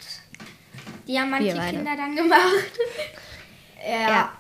Die 1.08 1.20
haben 1.20 1.30
manche. 1.30 1.54
Kinder 1.54 1.96
dann 1.96 2.16
gemacht. 2.16 2.72
ja. 3.88 4.10
Ja. 4.10 4.34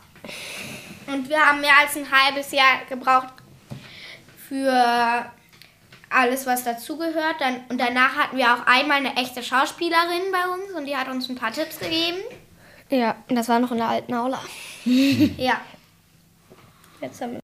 Und 1.07 1.29
wir 1.29 1.39
haben 1.39 1.61
mehr 1.61 1.77
als 1.79 1.95
ein 1.95 2.05
halbes 2.11 2.51
Jahr 2.51 2.85
gebraucht 2.89 3.33
für 4.49 5.31
alles, 6.09 6.45
was 6.45 6.63
dazugehört. 6.63 7.37
Und 7.69 7.77
danach 7.77 8.15
hatten 8.15 8.37
wir 8.37 8.53
auch 8.53 8.65
einmal 8.65 8.97
eine 8.97 9.15
echte 9.15 9.43
Schauspielerin 9.43 10.31
bei 10.31 10.53
uns 10.53 10.71
und 10.75 10.85
die 10.85 10.95
hat 10.95 11.07
uns 11.07 11.29
ein 11.29 11.35
paar 11.35 11.53
Tipps 11.53 11.79
gegeben. 11.79 12.17
Ja, 12.89 13.15
das 13.27 13.49
war 13.49 13.59
noch 13.59 13.71
in 13.71 13.77
der 13.77 13.87
alten 13.87 14.13
Aula. 14.13 14.39
Ja. 15.37 15.61
Jetzt 17.01 17.21
haben 17.21 17.33
wir 17.33 17.39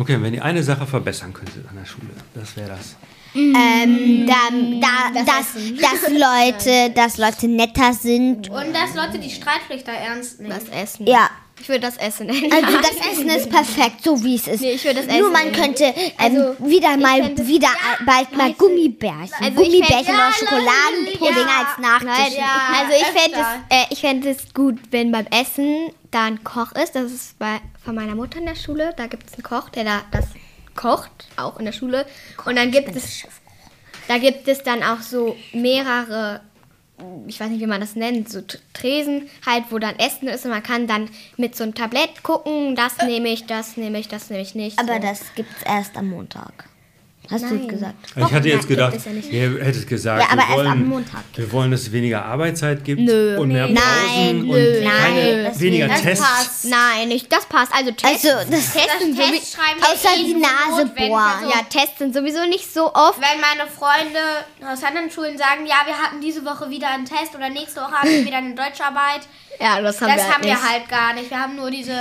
Okay, 0.00 0.22
wenn 0.22 0.32
ihr 0.32 0.42
eine 0.42 0.62
Sache 0.62 0.86
verbessern 0.86 1.32
könntet 1.34 1.68
an 1.68 1.76
der 1.76 1.84
Schule, 1.84 2.08
das 2.34 2.56
wäre 2.56 2.68
das. 2.68 2.96
Ähm, 3.34 4.26
da, 4.26 4.48
da, 4.80 5.24
dass, 5.24 5.54
dass, 5.54 6.10
Leute, 6.10 6.90
dass 6.94 7.18
Leute 7.18 7.48
netter 7.48 7.92
sind. 7.92 8.48
Und 8.48 8.74
dass 8.74 8.94
Leute 8.94 9.18
die 9.18 9.30
Streitpflicht 9.30 9.86
da 9.86 9.92
ernst 9.92 10.40
nehmen. 10.40 10.54
das 10.54 10.68
Essen. 10.68 11.06
Ja, 11.06 11.30
Ich 11.62 11.68
würde 11.68 11.80
das 11.80 11.96
Essen 11.96 12.28
ändern. 12.28 12.52
Also 12.64 12.76
das 12.78 13.12
Essen 13.12 13.28
ist 13.28 13.48
perfekt, 13.48 14.02
so 14.02 14.22
wie 14.24 14.34
es 14.34 14.48
ist. 14.48 14.60
Nee, 14.60 14.72
ich 14.72 14.84
würde 14.84 14.96
das 14.96 15.06
Nur 15.06 15.16
Essen 15.28 15.32
man 15.32 15.44
nehmen. 15.44 15.54
könnte 15.54 15.84
ähm, 15.84 16.12
Also, 16.18 16.56
wieder 16.68 16.96
mal 16.96 17.36
wieder 17.38 17.68
äh, 17.68 18.04
bald 18.04 18.36
mal 18.36 18.52
Gummibärchen, 18.54 19.32
Also 19.40 19.62
Gummibärchen 19.62 20.04
fände- 20.06 20.12
oder 20.12 20.26
Ja, 20.26 20.32
Schokoladenpudding 20.32 21.46
Ja. 21.46 21.58
als 21.60 21.78
Nachtisch. 21.78 22.36
Nein, 22.36 22.80
also 22.80 22.92
ich 23.00 23.20
fände 23.22 23.38
es, 23.38 23.76
äh, 23.76 23.84
ich 23.90 24.00
fänd 24.00 24.26
es 24.26 24.52
gut, 24.54 24.78
wenn 24.90 25.12
beim 25.12 25.26
Essen 25.30 25.90
da 26.10 26.24
ein 26.24 26.42
Koch 26.42 26.72
ist. 26.72 26.94
Das 26.96 27.12
ist 27.12 27.38
bei, 27.38 27.60
von 27.84 27.94
meiner 27.94 28.14
Mutter 28.16 28.38
in 28.38 28.46
der 28.46 28.56
Schule. 28.56 28.92
Da 28.96 29.06
gibt 29.06 29.28
es 29.28 29.34
einen 29.34 29.44
Koch, 29.44 29.68
der 29.68 29.84
da 29.84 30.02
das 30.10 30.24
kocht, 30.74 31.10
auch 31.36 31.58
in 31.60 31.64
der 31.66 31.72
Schule. 31.72 32.06
Und 32.44 32.56
dann 32.56 32.70
gibt 32.72 32.96
es, 32.96 33.22
da 34.08 34.18
gibt 34.18 34.48
es 34.48 34.62
dann 34.64 34.82
auch 34.82 35.00
so 35.00 35.36
mehrere, 35.52 36.40
ich 37.26 37.40
weiß 37.40 37.50
nicht, 37.50 37.60
wie 37.60 37.66
man 37.66 37.80
das 37.80 37.96
nennt, 37.96 38.28
so 38.28 38.40
Tresen 38.72 39.28
halt, 39.44 39.64
wo 39.70 39.78
dann 39.78 39.96
Essen 39.96 40.28
ist 40.28 40.44
und 40.44 40.50
man 40.50 40.62
kann 40.62 40.86
dann 40.86 41.08
mit 41.36 41.56
so 41.56 41.64
einem 41.64 41.74
Tablett 41.74 42.22
gucken, 42.22 42.76
das 42.76 42.98
nehme 42.98 43.28
ich, 43.28 43.46
das 43.46 43.76
nehme 43.76 43.98
ich, 43.98 44.08
das 44.08 44.30
nehme 44.30 44.42
ich 44.42 44.54
nicht. 44.54 44.78
Aber 44.78 44.94
so. 44.94 45.00
das 45.00 45.34
gibt's 45.34 45.62
erst 45.64 45.96
am 45.96 46.10
Montag. 46.10 46.68
Hast 47.30 47.44
du 47.44 47.54
Nein. 47.54 47.68
gesagt? 47.68 47.94
Ich 48.16 48.32
hatte 48.32 48.48
jetzt 48.48 48.66
gedacht, 48.68 48.94
ja 49.06 49.12
ihr 49.30 49.64
hättet 49.64 49.86
gesagt, 49.86 50.22
Ja, 50.22 50.28
aber 50.32 50.42
wir, 50.42 50.48
erst 50.48 50.58
am 50.58 50.66
wollen, 50.80 50.88
Montag. 50.88 51.20
wir 51.36 51.52
wollen, 51.52 51.70
dass 51.70 51.82
es 51.82 51.92
weniger 51.92 52.24
Arbeitszeit 52.24 52.84
gibt 52.84 53.00
Nö. 53.00 53.38
und 53.38 53.48
mehr. 53.52 53.68
Pausen 53.68 53.74
Nein, 53.76 54.40
und 54.40 54.48
nö. 54.48 54.82
keine, 54.84 55.36
Nein, 55.36 55.44
das 55.44 55.60
weniger 55.60 55.88
das 55.88 56.02
Tests. 56.02 56.24
passt. 56.26 56.64
Nein, 56.66 57.08
nicht, 57.08 57.32
das 57.32 57.46
passt. 57.46 57.72
Also 57.74 57.92
Tests, 57.92 58.26
Also, 58.26 58.50
das- 58.50 58.72
Testen 58.72 59.16
Das 59.16 59.26
sowie- 59.26 59.38
Testschreiben 59.38 59.82
Außer 59.82 59.94
ist 60.16 60.26
die 60.26 60.32
eh 60.32 60.34
Nase 60.34 60.86
bohren. 60.86 61.22
Also, 61.38 61.50
Ja, 61.50 61.62
Tests 61.70 61.98
sind 61.98 62.12
sowieso 62.14 62.44
nicht 62.46 62.70
so 62.74 62.92
oft. 62.92 63.18
Wenn 63.20 63.40
meine 63.40 63.70
Freunde 63.70 64.18
aus 64.70 64.82
anderen 64.82 65.10
Schulen 65.10 65.38
sagen, 65.38 65.64
ja, 65.64 65.76
wir 65.86 65.94
hatten 65.96 66.20
diese 66.20 66.44
Woche 66.44 66.68
wieder 66.70 66.90
einen 66.90 67.04
Test 67.06 67.34
oder 67.36 67.48
nächste 67.50 67.80
Woche 67.80 67.92
haben 67.92 68.10
wir 68.10 68.24
wieder 68.26 68.38
eine 68.38 68.54
Deutscharbeit, 68.54 69.22
Ja, 69.60 69.80
das 69.80 70.00
haben 70.00 70.08
das 70.08 70.16
wir 70.18 70.24
halt 70.24 70.34
haben 70.34 70.44
wir 70.44 70.50
nicht. 70.54 70.68
halt 70.70 70.88
gar 70.88 71.14
nicht. 71.14 71.30
Wir 71.30 71.40
haben 71.40 71.54
nur 71.56 71.70
diese 71.70 71.94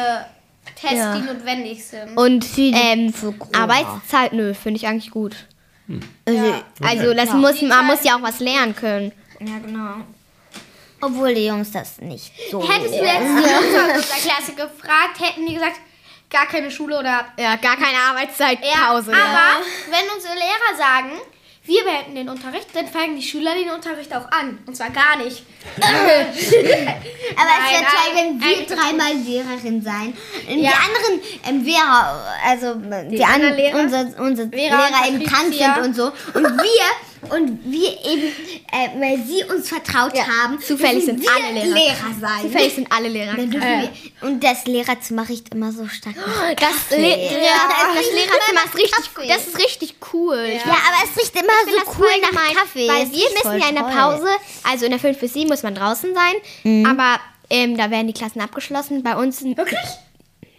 Tests, 0.76 0.95
Ja. 0.97 1.16
die 1.16 1.22
notwendig 1.22 1.84
sind. 1.86 2.18
Und 2.18 2.45
Für 2.45 2.55
die- 2.55 2.74
ähm, 2.74 3.14
für. 3.14 3.34
Arbeitszeit, 3.53 4.34
nö, 4.34 4.53
finde 4.53 4.78
ich 4.78 4.88
eigentlich 4.88 5.12
gut. 5.12 5.36
Also, 6.26 6.53
Also 6.82 7.14
das 7.14 7.34
muss, 7.34 7.62
man 7.64 7.86
muss 7.86 8.03
ja 8.03 8.16
auch 8.16 8.22
was 8.22 8.39
lernen 8.39 8.76
können. 8.76 9.12
ja, 9.39 9.57
genau. 9.59 9.95
obwohl 11.03 11.34
die 11.34 11.47
Jungs 11.47 11.72
das 11.72 11.97
nicht 11.99 12.32
so. 12.51 12.62
Hättest 12.62 12.93
du 12.93 13.03
jetzt 13.03 13.20
die 13.20 13.34
Mutter 13.34 13.55
aus 13.55 13.95
unserer 13.95 14.20
Klasse 14.20 14.51
gefragt, 14.53 15.20
hätten 15.20 15.47
die 15.47 15.55
gesagt, 15.55 15.78
gar 16.30 16.45
keine 16.45 16.70
Schule 16.72 16.97
oder 16.99 17.26
Ja, 17.38 17.55
gar 17.55 17.76
keine 17.76 17.97
Arbeitszeit, 18.09 18.59
Ja, 18.64 18.88
Pause. 18.88 19.12
aber 19.12 19.66
wenn 19.89 20.16
unsere 20.16 20.36
Lehrer 20.36 20.78
sagen, 20.78 21.12
wir 21.64 21.84
beenden 21.84 22.16
den 22.16 22.30
Unterricht, 22.30 22.68
dann 22.74 22.88
fangen 22.88 23.16
die 23.16 23.22
Schüler 23.22 23.53
den 23.53 23.70
Unterricht 23.70 24.14
auch 24.16 24.30
an. 24.32 24.59
Und 24.66 24.76
zwar 24.76 24.89
gar 24.89 25.18
nicht. 25.18 25.43
Aber 25.78 26.34
es 26.36 26.51
wäre 26.51 27.84
toll, 27.84 28.16
wenn 28.16 28.39
wir 28.41 28.66
dreimal 28.76 29.14
Lehrerin 29.14 29.82
sein. 29.82 30.14
Und 30.49 30.57
Die 30.57 30.64
Ja. 30.64 30.72
anderen 30.72 31.22
ähm, 31.47 31.66
Vera, 31.66 32.24
also 32.45 32.76
die, 32.76 33.24
anderen 33.24 33.26
anderen 33.26 33.55
Lehrer? 33.55 33.80
unser, 33.80 34.20
unser 34.20 34.47
Vera 34.49 34.88
Lehrer 34.88 35.24
krank 35.26 35.30
Patricia. 35.51 35.76
sind 35.76 35.84
und 35.86 35.95
so. 35.95 36.05
Und 36.34 36.43
wir 36.43 36.82
und 37.30 37.59
wir 37.72 37.89
eben, 38.05 38.28
äh, 38.72 38.99
weil 38.99 39.19
sie 39.26 39.43
uns 39.43 39.69
vertraut 39.69 40.13
haben, 40.15 40.59
Zufällig 40.59 41.05
sind 41.05 41.24
alle 41.30 41.53
Lehrer. 41.53 41.74
Lehrer 41.76 42.15
sein. 42.19 42.41
Zufällig 42.41 42.74
sind 42.76 42.91
alle 42.91 43.09
Lehrer. 43.09 43.38
Wir, 43.38 43.89
und 44.22 44.43
das 44.43 44.65
Lehrerzimmer 44.65 45.28
riecht 45.30 45.53
immer 45.53 45.72
so 45.72 45.88
stark. 45.88 46.15
nach 46.15 46.55
Das. 46.55 46.97
Le 46.97 47.09
ja, 47.09 47.69
das 47.95 48.05
Lehrerzimmer 48.13 48.65
ist 48.65 48.76
richtig, 48.76 49.13
Kaffee. 49.13 49.28
das 49.28 49.47
ist 49.47 49.57
richtig 49.59 49.95
cool. 50.13 50.36
Ja, 50.65 50.72
aber 50.72 51.03
es 51.09 51.22
riecht 51.22 51.36
immer 51.36 51.53
Ich 51.67 51.74
so 51.74 51.91
cool 51.99 52.07
nach 52.22 52.30
gemein, 52.30 52.55
Kaffee. 52.55 52.88
Weil 52.88 53.11
wir 53.11 53.30
müssen 53.32 53.61
ja 53.61 53.69
in 53.69 53.76
der. 53.76 53.82
Pause, 53.91 54.28
also 54.63 54.86
in 54.86 54.91
der 54.91 54.99
5 54.99 55.19
bis 55.19 55.34
7 55.34 55.49
muss 55.49 55.63
man 55.63 55.76
draußen 55.76 56.13
sein, 56.13 56.34
Mhm. 56.63 56.86
aber 56.86 57.19
ähm, 57.49 57.78
da 57.78 57.91
werden 57.91 58.07
die 58.07 58.13
Klassen 58.13 58.39
abgeschlossen. 58.41 59.03
Bei 59.03 59.15
uns 59.17 59.43
Wirklich? 59.43 59.80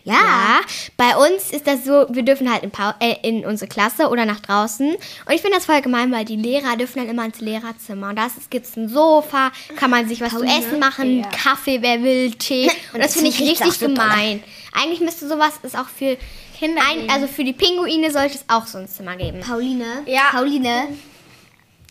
Ja. 0.04 0.14
Ja, 0.14 0.60
bei 0.96 1.16
uns 1.16 1.50
ist 1.52 1.66
das 1.66 1.84
so, 1.84 2.06
wir 2.10 2.22
dürfen 2.24 2.50
halt 2.52 2.64
in, 2.64 2.72
äh, 3.00 3.16
in 3.22 3.44
unsere 3.46 3.68
Klasse 3.68 4.08
oder 4.08 4.24
nach 4.26 4.40
draußen. 4.40 4.90
Und 4.94 5.32
ich 5.32 5.40
finde 5.40 5.56
das 5.56 5.66
voll 5.66 5.80
gemein, 5.80 6.10
weil 6.10 6.24
die 6.24 6.36
Lehrer 6.36 6.76
dürfen 6.76 6.98
dann 6.98 7.08
immer 7.08 7.24
ins 7.24 7.40
Lehrerzimmer. 7.40 8.08
Und 8.08 8.16
da 8.16 8.26
gibt 8.50 8.66
es 8.66 8.76
ein 8.76 8.88
Sofa, 8.88 9.52
kann 9.76 9.90
man 9.90 10.08
sich 10.08 10.20
was 10.20 10.30
zu 10.30 10.42
essen 10.42 10.78
machen, 10.80 11.24
Kaffee, 11.30 11.82
wer 11.82 12.02
will, 12.02 12.32
Tee. 12.32 12.70
Und 12.92 13.00
das 13.02 13.14
finde 13.14 13.30
ich 13.30 13.40
richtig 13.40 13.78
gemein. 13.78 14.42
Eigentlich 14.72 15.00
müsste 15.00 15.28
sowas 15.28 15.52
ist 15.62 15.78
auch 15.78 15.88
für 15.88 16.16
Kinder 16.58 16.80
ein, 16.90 17.08
also 17.10 17.26
für 17.26 17.44
die 17.44 17.52
Pinguine 17.52 18.10
sollte 18.10 18.36
es 18.36 18.44
auch 18.48 18.66
so 18.66 18.78
ein 18.78 18.88
Zimmer 18.88 19.16
geben. 19.16 19.40
Pauline, 19.40 20.02
Ja. 20.06 20.30
Pauline, 20.30 20.88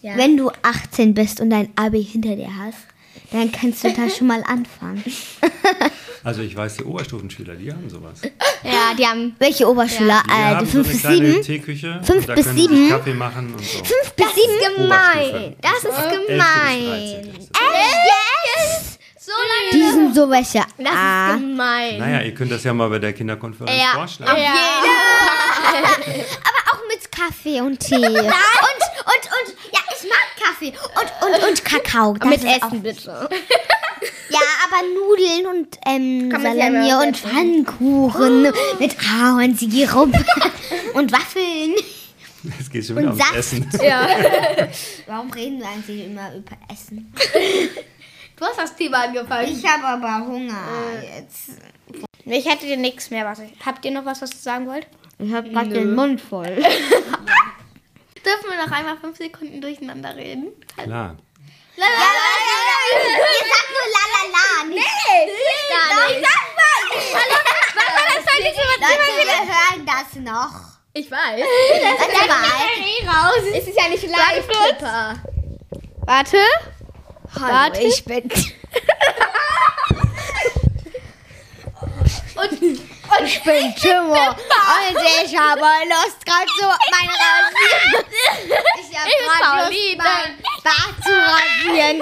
Ja. 0.01 0.17
wenn 0.17 0.35
du 0.37 0.49
18 0.63 1.13
bist 1.13 1.39
und 1.41 1.49
dein 1.49 1.69
Abi 1.75 2.03
hinter 2.03 2.35
dir 2.35 2.49
hast, 2.57 2.77
dann 3.31 3.51
kannst 3.51 3.83
du 3.83 3.91
da 3.93 4.09
schon 4.09 4.27
mal 4.27 4.43
anfangen. 4.47 5.03
Also 6.23 6.43
ich 6.43 6.55
weiß, 6.55 6.77
die 6.77 6.83
Oberstufenschüler, 6.83 7.55
die 7.55 7.71
haben 7.71 7.89
sowas. 7.89 8.21
Ja, 8.63 8.93
die 8.95 9.07
haben 9.07 9.35
Welche 9.39 9.67
Oberschüler? 9.67 10.21
Die 10.27 10.29
äh, 10.29 10.33
haben 10.33 10.65
die 10.65 10.71
so 10.71 10.83
5 10.83 10.87
eine 10.87 10.93
bis 10.93 11.01
kleine 11.01 11.31
7? 11.31 11.41
Teeküche. 11.41 11.99
Fünf 12.03 12.19
und 12.19 12.29
da 12.29 12.35
bis 12.35 12.45
können 12.45 12.57
sie 12.57 12.61
sieben? 12.67 12.89
Kaffee 12.89 13.13
machen 13.15 13.53
und 13.55 13.65
so. 13.65 13.83
5 13.83 14.13
bis 14.15 14.25
7? 14.35 14.51
gemein. 14.77 15.55
Das 15.61 15.83
ist 15.83 16.27
gemein. 16.27 16.37
13. 16.37 17.33
Yes! 18.05 18.99
So 19.17 19.31
lange. 19.31 19.71
Die 19.73 19.91
sind 19.91 20.13
so 20.15 20.29
welche. 20.29 20.59
Das 20.77 20.93
ah. 20.95 21.31
ist 21.33 21.39
gemein. 21.41 21.97
Naja, 21.97 22.21
ihr 22.21 22.33
könnt 22.35 22.51
das 22.51 22.63
ja 22.63 22.73
mal 22.73 22.89
bei 22.89 22.99
der 22.99 23.13
Kinderkonferenz 23.13 23.79
Ja. 23.79 23.93
vorschlagen. 23.93 24.31
Aber 24.39 24.49
auch 25.89 25.97
mit 26.07 26.15
Kaffee 27.27 27.61
und 27.61 27.79
Tee. 27.79 27.95
und, 27.95 28.05
und, 28.05 28.23
und, 28.25 29.55
ja, 29.71 29.79
ich 29.95 30.09
mag 30.09 30.27
Kaffee. 30.43 30.73
Und, 30.95 31.33
und, 31.35 31.49
und 31.49 31.65
Kakao. 31.65 32.13
Das 32.13 32.29
Mit 32.29 32.43
ist 32.43 32.63
auch- 32.63 32.67
Essen 32.67 32.81
bitte. 32.81 33.29
Ja, 34.29 34.39
aber 34.65 34.87
Nudeln 34.87 35.45
und 35.47 35.77
ähm, 35.85 36.31
Salami 36.31 36.93
und 37.05 37.17
Pfannkuchen 37.17 38.43
mit 38.79 38.95
Ahornsirup 39.07 40.11
und 40.93 41.11
Waffeln. 41.11 41.75
Es 42.59 42.69
geht 42.71 42.85
schon 42.85 42.97
wieder 42.97 43.11
Und 43.11 43.17
Saft. 43.17 43.35
Essen. 43.35 43.69
Warum 45.05 45.31
reden 45.31 45.59
wir 45.59 45.67
eigentlich 45.67 46.05
immer 46.05 46.33
über 46.33 46.57
Essen? 46.71 47.13
Du 48.35 48.45
hast 48.45 48.57
das 48.57 48.75
Thema 48.75 49.03
angefangen. 49.03 49.49
Ich 49.55 49.63
habe 49.63 49.83
aber 49.85 50.25
Hunger 50.25 50.63
jetzt. 51.17 51.59
Ich 52.25 52.49
hätte 52.49 52.65
dir 52.65 52.77
nichts 52.77 53.11
mehr. 53.11 53.25
Was 53.25 53.39
ich, 53.39 53.51
habt 53.63 53.85
ihr 53.85 53.91
noch 53.91 54.05
was, 54.05 54.21
was 54.23 54.31
ihr 54.31 54.37
sagen 54.37 54.65
wollt? 54.67 54.87
Ich 55.21 55.31
habe 55.31 55.49
gerade 55.49 55.69
den 55.69 55.93
Mund 55.93 56.19
voll. 56.19 56.45
Dürfen 58.25 58.49
wir 58.49 58.57
noch 58.65 58.71
einmal 58.71 58.97
fünf 58.97 59.17
Sekunden 59.17 59.61
durcheinander 59.61 60.15
reden? 60.15 60.47
Klar. 60.75 61.15
Ihr 61.77 61.83
sagt 61.83 63.69
nur 63.71 63.87
la 63.93 64.03
la 64.13 64.23
la. 64.31 64.45
Nicht 64.67 64.85
Gar 65.69 66.09
nicht. 66.09 66.27
Leute, 68.79 69.09
wir 69.27 69.41
hören 69.45 69.85
das 69.85 70.09
noch. 70.15 70.55
Ich 70.93 71.09
weiß. 71.11 71.45
Sag 71.99 72.27
mal. 72.27 72.35
raus. 73.07 73.43
Es 73.53 73.67
ist 73.67 73.77
ja 73.77 73.87
nicht 73.89 74.07
live, 74.07 74.47
Pippa. 74.47 75.15
Warte. 76.05 76.37
Hallo, 77.39 77.73
ich 77.79 78.03
bin... 78.03 78.23
und 82.35 82.81
ich 83.23 83.43
bin 83.43 83.75
Timo. 83.75 84.13
Und 84.13 84.97
ich 85.23 85.37
habe 85.37 85.61
Lust, 85.61 86.25
gerade 86.25 86.47
so 86.59 86.67
mein 86.91 87.09
Rasieren. 87.09 88.05
Ich 88.79 88.97
habe 88.97 89.09
bin 89.09 89.21
gerade. 89.39 89.69
Lust, 89.69 89.97
mein 89.97 90.29
Bart 90.63 90.95
zu 91.03 91.13
rasieren. 91.13 91.97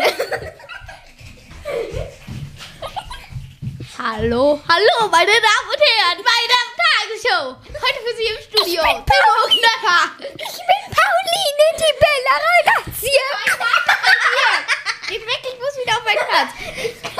Hallo, 4.01 4.61
hallo, 4.69 5.09
meine 5.11 5.31
Damen 5.31 5.69
und 5.73 5.81
Herren, 5.81 6.23
bei 6.23 6.41
der 6.47 6.65
Tagesshow. 6.79 7.45
Heute 7.67 7.99
für 7.99 8.15
Sie 8.15 8.27
im 8.27 8.39
Studio. 8.41 8.81
Timo 8.81 9.35
Knöpper. 9.47 10.01
Ich 10.19 10.57
bin 10.57 10.83
Pauline, 10.95 11.67
die 11.77 11.93
Bella 11.99 12.35
Ragazzi. 12.47 13.13
Ich 15.11 15.19
wirklich 15.19 15.55
muss 15.59 15.75
wieder 15.83 15.97
auf 15.97 16.05
meinen 16.05 16.25
Platz. 16.29 16.51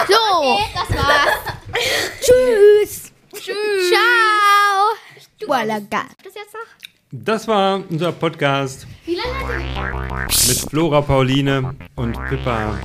So, 0.07 0.59
das 0.73 0.89
war's. 1.03 1.33
Tschüss. 2.21 3.08
Tschüss. 3.41 3.89
Ciao. 3.89 5.49
Walaga. 5.49 6.05
Das 6.23 6.35
jetzt 6.35 6.53
noch? 6.53 6.89
Das 7.11 7.47
war 7.47 7.81
unser 7.89 8.11
Podcast 8.11 8.85
Wie 9.05 9.15
lange 9.15 9.75
hat 9.75 10.27
mit 10.27 10.69
Flora, 10.69 11.01
Pauline 11.01 11.75
und 11.95 12.13
Pippa. 12.27 12.77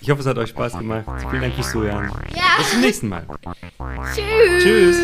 Ich 0.00 0.10
hoffe, 0.10 0.22
es 0.22 0.26
hat 0.26 0.38
euch 0.38 0.50
Spaß 0.50 0.78
gemacht. 0.78 1.04
Vielen 1.30 1.42
Dank 1.42 1.54
fürs 1.54 1.70
Zuhören. 1.70 2.10
Bis 2.58 2.70
zum 2.70 2.80
nächsten 2.80 3.08
Mal. 3.08 3.26
Tschüss. 4.14 4.62
Tschüss. 4.62 4.96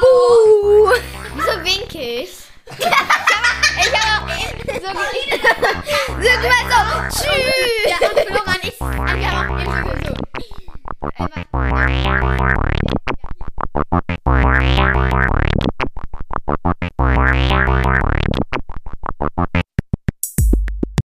Buh. 0.00 0.90
Wieso 1.34 1.64
winke 1.64 2.22
ich? 2.22 2.30
Ich 2.78 3.92
habe 3.92 4.24
auch 4.24 4.36
eben 4.36 4.80
so 4.80 4.86
Sag 6.22 6.42
mal 6.42 7.10
so. 7.10 7.22
Tschüss. 7.22 7.88
Ja, 7.88 7.96
und 8.08 8.18
Flora 8.26 8.52
und 8.52 8.64
ich, 8.64 8.80
wir 8.80 9.30
haben 9.30 9.50
auch 9.50 9.60
eben 9.60 10.04
so 10.04 10.14
Wow. 17.06 18.05